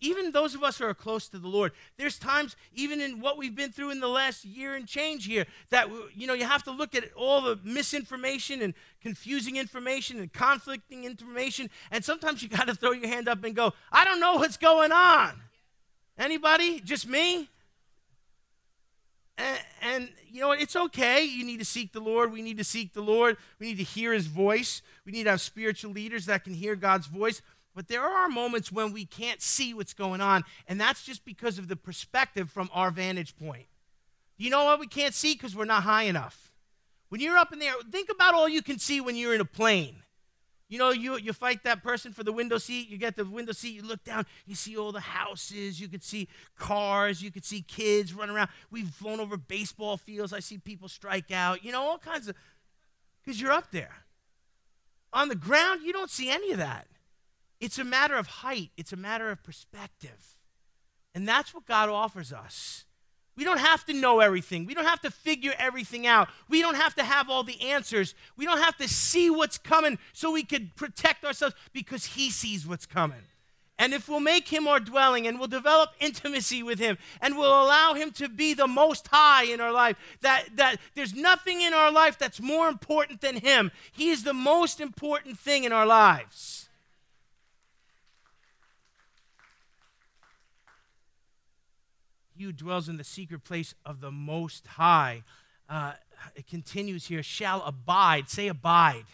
even 0.03 0.31
those 0.31 0.53
of 0.53 0.63
us 0.63 0.77
who 0.77 0.85
are 0.85 0.93
close 0.93 1.29
to 1.29 1.39
the 1.39 1.47
Lord, 1.47 1.71
there's 1.97 2.19
times, 2.19 2.55
even 2.73 2.99
in 2.99 3.21
what 3.21 3.37
we've 3.37 3.55
been 3.55 3.71
through 3.71 3.91
in 3.91 4.01
the 4.01 4.07
last 4.07 4.43
year 4.43 4.75
and 4.75 4.85
change 4.85 5.25
here, 5.25 5.45
that 5.69 5.87
you 6.13 6.27
know 6.27 6.33
you 6.33 6.45
have 6.45 6.63
to 6.63 6.71
look 6.71 6.93
at 6.93 7.05
all 7.15 7.41
the 7.41 7.57
misinformation 7.63 8.61
and 8.61 8.73
confusing 9.01 9.55
information 9.55 10.19
and 10.19 10.31
conflicting 10.33 11.05
information, 11.05 11.69
and 11.89 12.03
sometimes 12.03 12.43
you 12.43 12.49
got 12.49 12.67
to 12.67 12.75
throw 12.75 12.91
your 12.91 13.07
hand 13.07 13.29
up 13.29 13.43
and 13.43 13.55
go, 13.55 13.73
"I 13.91 14.03
don't 14.03 14.19
know 14.19 14.35
what's 14.35 14.57
going 14.57 14.91
on." 14.91 15.41
Anybody? 16.17 16.79
Just 16.81 17.07
me? 17.07 17.49
And, 19.35 19.59
and, 19.81 20.09
you 20.29 20.41
know 20.41 20.51
it's 20.51 20.75
okay. 20.75 21.23
You 21.23 21.43
need 21.43 21.57
to 21.57 21.65
seek 21.65 21.91
the 21.91 21.99
Lord. 21.99 22.31
We 22.31 22.41
need 22.41 22.57
to 22.57 22.63
seek 22.63 22.93
the 22.93 23.01
Lord. 23.01 23.37
We 23.59 23.67
need 23.67 23.77
to 23.77 23.83
hear 23.83 24.13
His 24.13 24.27
voice. 24.27 24.81
We 25.05 25.11
need 25.11 25.23
to 25.23 25.31
have 25.31 25.41
spiritual 25.41 25.91
leaders 25.91 26.27
that 26.27 26.43
can 26.43 26.53
hear 26.53 26.75
God's 26.75 27.07
voice. 27.07 27.41
But 27.75 27.87
there 27.87 28.03
are 28.03 28.29
moments 28.29 28.71
when 28.71 28.93
we 28.93 29.05
can't 29.05 29.41
see 29.41 29.73
what's 29.73 29.93
going 29.93 30.21
on, 30.21 30.43
and 30.67 30.79
that's 30.79 31.03
just 31.03 31.25
because 31.25 31.57
of 31.57 31.67
the 31.67 31.75
perspective 31.75 32.51
from 32.51 32.69
our 32.73 32.91
vantage 32.91 33.35
point. 33.35 33.65
You 34.37 34.49
know 34.49 34.65
what 34.65 34.79
we 34.79 34.87
can't 34.87 35.13
see? 35.13 35.33
Because 35.33 35.55
we're 35.55 35.65
not 35.65 35.83
high 35.83 36.03
enough. 36.03 36.51
When 37.09 37.21
you're 37.21 37.37
up 37.37 37.53
in 37.53 37.59
the 37.59 37.65
air, 37.65 37.73
think 37.91 38.09
about 38.09 38.33
all 38.33 38.49
you 38.49 38.61
can 38.61 38.79
see 38.79 38.99
when 39.01 39.15
you're 39.15 39.33
in 39.33 39.41
a 39.41 39.45
plane. 39.45 39.97
You 40.69 40.79
know, 40.79 40.89
you, 40.89 41.17
you 41.17 41.33
fight 41.33 41.63
that 41.65 41.83
person 41.83 42.13
for 42.13 42.23
the 42.23 42.31
window 42.31 42.57
seat, 42.57 42.89
you 42.89 42.97
get 42.97 43.15
the 43.15 43.25
window 43.25 43.51
seat, 43.51 43.75
you 43.75 43.83
look 43.83 44.03
down, 44.03 44.25
you 44.47 44.55
see 44.55 44.75
all 44.75 44.91
the 44.91 44.99
houses, 44.99 45.79
you 45.79 45.87
could 45.87 46.03
see 46.03 46.27
cars, 46.57 47.21
you 47.21 47.31
could 47.31 47.45
see 47.45 47.61
kids 47.61 48.13
running 48.13 48.35
around. 48.35 48.49
We've 48.71 48.89
flown 48.89 49.19
over 49.19 49.37
baseball 49.37 49.97
fields, 49.97 50.33
I 50.33 50.39
see 50.39 50.57
people 50.57 50.87
strike 50.87 51.31
out, 51.31 51.63
you 51.63 51.71
know, 51.71 51.83
all 51.83 51.99
kinds 51.99 52.27
of, 52.27 52.35
because 53.23 53.39
you're 53.39 53.51
up 53.51 53.69
there. 53.69 54.05
On 55.11 55.29
the 55.29 55.35
ground, 55.35 55.81
you 55.83 55.93
don't 55.93 56.09
see 56.09 56.31
any 56.31 56.51
of 56.51 56.57
that. 56.57 56.87
It's 57.63 57.79
a 57.79 57.85
matter 57.85 58.15
of 58.15 58.27
height, 58.27 58.71
it's 58.75 58.91
a 58.91 58.97
matter 58.97 59.31
of 59.31 59.41
perspective. 59.41 60.35
And 61.15 61.25
that's 61.25 61.53
what 61.53 61.65
God 61.65 61.87
offers 61.87 62.33
us. 62.33 62.83
We 63.37 63.45
don't 63.45 63.59
have 63.59 63.85
to 63.85 63.93
know 63.93 64.19
everything. 64.19 64.65
We 64.65 64.73
don't 64.73 64.83
have 64.83 64.99
to 65.03 65.09
figure 65.09 65.53
everything 65.57 66.05
out. 66.05 66.27
We 66.49 66.61
don't 66.61 66.75
have 66.75 66.93
to 66.95 67.05
have 67.05 67.29
all 67.29 67.41
the 67.41 67.61
answers. 67.61 68.15
We 68.35 68.43
don't 68.43 68.57
have 68.57 68.75
to 68.77 68.89
see 68.89 69.29
what's 69.29 69.57
coming 69.57 69.97
so 70.11 70.29
we 70.29 70.43
could 70.43 70.75
protect 70.75 71.23
ourselves 71.23 71.55
because 71.71 72.05
He 72.05 72.31
sees 72.31 72.67
what's 72.67 72.85
coming. 72.85 73.21
And 73.79 73.93
if 73.93 74.09
we'll 74.09 74.19
make 74.19 74.49
Him 74.49 74.67
our 74.67 74.81
dwelling 74.81 75.25
and 75.25 75.39
we'll 75.39 75.47
develop 75.47 75.91
intimacy 76.01 76.63
with 76.63 76.79
Him 76.79 76.97
and 77.21 77.37
we'll 77.37 77.63
allow 77.63 77.93
Him 77.93 78.11
to 78.11 78.27
be 78.27 78.53
the 78.53 78.67
most 78.67 79.07
high 79.07 79.45
in 79.45 79.61
our 79.61 79.71
life, 79.71 79.95
that, 80.19 80.49
that 80.57 80.81
there's 80.95 81.15
nothing 81.15 81.61
in 81.61 81.73
our 81.73 81.93
life 81.93 82.19
that's 82.19 82.41
more 82.41 82.67
important 82.67 83.21
than 83.21 83.37
Him. 83.37 83.71
He 83.93 84.09
is 84.09 84.25
the 84.25 84.33
most 84.33 84.81
important 84.81 85.39
thing 85.39 85.63
in 85.63 85.71
our 85.71 85.85
lives. 85.85 86.67
He 92.35 92.43
who 92.43 92.51
dwells 92.51 92.89
in 92.89 92.97
the 92.97 93.03
secret 93.03 93.43
place 93.43 93.75
of 93.85 94.01
the 94.01 94.11
Most 94.11 94.65
High. 94.65 95.23
Uh, 95.69 95.93
it 96.35 96.47
continues 96.47 97.07
here, 97.07 97.23
shall 97.23 97.61
abide. 97.63 98.29
Say 98.29 98.47
abide. 98.47 99.05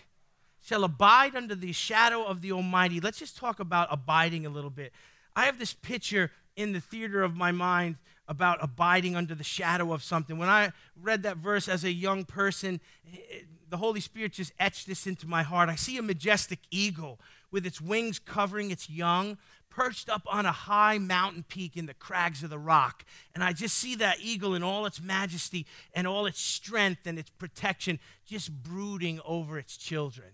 Shall 0.62 0.84
abide 0.84 1.36
under 1.36 1.56
the 1.56 1.72
shadow 1.72 2.24
of 2.24 2.42
the 2.42 2.52
Almighty. 2.52 3.00
Let's 3.00 3.20
just 3.20 3.38
talk 3.38 3.60
about 3.60 3.88
abiding 3.92 4.46
a 4.46 4.50
little 4.50 4.70
bit. 4.70 4.94
I 5.36 5.46
have 5.46 5.60
this 5.60 5.74
picture 5.74 6.32
in 6.56 6.74
the 6.74 6.80
theater 6.80 7.24
of 7.24 7.36
my 7.36 7.52
mind 7.52 7.96
about 8.28 8.60
abiding 8.62 9.16
under 9.16 9.34
the 9.34 9.44
shadow 9.44 9.92
of 9.92 10.04
something. 10.04 10.38
When 10.38 10.50
I 10.50 10.72
read 10.96 11.24
that 11.24 11.38
verse 11.38 11.68
as 11.68 11.84
a 11.84 11.92
young 11.92 12.26
person, 12.26 12.80
it, 13.06 13.48
the 13.70 13.78
Holy 13.78 14.00
Spirit 14.00 14.34
just 14.34 14.54
etched 14.60 14.88
this 14.88 15.08
into 15.08 15.28
my 15.28 15.44
heart. 15.44 15.70
I 15.70 15.76
see 15.76 15.98
a 15.98 16.02
majestic 16.02 16.60
eagle 16.72 17.20
with 17.52 17.66
its 17.66 17.82
wings 17.82 18.20
covering 18.20 18.72
its 18.72 18.90
young, 18.90 19.38
perched 19.70 20.10
up 20.10 20.24
on 20.28 20.46
a 20.46 20.52
high 20.52 20.98
mountain 20.98 21.46
peak 21.48 21.78
in 21.78 21.86
the 21.86 21.94
crags 21.94 22.44
of 22.44 22.50
the 22.50 22.60
rock. 22.60 23.06
And 23.34 23.44
I 23.44 23.54
just 23.54 23.78
see 23.78 23.96
that 23.96 24.20
eagle 24.20 24.56
in 24.56 24.64
all 24.64 24.86
its 24.86 25.02
majesty 25.02 25.66
and 25.94 26.08
all 26.08 26.26
its 26.26 26.42
strength 26.42 27.06
and 27.06 27.20
its 27.20 27.30
protection 27.30 28.00
just 28.26 28.52
brooding 28.52 29.20
over 29.26 29.58
its 29.58 29.78
children. 29.78 30.30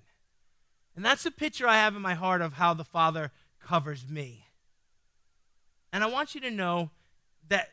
And 0.96 1.04
that's 1.04 1.24
the 1.24 1.32
picture 1.32 1.68
I 1.68 1.76
have 1.76 1.96
in 1.96 2.02
my 2.02 2.14
heart 2.14 2.42
of 2.42 2.54
how 2.54 2.74
the 2.74 2.86
Father 2.86 3.32
covers 3.62 4.08
me. 4.10 4.46
And 5.92 6.04
I 6.04 6.08
want 6.08 6.36
you 6.36 6.42
to 6.42 6.52
know 6.52 6.92
that 7.48 7.70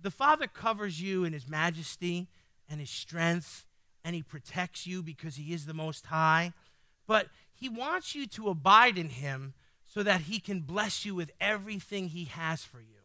the 0.00 0.10
Father 0.10 0.46
covers 0.46 1.00
you 1.00 1.24
in 1.24 1.32
his 1.32 1.48
majesty 1.48 2.28
and 2.68 2.80
his 2.80 2.90
strength, 2.90 3.66
and 4.04 4.14
he 4.14 4.22
protects 4.22 4.86
you 4.86 5.02
because 5.02 5.36
he 5.36 5.52
is 5.52 5.66
the 5.66 5.74
Most 5.74 6.06
High. 6.06 6.52
But 7.06 7.28
he 7.52 7.68
wants 7.68 8.14
you 8.14 8.26
to 8.28 8.48
abide 8.50 8.98
in 8.98 9.08
him 9.08 9.54
so 9.98 10.04
that 10.04 10.20
he 10.20 10.38
can 10.38 10.60
bless 10.60 11.04
you 11.04 11.12
with 11.12 11.32
everything 11.40 12.10
he 12.10 12.26
has 12.26 12.62
for 12.62 12.78
you. 12.78 13.02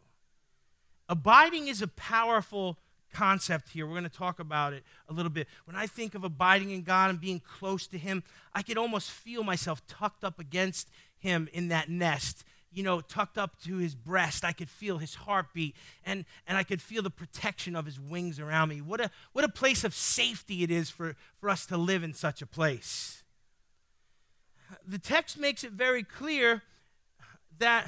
Abiding 1.10 1.68
is 1.68 1.82
a 1.82 1.88
powerful 1.88 2.78
concept 3.12 3.70
here. 3.70 3.88
We're 3.88 3.94
going 3.94 4.04
to 4.04 4.10
talk 4.10 4.40
about 4.40 4.74
it 4.74 4.84
a 5.10 5.14
little 5.14 5.32
bit. 5.32 5.48
When 5.66 5.76
I 5.76 5.88
think 5.88 6.14
of 6.14 6.24
abiding 6.24 6.70
in 6.70 6.84
God 6.84 7.10
and 7.10 7.20
being 7.20 7.40
close 7.40 7.88
to 7.88 7.98
him, 7.98 8.22
I 8.54 8.62
could 8.62 8.78
almost 8.78 9.10
feel 9.10 9.44
myself 9.44 9.82
tucked 9.88 10.24
up 10.24 10.38
against 10.38 10.88
him 11.18 11.50
in 11.52 11.70
that 11.70 11.90
nest, 11.90 12.44
you 12.72 12.84
know, 12.84 13.02
tucked 13.02 13.40
up 13.40 13.60
to 13.64 13.78
his 13.78 13.96
breast. 13.96 14.46
I 14.46 14.52
could 14.52 14.70
feel 14.70 15.00
his 15.00 15.16
heartbeat 15.16 15.76
and, 16.06 16.26
and 16.46 16.60
I 16.60 16.64
could 16.64 16.80
feel 16.80 17.02
the 17.02 17.10
protection 17.10 17.76
of 17.76 17.88
his 17.88 18.00
wings 18.00 18.40
around 18.40 18.70
me. 18.70 18.82
What 18.82 19.02
a, 19.02 19.10
what 19.32 19.44
a 19.44 19.50
place 19.50 19.84
of 19.84 19.96
safety 19.96 20.62
it 20.62 20.70
is 20.70 20.92
for, 20.92 21.16
for 21.38 21.50
us 21.50 21.66
to 21.66 21.76
live 21.76 22.04
in 22.04 22.14
such 22.14 22.44
a 22.44 22.46
place. 22.46 23.24
The 24.88 25.00
text 25.00 25.40
makes 25.40 25.64
it 25.64 25.72
very 25.72 26.04
clear 26.04 26.62
that 27.60 27.88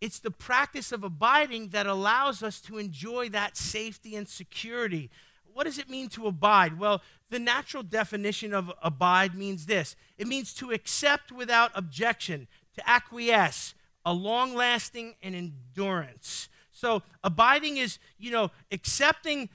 it's 0.00 0.18
the 0.18 0.30
practice 0.30 0.90
of 0.90 1.04
abiding 1.04 1.68
that 1.68 1.86
allows 1.86 2.42
us 2.42 2.60
to 2.62 2.78
enjoy 2.78 3.28
that 3.28 3.56
safety 3.56 4.16
and 4.16 4.28
security. 4.28 5.10
What 5.52 5.64
does 5.64 5.78
it 5.78 5.88
mean 5.88 6.08
to 6.10 6.26
abide? 6.26 6.78
Well, 6.78 7.02
the 7.30 7.38
natural 7.38 7.82
definition 7.82 8.52
of 8.52 8.72
abide 8.82 9.34
means 9.34 9.66
this 9.66 9.96
it 10.18 10.26
means 10.26 10.52
to 10.54 10.70
accept 10.70 11.30
without 11.30 11.70
objection, 11.74 12.48
to 12.74 12.88
acquiesce, 12.88 13.74
a 14.04 14.12
long 14.12 14.54
lasting 14.54 15.14
and 15.22 15.34
endurance. 15.34 16.48
So 16.72 17.02
abiding 17.22 17.76
is, 17.76 17.98
you 18.18 18.30
know, 18.30 18.50
accepting 18.70 19.48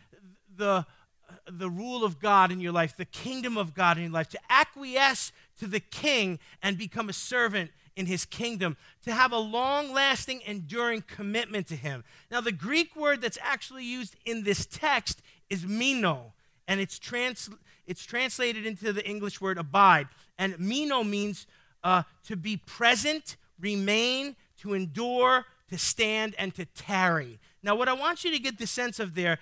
the 0.56 0.86
the 1.50 1.70
rule 1.70 2.04
of 2.04 2.20
God 2.20 2.52
in 2.52 2.62
your 2.62 2.72
life, 2.72 2.96
the 2.96 3.06
kingdom 3.06 3.58
of 3.58 3.74
God 3.74 3.98
in 3.98 4.04
your 4.04 4.14
life, 4.14 4.30
to 4.30 4.40
acquiesce 4.50 5.32
to 5.60 5.68
the 5.68 5.80
king 5.80 6.40
and 6.62 6.78
become 6.78 7.10
a 7.10 7.14
servant 7.14 7.72
in 7.98 8.06
his 8.06 8.26
kingdom, 8.26 8.78
to 9.04 9.12
have 9.12 9.32
a 9.32 9.38
long 9.38 9.92
lasting, 9.92 10.42
enduring 10.46 11.04
commitment 11.08 11.68
to 11.68 11.76
him. 11.76 12.04
Now, 12.32 12.40
the 12.40 12.52
Greek 12.52 12.96
word 12.96 13.22
that's 13.22 13.40
actually 13.42 13.84
used 13.84 14.16
in 14.24 14.44
this 14.44 14.66
text 14.66 15.22
is 15.50 15.66
meno, 15.66 16.34
and 16.68 16.80
it's, 16.80 17.00
trans- 17.00 17.50
it's 17.86 18.06
translated 18.06 18.66
into 18.66 18.94
the 18.94 19.06
English 19.06 19.42
word 19.42 19.58
abide. 19.58 20.08
And 20.38 20.58
meno 20.60 21.04
means 21.04 21.48
uh, 21.84 22.04
to 22.26 22.36
be 22.36 22.58
present, 22.58 23.36
remain, 23.60 24.36
to 24.62 24.74
endure, 24.74 25.46
to 25.70 25.78
stand, 25.78 26.36
and 26.38 26.54
to 26.56 26.66
tarry. 26.66 27.40
Now, 27.64 27.76
what 27.76 27.90
I 27.90 27.94
want 27.94 28.24
you 28.24 28.32
to 28.32 28.40
get 28.40 28.60
the 28.60 28.68
sense 28.68 29.00
of 29.00 29.16
there 29.16 29.40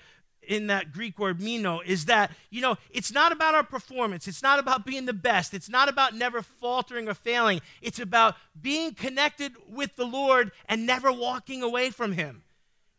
in 0.47 0.67
that 0.67 0.91
Greek 0.91 1.19
word 1.19 1.41
meno 1.41 1.81
is 1.81 2.05
that, 2.05 2.31
you 2.49 2.61
know, 2.61 2.77
it's 2.89 3.11
not 3.11 3.31
about 3.31 3.55
our 3.55 3.63
performance. 3.63 4.27
It's 4.27 4.43
not 4.43 4.59
about 4.59 4.85
being 4.85 5.05
the 5.05 5.13
best. 5.13 5.53
It's 5.53 5.69
not 5.69 5.89
about 5.89 6.15
never 6.15 6.41
faltering 6.41 7.07
or 7.07 7.13
failing. 7.13 7.61
It's 7.81 7.99
about 7.99 8.35
being 8.59 8.93
connected 8.93 9.53
with 9.67 9.95
the 9.95 10.05
Lord 10.05 10.51
and 10.67 10.85
never 10.85 11.11
walking 11.11 11.63
away 11.63 11.89
from 11.89 12.13
Him. 12.13 12.43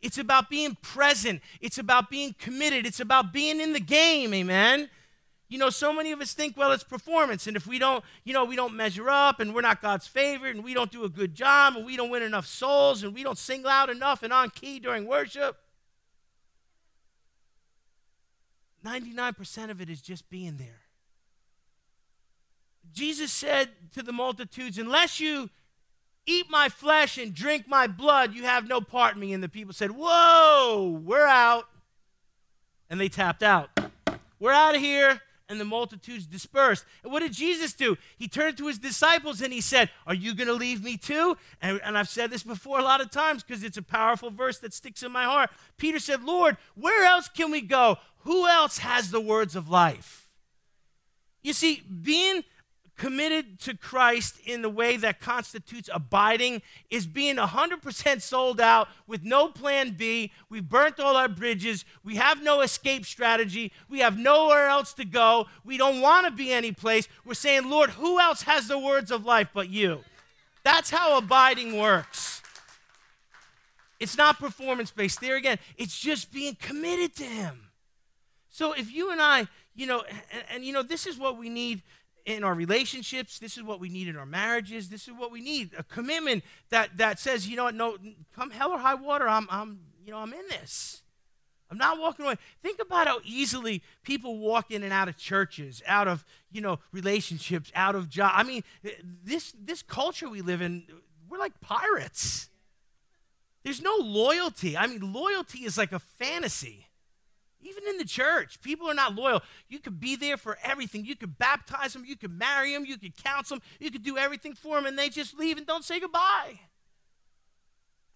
It's 0.02 0.18
about 0.18 0.50
being 0.50 0.76
present. 0.82 1.40
It's 1.60 1.78
about 1.78 2.10
being 2.10 2.34
committed. 2.38 2.86
It's 2.86 3.00
about 3.00 3.32
being 3.32 3.60
in 3.60 3.72
the 3.72 3.80
game, 3.80 4.32
amen? 4.34 4.90
You 5.48 5.58
know, 5.58 5.70
so 5.70 5.92
many 5.92 6.12
of 6.12 6.20
us 6.20 6.32
think, 6.32 6.56
well, 6.56 6.72
it's 6.72 6.82
performance. 6.82 7.46
And 7.46 7.56
if 7.56 7.66
we 7.66 7.78
don't, 7.78 8.04
you 8.24 8.32
know, 8.32 8.44
we 8.44 8.56
don't 8.56 8.74
measure 8.74 9.08
up 9.08 9.38
and 9.38 9.54
we're 9.54 9.60
not 9.60 9.80
God's 9.80 10.06
favorite 10.06 10.56
and 10.56 10.64
we 10.64 10.74
don't 10.74 10.90
do 10.90 11.04
a 11.04 11.08
good 11.08 11.34
job 11.34 11.76
and 11.76 11.86
we 11.86 11.96
don't 11.96 12.10
win 12.10 12.22
enough 12.22 12.46
souls 12.46 13.02
and 13.02 13.14
we 13.14 13.22
don't 13.22 13.38
sing 13.38 13.62
loud 13.62 13.88
enough 13.88 14.22
and 14.22 14.32
on 14.32 14.50
key 14.50 14.80
during 14.80 15.06
worship. 15.06 15.56
99% 18.86 19.70
of 19.70 19.80
it 19.80 19.90
is 19.90 20.00
just 20.00 20.28
being 20.30 20.56
there. 20.56 20.82
Jesus 22.92 23.32
said 23.32 23.70
to 23.94 24.02
the 24.02 24.12
multitudes, 24.12 24.78
Unless 24.78 25.20
you 25.20 25.50
eat 26.24 26.46
my 26.48 26.68
flesh 26.68 27.18
and 27.18 27.34
drink 27.34 27.66
my 27.68 27.86
blood, 27.86 28.32
you 28.32 28.44
have 28.44 28.68
no 28.68 28.80
part 28.80 29.14
in 29.14 29.20
me. 29.20 29.32
And 29.32 29.42
the 29.42 29.48
people 29.48 29.74
said, 29.74 29.90
Whoa, 29.90 31.00
we're 31.04 31.26
out. 31.26 31.64
And 32.88 33.00
they 33.00 33.08
tapped 33.08 33.42
out. 33.42 33.70
We're 34.38 34.52
out 34.52 34.76
of 34.76 34.80
here 34.80 35.20
and 35.48 35.60
the 35.60 35.64
multitudes 35.64 36.26
dispersed. 36.26 36.84
And 37.02 37.12
what 37.12 37.20
did 37.20 37.32
Jesus 37.32 37.72
do? 37.72 37.96
He 38.16 38.28
turned 38.28 38.58
to 38.58 38.66
his 38.66 38.78
disciples 38.78 39.40
and 39.40 39.52
he 39.52 39.60
said, 39.60 39.90
Are 40.06 40.14
you 40.14 40.34
going 40.34 40.48
to 40.48 40.54
leave 40.54 40.82
me 40.82 40.96
too? 40.96 41.36
And, 41.62 41.80
and 41.84 41.96
I've 41.96 42.08
said 42.08 42.30
this 42.30 42.42
before 42.42 42.78
a 42.78 42.82
lot 42.82 43.00
of 43.00 43.10
times 43.10 43.42
because 43.42 43.62
it's 43.62 43.76
a 43.76 43.82
powerful 43.82 44.30
verse 44.30 44.58
that 44.58 44.74
sticks 44.74 45.02
in 45.02 45.12
my 45.12 45.24
heart. 45.24 45.50
Peter 45.76 45.98
said, 45.98 46.24
Lord, 46.24 46.56
where 46.74 47.04
else 47.04 47.28
can 47.28 47.50
we 47.50 47.60
go? 47.60 47.96
Who 48.26 48.48
else 48.48 48.78
has 48.78 49.12
the 49.12 49.20
words 49.20 49.54
of 49.54 49.68
life? 49.68 50.28
You 51.44 51.52
see, 51.52 51.80
being 51.80 52.42
committed 52.96 53.60
to 53.60 53.76
Christ 53.76 54.40
in 54.44 54.62
the 54.62 54.68
way 54.68 54.96
that 54.96 55.20
constitutes 55.20 55.88
abiding 55.94 56.62
is 56.90 57.06
being 57.06 57.36
100% 57.36 58.20
sold 58.20 58.60
out 58.60 58.88
with 59.06 59.22
no 59.22 59.46
plan 59.46 59.92
B. 59.92 60.32
We've 60.50 60.68
burnt 60.68 60.98
all 60.98 61.14
our 61.16 61.28
bridges. 61.28 61.84
We 62.02 62.16
have 62.16 62.42
no 62.42 62.62
escape 62.62 63.06
strategy. 63.06 63.70
We 63.88 64.00
have 64.00 64.18
nowhere 64.18 64.66
else 64.66 64.92
to 64.94 65.04
go. 65.04 65.46
We 65.64 65.76
don't 65.76 66.00
want 66.00 66.26
to 66.26 66.32
be 66.32 66.52
any 66.52 66.72
place. 66.72 67.06
We're 67.24 67.34
saying, 67.34 67.70
Lord, 67.70 67.90
who 67.90 68.18
else 68.18 68.42
has 68.42 68.66
the 68.66 68.78
words 68.78 69.12
of 69.12 69.24
life 69.24 69.50
but 69.54 69.68
you? 69.68 70.00
That's 70.64 70.90
how 70.90 71.16
abiding 71.16 71.78
works. 71.78 72.42
It's 74.00 74.16
not 74.16 74.40
performance 74.40 74.90
based. 74.90 75.20
There 75.20 75.36
again, 75.36 75.60
it's 75.76 75.96
just 75.96 76.32
being 76.32 76.56
committed 76.56 77.14
to 77.18 77.24
Him. 77.24 77.65
So 78.56 78.72
if 78.72 78.90
you 78.90 79.10
and 79.10 79.20
I, 79.20 79.48
you 79.74 79.86
know, 79.86 80.02
and, 80.32 80.44
and 80.50 80.64
you 80.64 80.72
know, 80.72 80.82
this 80.82 81.06
is 81.06 81.18
what 81.18 81.36
we 81.36 81.50
need 81.50 81.82
in 82.24 82.42
our 82.42 82.54
relationships. 82.54 83.38
This 83.38 83.58
is 83.58 83.62
what 83.62 83.80
we 83.80 83.90
need 83.90 84.08
in 84.08 84.16
our 84.16 84.24
marriages. 84.24 84.88
This 84.88 85.06
is 85.06 85.12
what 85.12 85.30
we 85.30 85.42
need 85.42 85.72
a 85.76 85.82
commitment 85.82 86.42
that, 86.70 86.96
that 86.96 87.20
says, 87.20 87.46
you 87.46 87.54
know 87.54 87.64
what, 87.64 87.74
no, 87.74 87.98
come 88.34 88.50
hell 88.50 88.72
or 88.72 88.78
high 88.78 88.94
water, 88.94 89.28
I'm, 89.28 89.46
I'm, 89.50 89.80
you 90.02 90.10
know, 90.10 90.16
I'm 90.16 90.32
in 90.32 90.40
this. 90.48 91.02
I'm 91.70 91.76
not 91.76 91.98
walking 91.98 92.24
away. 92.24 92.36
Think 92.62 92.80
about 92.80 93.06
how 93.06 93.18
easily 93.26 93.82
people 94.02 94.38
walk 94.38 94.70
in 94.70 94.82
and 94.82 94.92
out 94.92 95.08
of 95.08 95.18
churches, 95.18 95.82
out 95.86 96.08
of, 96.08 96.24
you 96.50 96.62
know, 96.62 96.78
relationships, 96.92 97.70
out 97.74 97.94
of 97.94 98.08
job. 98.08 98.32
I 98.34 98.42
mean, 98.42 98.64
this, 99.22 99.52
this 99.62 99.82
culture 99.82 100.30
we 100.30 100.40
live 100.40 100.62
in, 100.62 100.84
we're 101.28 101.36
like 101.36 101.60
pirates. 101.60 102.48
There's 103.64 103.82
no 103.82 103.96
loyalty. 104.00 104.78
I 104.78 104.86
mean, 104.86 105.12
loyalty 105.12 105.64
is 105.64 105.76
like 105.76 105.92
a 105.92 105.98
fantasy. 105.98 106.86
Even 107.66 107.86
in 107.88 107.98
the 107.98 108.04
church, 108.04 108.60
people 108.60 108.88
are 108.88 108.94
not 108.94 109.14
loyal. 109.14 109.42
You 109.68 109.78
could 109.78 109.98
be 109.98 110.14
there 110.16 110.36
for 110.36 110.56
everything. 110.62 111.04
You 111.04 111.16
could 111.16 111.38
baptize 111.38 111.92
them, 111.92 112.04
you 112.06 112.16
could 112.16 112.30
marry 112.30 112.72
them, 112.72 112.84
you 112.84 112.98
could 112.98 113.16
counsel 113.16 113.56
them, 113.56 113.62
you 113.80 113.90
could 113.90 114.02
do 114.02 114.16
everything 114.16 114.54
for 114.54 114.76
them, 114.76 114.86
and 114.86 114.98
they 114.98 115.08
just 115.08 115.38
leave 115.38 115.56
and 115.56 115.66
don't 115.66 115.84
say 115.84 115.98
goodbye. 115.98 116.60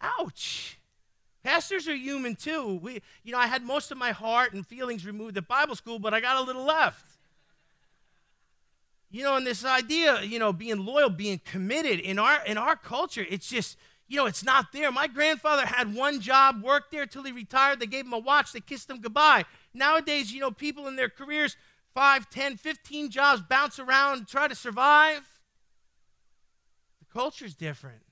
Ouch. 0.00 0.78
Pastors 1.42 1.88
are 1.88 1.94
human 1.94 2.36
too. 2.36 2.78
We, 2.82 3.02
you 3.24 3.32
know, 3.32 3.38
I 3.38 3.46
had 3.46 3.62
most 3.62 3.90
of 3.90 3.98
my 3.98 4.12
heart 4.12 4.52
and 4.52 4.66
feelings 4.66 5.06
removed 5.06 5.36
at 5.36 5.48
Bible 5.48 5.74
school, 5.74 5.98
but 5.98 6.12
I 6.12 6.20
got 6.20 6.36
a 6.36 6.42
little 6.42 6.64
left. 6.64 7.06
You 9.10 9.24
know, 9.24 9.36
and 9.36 9.46
this 9.46 9.64
idea, 9.64 10.22
you 10.22 10.38
know, 10.38 10.52
being 10.52 10.84
loyal, 10.84 11.10
being 11.10 11.40
committed 11.44 11.98
in 11.98 12.18
our 12.18 12.44
in 12.44 12.56
our 12.56 12.76
culture, 12.76 13.26
it's 13.28 13.48
just 13.48 13.76
you 14.10 14.16
know, 14.16 14.26
it's 14.26 14.42
not 14.42 14.72
there. 14.72 14.90
My 14.90 15.06
grandfather 15.06 15.64
had 15.64 15.94
one 15.94 16.20
job, 16.20 16.64
worked 16.64 16.90
there 16.90 17.06
till 17.06 17.22
he 17.22 17.30
retired. 17.30 17.78
They 17.78 17.86
gave 17.86 18.06
him 18.06 18.12
a 18.12 18.18
watch, 18.18 18.52
they 18.52 18.60
kissed 18.60 18.90
him 18.90 19.00
goodbye. 19.00 19.44
Nowadays, 19.72 20.32
you 20.32 20.40
know, 20.40 20.50
people 20.50 20.88
in 20.88 20.96
their 20.96 21.08
careers, 21.08 21.56
5, 21.94 22.28
10, 22.28 22.56
15 22.56 23.10
jobs, 23.10 23.40
bounce 23.48 23.78
around, 23.78 24.26
try 24.26 24.48
to 24.48 24.54
survive. 24.56 25.22
The 26.98 27.06
culture's 27.12 27.54
different. 27.54 28.02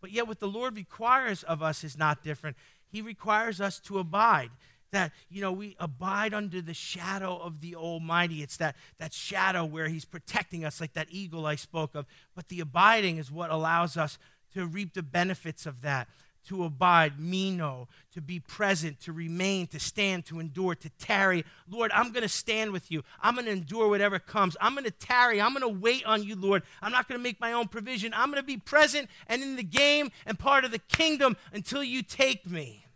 But 0.00 0.12
yet, 0.12 0.28
what 0.28 0.38
the 0.38 0.46
Lord 0.46 0.76
requires 0.76 1.42
of 1.42 1.60
us 1.60 1.82
is 1.82 1.98
not 1.98 2.22
different. 2.22 2.56
He 2.88 3.02
requires 3.02 3.60
us 3.60 3.80
to 3.80 3.98
abide. 3.98 4.50
That, 4.92 5.10
you 5.28 5.40
know, 5.40 5.50
we 5.50 5.74
abide 5.80 6.34
under 6.34 6.62
the 6.62 6.72
shadow 6.72 7.36
of 7.36 7.60
the 7.60 7.74
Almighty. 7.74 8.42
It's 8.42 8.58
that, 8.58 8.76
that 8.98 9.12
shadow 9.12 9.64
where 9.64 9.88
He's 9.88 10.04
protecting 10.04 10.64
us, 10.64 10.80
like 10.80 10.92
that 10.92 11.08
eagle 11.10 11.46
I 11.46 11.56
spoke 11.56 11.96
of. 11.96 12.06
But 12.36 12.46
the 12.46 12.60
abiding 12.60 13.18
is 13.18 13.28
what 13.28 13.50
allows 13.50 13.96
us 13.96 14.18
to 14.56 14.66
reap 14.66 14.94
the 14.94 15.02
benefits 15.02 15.66
of 15.66 15.82
that, 15.82 16.08
to 16.48 16.64
abide, 16.64 17.18
meno, 17.18 17.88
to 18.14 18.20
be 18.22 18.40
present, 18.40 19.00
to 19.00 19.12
remain, 19.12 19.66
to 19.66 19.78
stand, 19.78 20.24
to 20.24 20.40
endure, 20.40 20.74
to 20.74 20.88
tarry. 20.98 21.44
Lord, 21.68 21.90
I'm 21.92 22.10
going 22.12 22.22
to 22.22 22.28
stand 22.28 22.72
with 22.72 22.90
you. 22.90 23.02
I'm 23.20 23.34
going 23.34 23.46
to 23.46 23.52
endure 23.52 23.88
whatever 23.88 24.18
comes. 24.18 24.56
I'm 24.60 24.72
going 24.72 24.84
to 24.84 24.90
tarry. 24.90 25.40
I'm 25.40 25.52
going 25.52 25.62
to 25.62 25.80
wait 25.80 26.06
on 26.06 26.22
you, 26.22 26.36
Lord. 26.36 26.62
I'm 26.80 26.92
not 26.92 27.06
going 27.08 27.18
to 27.18 27.22
make 27.22 27.40
my 27.40 27.52
own 27.52 27.68
provision. 27.68 28.14
I'm 28.16 28.30
going 28.30 28.42
to 28.42 28.46
be 28.46 28.56
present 28.56 29.10
and 29.26 29.42
in 29.42 29.56
the 29.56 29.62
game 29.62 30.10
and 30.24 30.38
part 30.38 30.64
of 30.64 30.70
the 30.70 30.78
kingdom 30.78 31.36
until 31.52 31.84
you 31.84 32.02
take 32.02 32.48
me. 32.48 32.86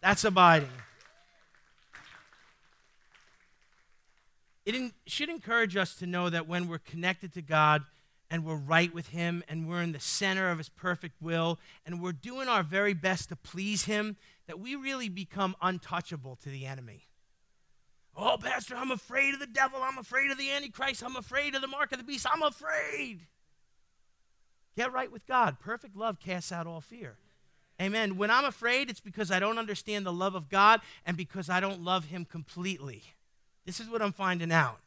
That's 0.00 0.24
abiding. 0.24 0.70
It 4.64 4.92
should 5.06 5.28
encourage 5.30 5.76
us 5.76 5.94
to 5.96 6.06
know 6.06 6.30
that 6.30 6.46
when 6.46 6.68
we're 6.68 6.78
connected 6.78 7.32
to 7.34 7.42
God, 7.42 7.82
and 8.30 8.44
we're 8.44 8.56
right 8.56 8.92
with 8.92 9.08
Him 9.08 9.42
and 9.48 9.68
we're 9.68 9.82
in 9.82 9.92
the 9.92 10.00
center 10.00 10.50
of 10.50 10.58
His 10.58 10.68
perfect 10.68 11.20
will 11.20 11.58
and 11.86 12.02
we're 12.02 12.12
doing 12.12 12.48
our 12.48 12.62
very 12.62 12.94
best 12.94 13.28
to 13.30 13.36
please 13.36 13.84
Him, 13.84 14.16
that 14.46 14.58
we 14.58 14.74
really 14.74 15.08
become 15.08 15.56
untouchable 15.60 16.36
to 16.36 16.48
the 16.48 16.66
enemy. 16.66 17.08
Oh, 18.16 18.36
Pastor, 18.36 18.74
I'm 18.76 18.90
afraid 18.90 19.34
of 19.34 19.40
the 19.40 19.46
devil. 19.46 19.80
I'm 19.80 19.98
afraid 19.98 20.30
of 20.30 20.38
the 20.38 20.50
Antichrist. 20.50 21.04
I'm 21.04 21.14
afraid 21.14 21.54
of 21.54 21.60
the 21.60 21.68
mark 21.68 21.92
of 21.92 21.98
the 21.98 22.04
beast. 22.04 22.26
I'm 22.30 22.42
afraid. 22.42 23.20
Get 24.76 24.92
right 24.92 25.10
with 25.10 25.26
God. 25.26 25.60
Perfect 25.60 25.96
love 25.96 26.18
casts 26.18 26.50
out 26.50 26.66
all 26.66 26.80
fear. 26.80 27.16
Amen. 27.80 28.16
When 28.16 28.30
I'm 28.30 28.44
afraid, 28.44 28.90
it's 28.90 29.00
because 29.00 29.30
I 29.30 29.38
don't 29.38 29.58
understand 29.58 30.04
the 30.04 30.12
love 30.12 30.34
of 30.34 30.48
God 30.48 30.80
and 31.06 31.16
because 31.16 31.48
I 31.48 31.60
don't 31.60 31.82
love 31.82 32.06
Him 32.06 32.24
completely. 32.24 33.04
This 33.64 33.78
is 33.78 33.88
what 33.88 34.02
I'm 34.02 34.12
finding 34.12 34.50
out. 34.50 34.80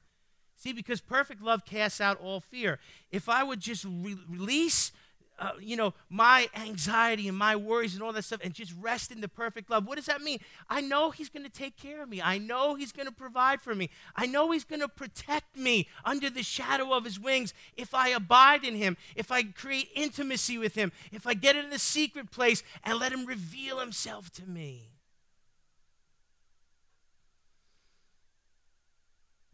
See, 0.61 0.73
because 0.73 1.01
perfect 1.01 1.41
love 1.41 1.65
casts 1.65 1.99
out 1.99 2.21
all 2.21 2.39
fear. 2.39 2.77
If 3.11 3.27
I 3.27 3.41
would 3.41 3.59
just 3.59 3.83
re- 3.83 4.19
release 4.29 4.91
uh, 5.39 5.53
you 5.59 5.75
know, 5.75 5.91
my 6.07 6.47
anxiety 6.55 7.27
and 7.27 7.35
my 7.35 7.55
worries 7.55 7.95
and 7.95 8.03
all 8.03 8.13
that 8.13 8.23
stuff 8.23 8.41
and 8.43 8.53
just 8.53 8.75
rest 8.79 9.11
in 9.11 9.21
the 9.21 9.27
perfect 9.27 9.71
love. 9.71 9.87
What 9.87 9.95
does 9.95 10.05
that 10.05 10.21
mean? 10.21 10.37
I 10.69 10.81
know 10.81 11.09
He's 11.09 11.29
going 11.29 11.43
to 11.43 11.51
take 11.51 11.75
care 11.77 12.03
of 12.03 12.09
me. 12.09 12.21
I 12.21 12.37
know 12.37 12.75
He's 12.75 12.91
going 12.91 13.07
to 13.07 13.11
provide 13.11 13.59
for 13.59 13.73
me. 13.73 13.89
I 14.15 14.27
know 14.27 14.51
He's 14.51 14.63
going 14.63 14.81
to 14.81 14.87
protect 14.87 15.57
me 15.57 15.87
under 16.05 16.29
the 16.29 16.43
shadow 16.43 16.93
of 16.93 17.05
His 17.05 17.19
wings 17.19 17.55
if 17.75 17.95
I 17.95 18.09
abide 18.09 18.63
in 18.63 18.75
Him, 18.75 18.97
if 19.15 19.31
I 19.31 19.41
create 19.41 19.89
intimacy 19.95 20.59
with 20.59 20.75
Him, 20.75 20.91
if 21.11 21.25
I 21.25 21.33
get 21.33 21.55
in 21.55 21.71
the 21.71 21.79
secret 21.79 22.29
place 22.29 22.61
and 22.83 22.99
let 22.99 23.11
Him 23.11 23.25
reveal 23.25 23.79
Himself 23.79 24.31
to 24.33 24.45
me. 24.47 24.91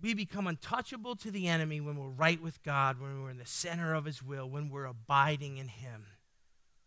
We 0.02 0.14
become 0.14 0.48
untouchable 0.48 1.16
to 1.16 1.32
the 1.32 1.48
enemy 1.48 1.82
when 1.82 1.98
we're 1.98 2.08
right 2.08 2.42
with 2.42 2.62
God, 2.64 3.02
when 3.02 3.22
we're 3.22 3.32
in 3.32 3.38
the 3.38 3.46
center 3.46 3.94
of 3.94 4.06
his 4.06 4.22
will, 4.22 4.50
when 4.50 4.70
we're 4.70 4.86
abiding 4.86 5.58
in 5.58 5.68
him. 5.68 6.06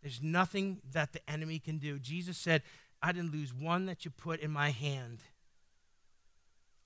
There's 0.03 0.23
nothing 0.23 0.81
that 0.93 1.13
the 1.13 1.31
enemy 1.31 1.59
can 1.59 1.79
do. 1.79 1.99
Jesus 1.99 2.39
said, 2.39 2.63
I 3.03 3.13
didn't 3.13 3.33
lose 3.33 3.53
one 3.53 3.87
that 3.87 4.05
you 4.05 4.11
put 4.11 4.41
in 4.41 4.51
my 4.51 4.71
hand. 4.71 5.19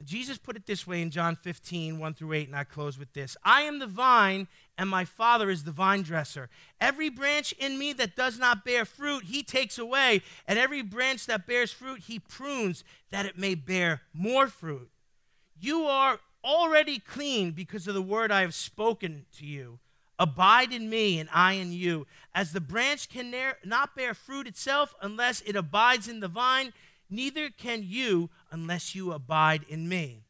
Jesus 0.02 0.38
put 0.38 0.56
it 0.56 0.66
this 0.66 0.86
way 0.86 1.00
in 1.00 1.10
John 1.10 1.36
15, 1.36 1.98
1 1.98 2.14
through 2.14 2.32
8, 2.32 2.48
and 2.48 2.56
I 2.56 2.64
close 2.64 2.98
with 2.98 3.12
this 3.12 3.36
I 3.44 3.62
am 3.62 3.78
the 3.78 3.86
vine, 3.86 4.48
and 4.76 4.88
my 4.88 5.04
Father 5.04 5.50
is 5.50 5.64
the 5.64 5.70
vine 5.70 6.02
dresser. 6.02 6.50
Every 6.80 7.08
branch 7.08 7.52
in 7.52 7.78
me 7.78 7.92
that 7.94 8.16
does 8.16 8.38
not 8.38 8.64
bear 8.64 8.84
fruit, 8.84 9.24
he 9.24 9.42
takes 9.42 9.78
away, 9.78 10.22
and 10.46 10.58
every 10.58 10.82
branch 10.82 11.26
that 11.26 11.46
bears 11.46 11.72
fruit, 11.72 12.00
he 12.00 12.18
prunes, 12.18 12.84
that 13.10 13.26
it 13.26 13.38
may 13.38 13.54
bear 13.54 14.02
more 14.12 14.48
fruit. 14.48 14.90
You 15.64 15.86
are 15.86 16.20
already 16.44 16.98
clean 16.98 17.52
because 17.52 17.88
of 17.88 17.94
the 17.94 18.02
word 18.02 18.30
I 18.30 18.42
have 18.42 18.52
spoken 18.52 19.24
to 19.38 19.46
you. 19.46 19.78
Abide 20.18 20.74
in 20.74 20.90
me, 20.90 21.18
and 21.18 21.26
I 21.32 21.54
in 21.54 21.72
you. 21.72 22.06
As 22.34 22.52
the 22.52 22.60
branch 22.60 23.08
can 23.08 23.34
not 23.64 23.96
bear 23.96 24.12
fruit 24.12 24.46
itself 24.46 24.94
unless 25.00 25.40
it 25.40 25.56
abides 25.56 26.06
in 26.06 26.20
the 26.20 26.28
vine, 26.28 26.74
neither 27.08 27.48
can 27.48 27.82
you 27.82 28.28
unless 28.50 28.94
you 28.94 29.10
abide 29.12 29.64
in 29.66 29.88
me. 29.88 30.24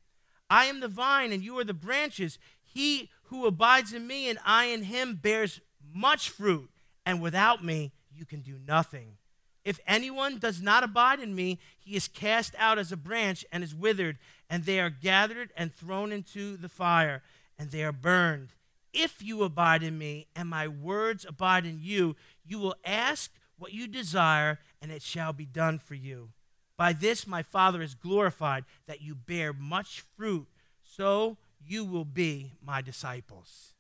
I 0.49 0.67
am 0.67 0.79
the 0.79 0.87
vine, 0.87 1.33
and 1.33 1.43
you 1.43 1.59
are 1.59 1.65
the 1.65 1.75
branches. 1.75 2.39
He 2.63 3.11
who 3.25 3.45
abides 3.45 3.93
in 3.93 4.07
me, 4.07 4.29
and 4.29 4.39
I 4.47 4.67
in 4.67 4.85
him, 4.85 5.17
bears 5.17 5.61
much 5.93 6.31
fruit, 6.31 6.71
and 7.05 7.21
without 7.21 7.65
me, 7.65 7.91
you 8.17 8.25
can 8.25 8.41
do 8.41 8.57
nothing. 8.65 9.17
If 9.65 9.81
anyone 9.87 10.39
does 10.39 10.63
not 10.63 10.85
abide 10.85 11.19
in 11.19 11.35
me, 11.35 11.59
he 11.81 11.97
is 11.97 12.07
cast 12.07 12.55
out 12.57 12.79
as 12.79 12.93
a 12.93 12.97
branch 12.97 13.45
and 13.51 13.65
is 13.65 13.75
withered, 13.75 14.19
and 14.49 14.65
they 14.65 14.81
are 14.81 14.91
gathered 14.91 15.51
and 15.57 15.75
thrown 15.75 16.13
into 16.13 16.57
the 16.57 16.69
fire, 16.69 17.23
and 17.59 17.71
they 17.71 17.85
are 17.85 17.93
burned. 17.93 18.49
If 18.93 19.23
you 19.23 19.43
abide 19.43 19.83
in 19.83 19.99
me, 19.99 20.29
and 20.37 20.49
my 20.49 20.69
words 20.69 21.25
abide 21.29 21.67
in 21.67 21.81
you, 21.83 22.17
you 22.47 22.59
will 22.59 22.77
ask 22.85 23.31
what 23.59 23.73
you 23.73 23.89
desire, 23.89 24.61
and 24.81 24.93
it 24.93 25.03
shall 25.03 25.33
be 25.33 25.47
done 25.47 25.79
for 25.79 25.95
you. 25.95 26.31
By 26.77 26.93
this 26.93 27.27
my 27.27 27.43
Father 27.43 27.83
is 27.83 27.95
glorified, 27.95 28.65
that 28.87 29.01
you 29.01 29.15
bear 29.15 29.53
much 29.53 30.05
fruit, 30.17 30.47
so 30.83 31.37
you 31.67 31.85
will 31.85 32.05
be 32.05 32.53
my 32.65 32.83
disciples. 32.83 33.73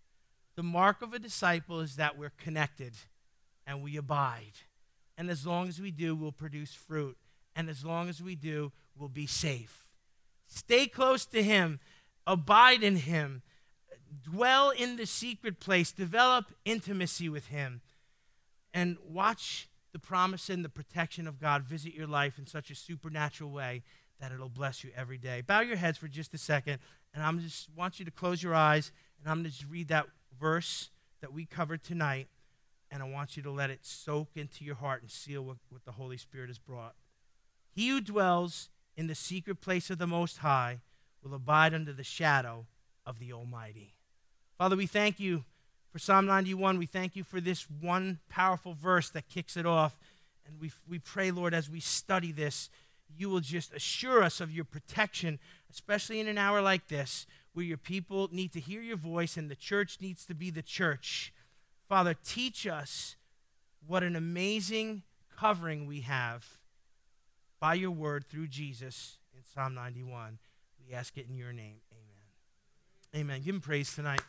The 0.56 0.62
mark 0.62 1.02
of 1.02 1.12
a 1.12 1.18
disciple 1.18 1.80
is 1.80 1.96
that 1.96 2.16
we're 2.16 2.30
connected 2.30 2.92
and 3.66 3.82
we 3.82 3.96
abide. 3.96 4.52
And 5.16 5.30
as 5.30 5.46
long 5.46 5.68
as 5.68 5.80
we 5.80 5.90
do, 5.90 6.14
we'll 6.14 6.32
produce 6.32 6.74
fruit. 6.74 7.16
And 7.56 7.68
as 7.68 7.84
long 7.84 8.08
as 8.08 8.22
we 8.22 8.34
do, 8.34 8.72
we'll 8.96 9.08
be 9.08 9.26
safe. 9.26 9.83
Stay 10.54 10.86
close 10.86 11.26
to 11.26 11.42
Him, 11.42 11.80
abide 12.26 12.82
in 12.82 12.96
Him, 12.96 13.42
dwell 14.22 14.70
in 14.70 14.96
the 14.96 15.06
secret 15.06 15.60
place, 15.60 15.92
develop 15.92 16.46
intimacy 16.64 17.28
with 17.28 17.48
Him, 17.48 17.80
and 18.72 18.96
watch 19.06 19.68
the 19.92 19.98
promise 19.98 20.48
and 20.50 20.64
the 20.64 20.68
protection 20.68 21.26
of 21.26 21.40
God. 21.40 21.64
Visit 21.64 21.94
your 21.94 22.06
life 22.06 22.38
in 22.38 22.46
such 22.46 22.70
a 22.70 22.74
supernatural 22.74 23.50
way 23.50 23.82
that 24.20 24.32
it'll 24.32 24.48
bless 24.48 24.84
you 24.84 24.90
every 24.96 25.18
day. 25.18 25.40
Bow 25.40 25.60
your 25.60 25.76
heads 25.76 25.98
for 25.98 26.08
just 26.08 26.34
a 26.34 26.38
second, 26.38 26.78
and 27.12 27.22
I'm 27.22 27.40
just 27.40 27.68
want 27.76 27.98
you 27.98 28.04
to 28.04 28.10
close 28.10 28.42
your 28.42 28.54
eyes, 28.54 28.92
and 29.20 29.30
I'm 29.30 29.38
going 29.38 29.50
to 29.50 29.50
just 29.50 29.70
read 29.70 29.88
that 29.88 30.06
verse 30.38 30.90
that 31.20 31.32
we 31.32 31.46
covered 31.46 31.82
tonight 31.82 32.28
and 32.94 33.02
I 33.02 33.06
want 33.06 33.36
you 33.36 33.42
to 33.42 33.50
let 33.50 33.70
it 33.70 33.80
soak 33.82 34.36
into 34.36 34.64
your 34.64 34.76
heart 34.76 35.02
and 35.02 35.10
seal 35.10 35.42
what, 35.42 35.56
what 35.68 35.84
the 35.84 35.92
Holy 35.92 36.16
Spirit 36.16 36.48
has 36.48 36.58
brought. 36.58 36.94
He 37.72 37.88
who 37.88 38.00
dwells 38.00 38.68
in 38.96 39.06
the 39.06 39.14
secret 39.14 39.60
place 39.60 39.90
of 39.90 39.98
the 39.98 40.06
Most 40.06 40.38
High 40.38 40.80
will 41.22 41.34
abide 41.34 41.74
under 41.74 41.92
the 41.92 42.04
shadow 42.04 42.66
of 43.06 43.18
the 43.18 43.32
Almighty. 43.32 43.94
Father, 44.58 44.76
we 44.76 44.86
thank 44.86 45.18
you 45.18 45.44
for 45.92 45.98
Psalm 45.98 46.26
91. 46.26 46.78
We 46.78 46.86
thank 46.86 47.16
you 47.16 47.24
for 47.24 47.40
this 47.40 47.66
one 47.68 48.18
powerful 48.28 48.74
verse 48.74 49.10
that 49.10 49.28
kicks 49.28 49.56
it 49.56 49.66
off. 49.66 49.98
And 50.46 50.60
we, 50.60 50.70
we 50.88 50.98
pray, 50.98 51.30
Lord, 51.30 51.54
as 51.54 51.70
we 51.70 51.80
study 51.80 52.32
this, 52.32 52.68
you 53.16 53.30
will 53.30 53.40
just 53.40 53.72
assure 53.72 54.22
us 54.22 54.40
of 54.40 54.52
your 54.52 54.64
protection, 54.64 55.38
especially 55.70 56.20
in 56.20 56.28
an 56.28 56.38
hour 56.38 56.60
like 56.60 56.88
this, 56.88 57.26
where 57.52 57.64
your 57.64 57.78
people 57.78 58.28
need 58.32 58.52
to 58.52 58.60
hear 58.60 58.80
your 58.80 58.96
voice 58.96 59.36
and 59.36 59.50
the 59.50 59.56
church 59.56 59.98
needs 60.00 60.24
to 60.26 60.34
be 60.34 60.50
the 60.50 60.62
church 60.62 61.32
Father, 61.88 62.14
teach 62.14 62.66
us 62.66 63.16
what 63.86 64.02
an 64.02 64.16
amazing 64.16 65.02
covering 65.36 65.86
we 65.86 66.00
have 66.00 66.58
by 67.60 67.74
your 67.74 67.90
word 67.90 68.26
through 68.26 68.48
Jesus 68.48 69.18
in 69.34 69.40
Psalm 69.54 69.74
91. 69.74 70.38
We 70.86 70.94
ask 70.94 71.16
it 71.16 71.26
in 71.28 71.36
your 71.36 71.52
name. 71.52 71.76
Amen. 71.92 73.22
Amen. 73.22 73.42
Give 73.42 73.54
him 73.54 73.60
praise 73.60 73.94
tonight. 73.94 74.22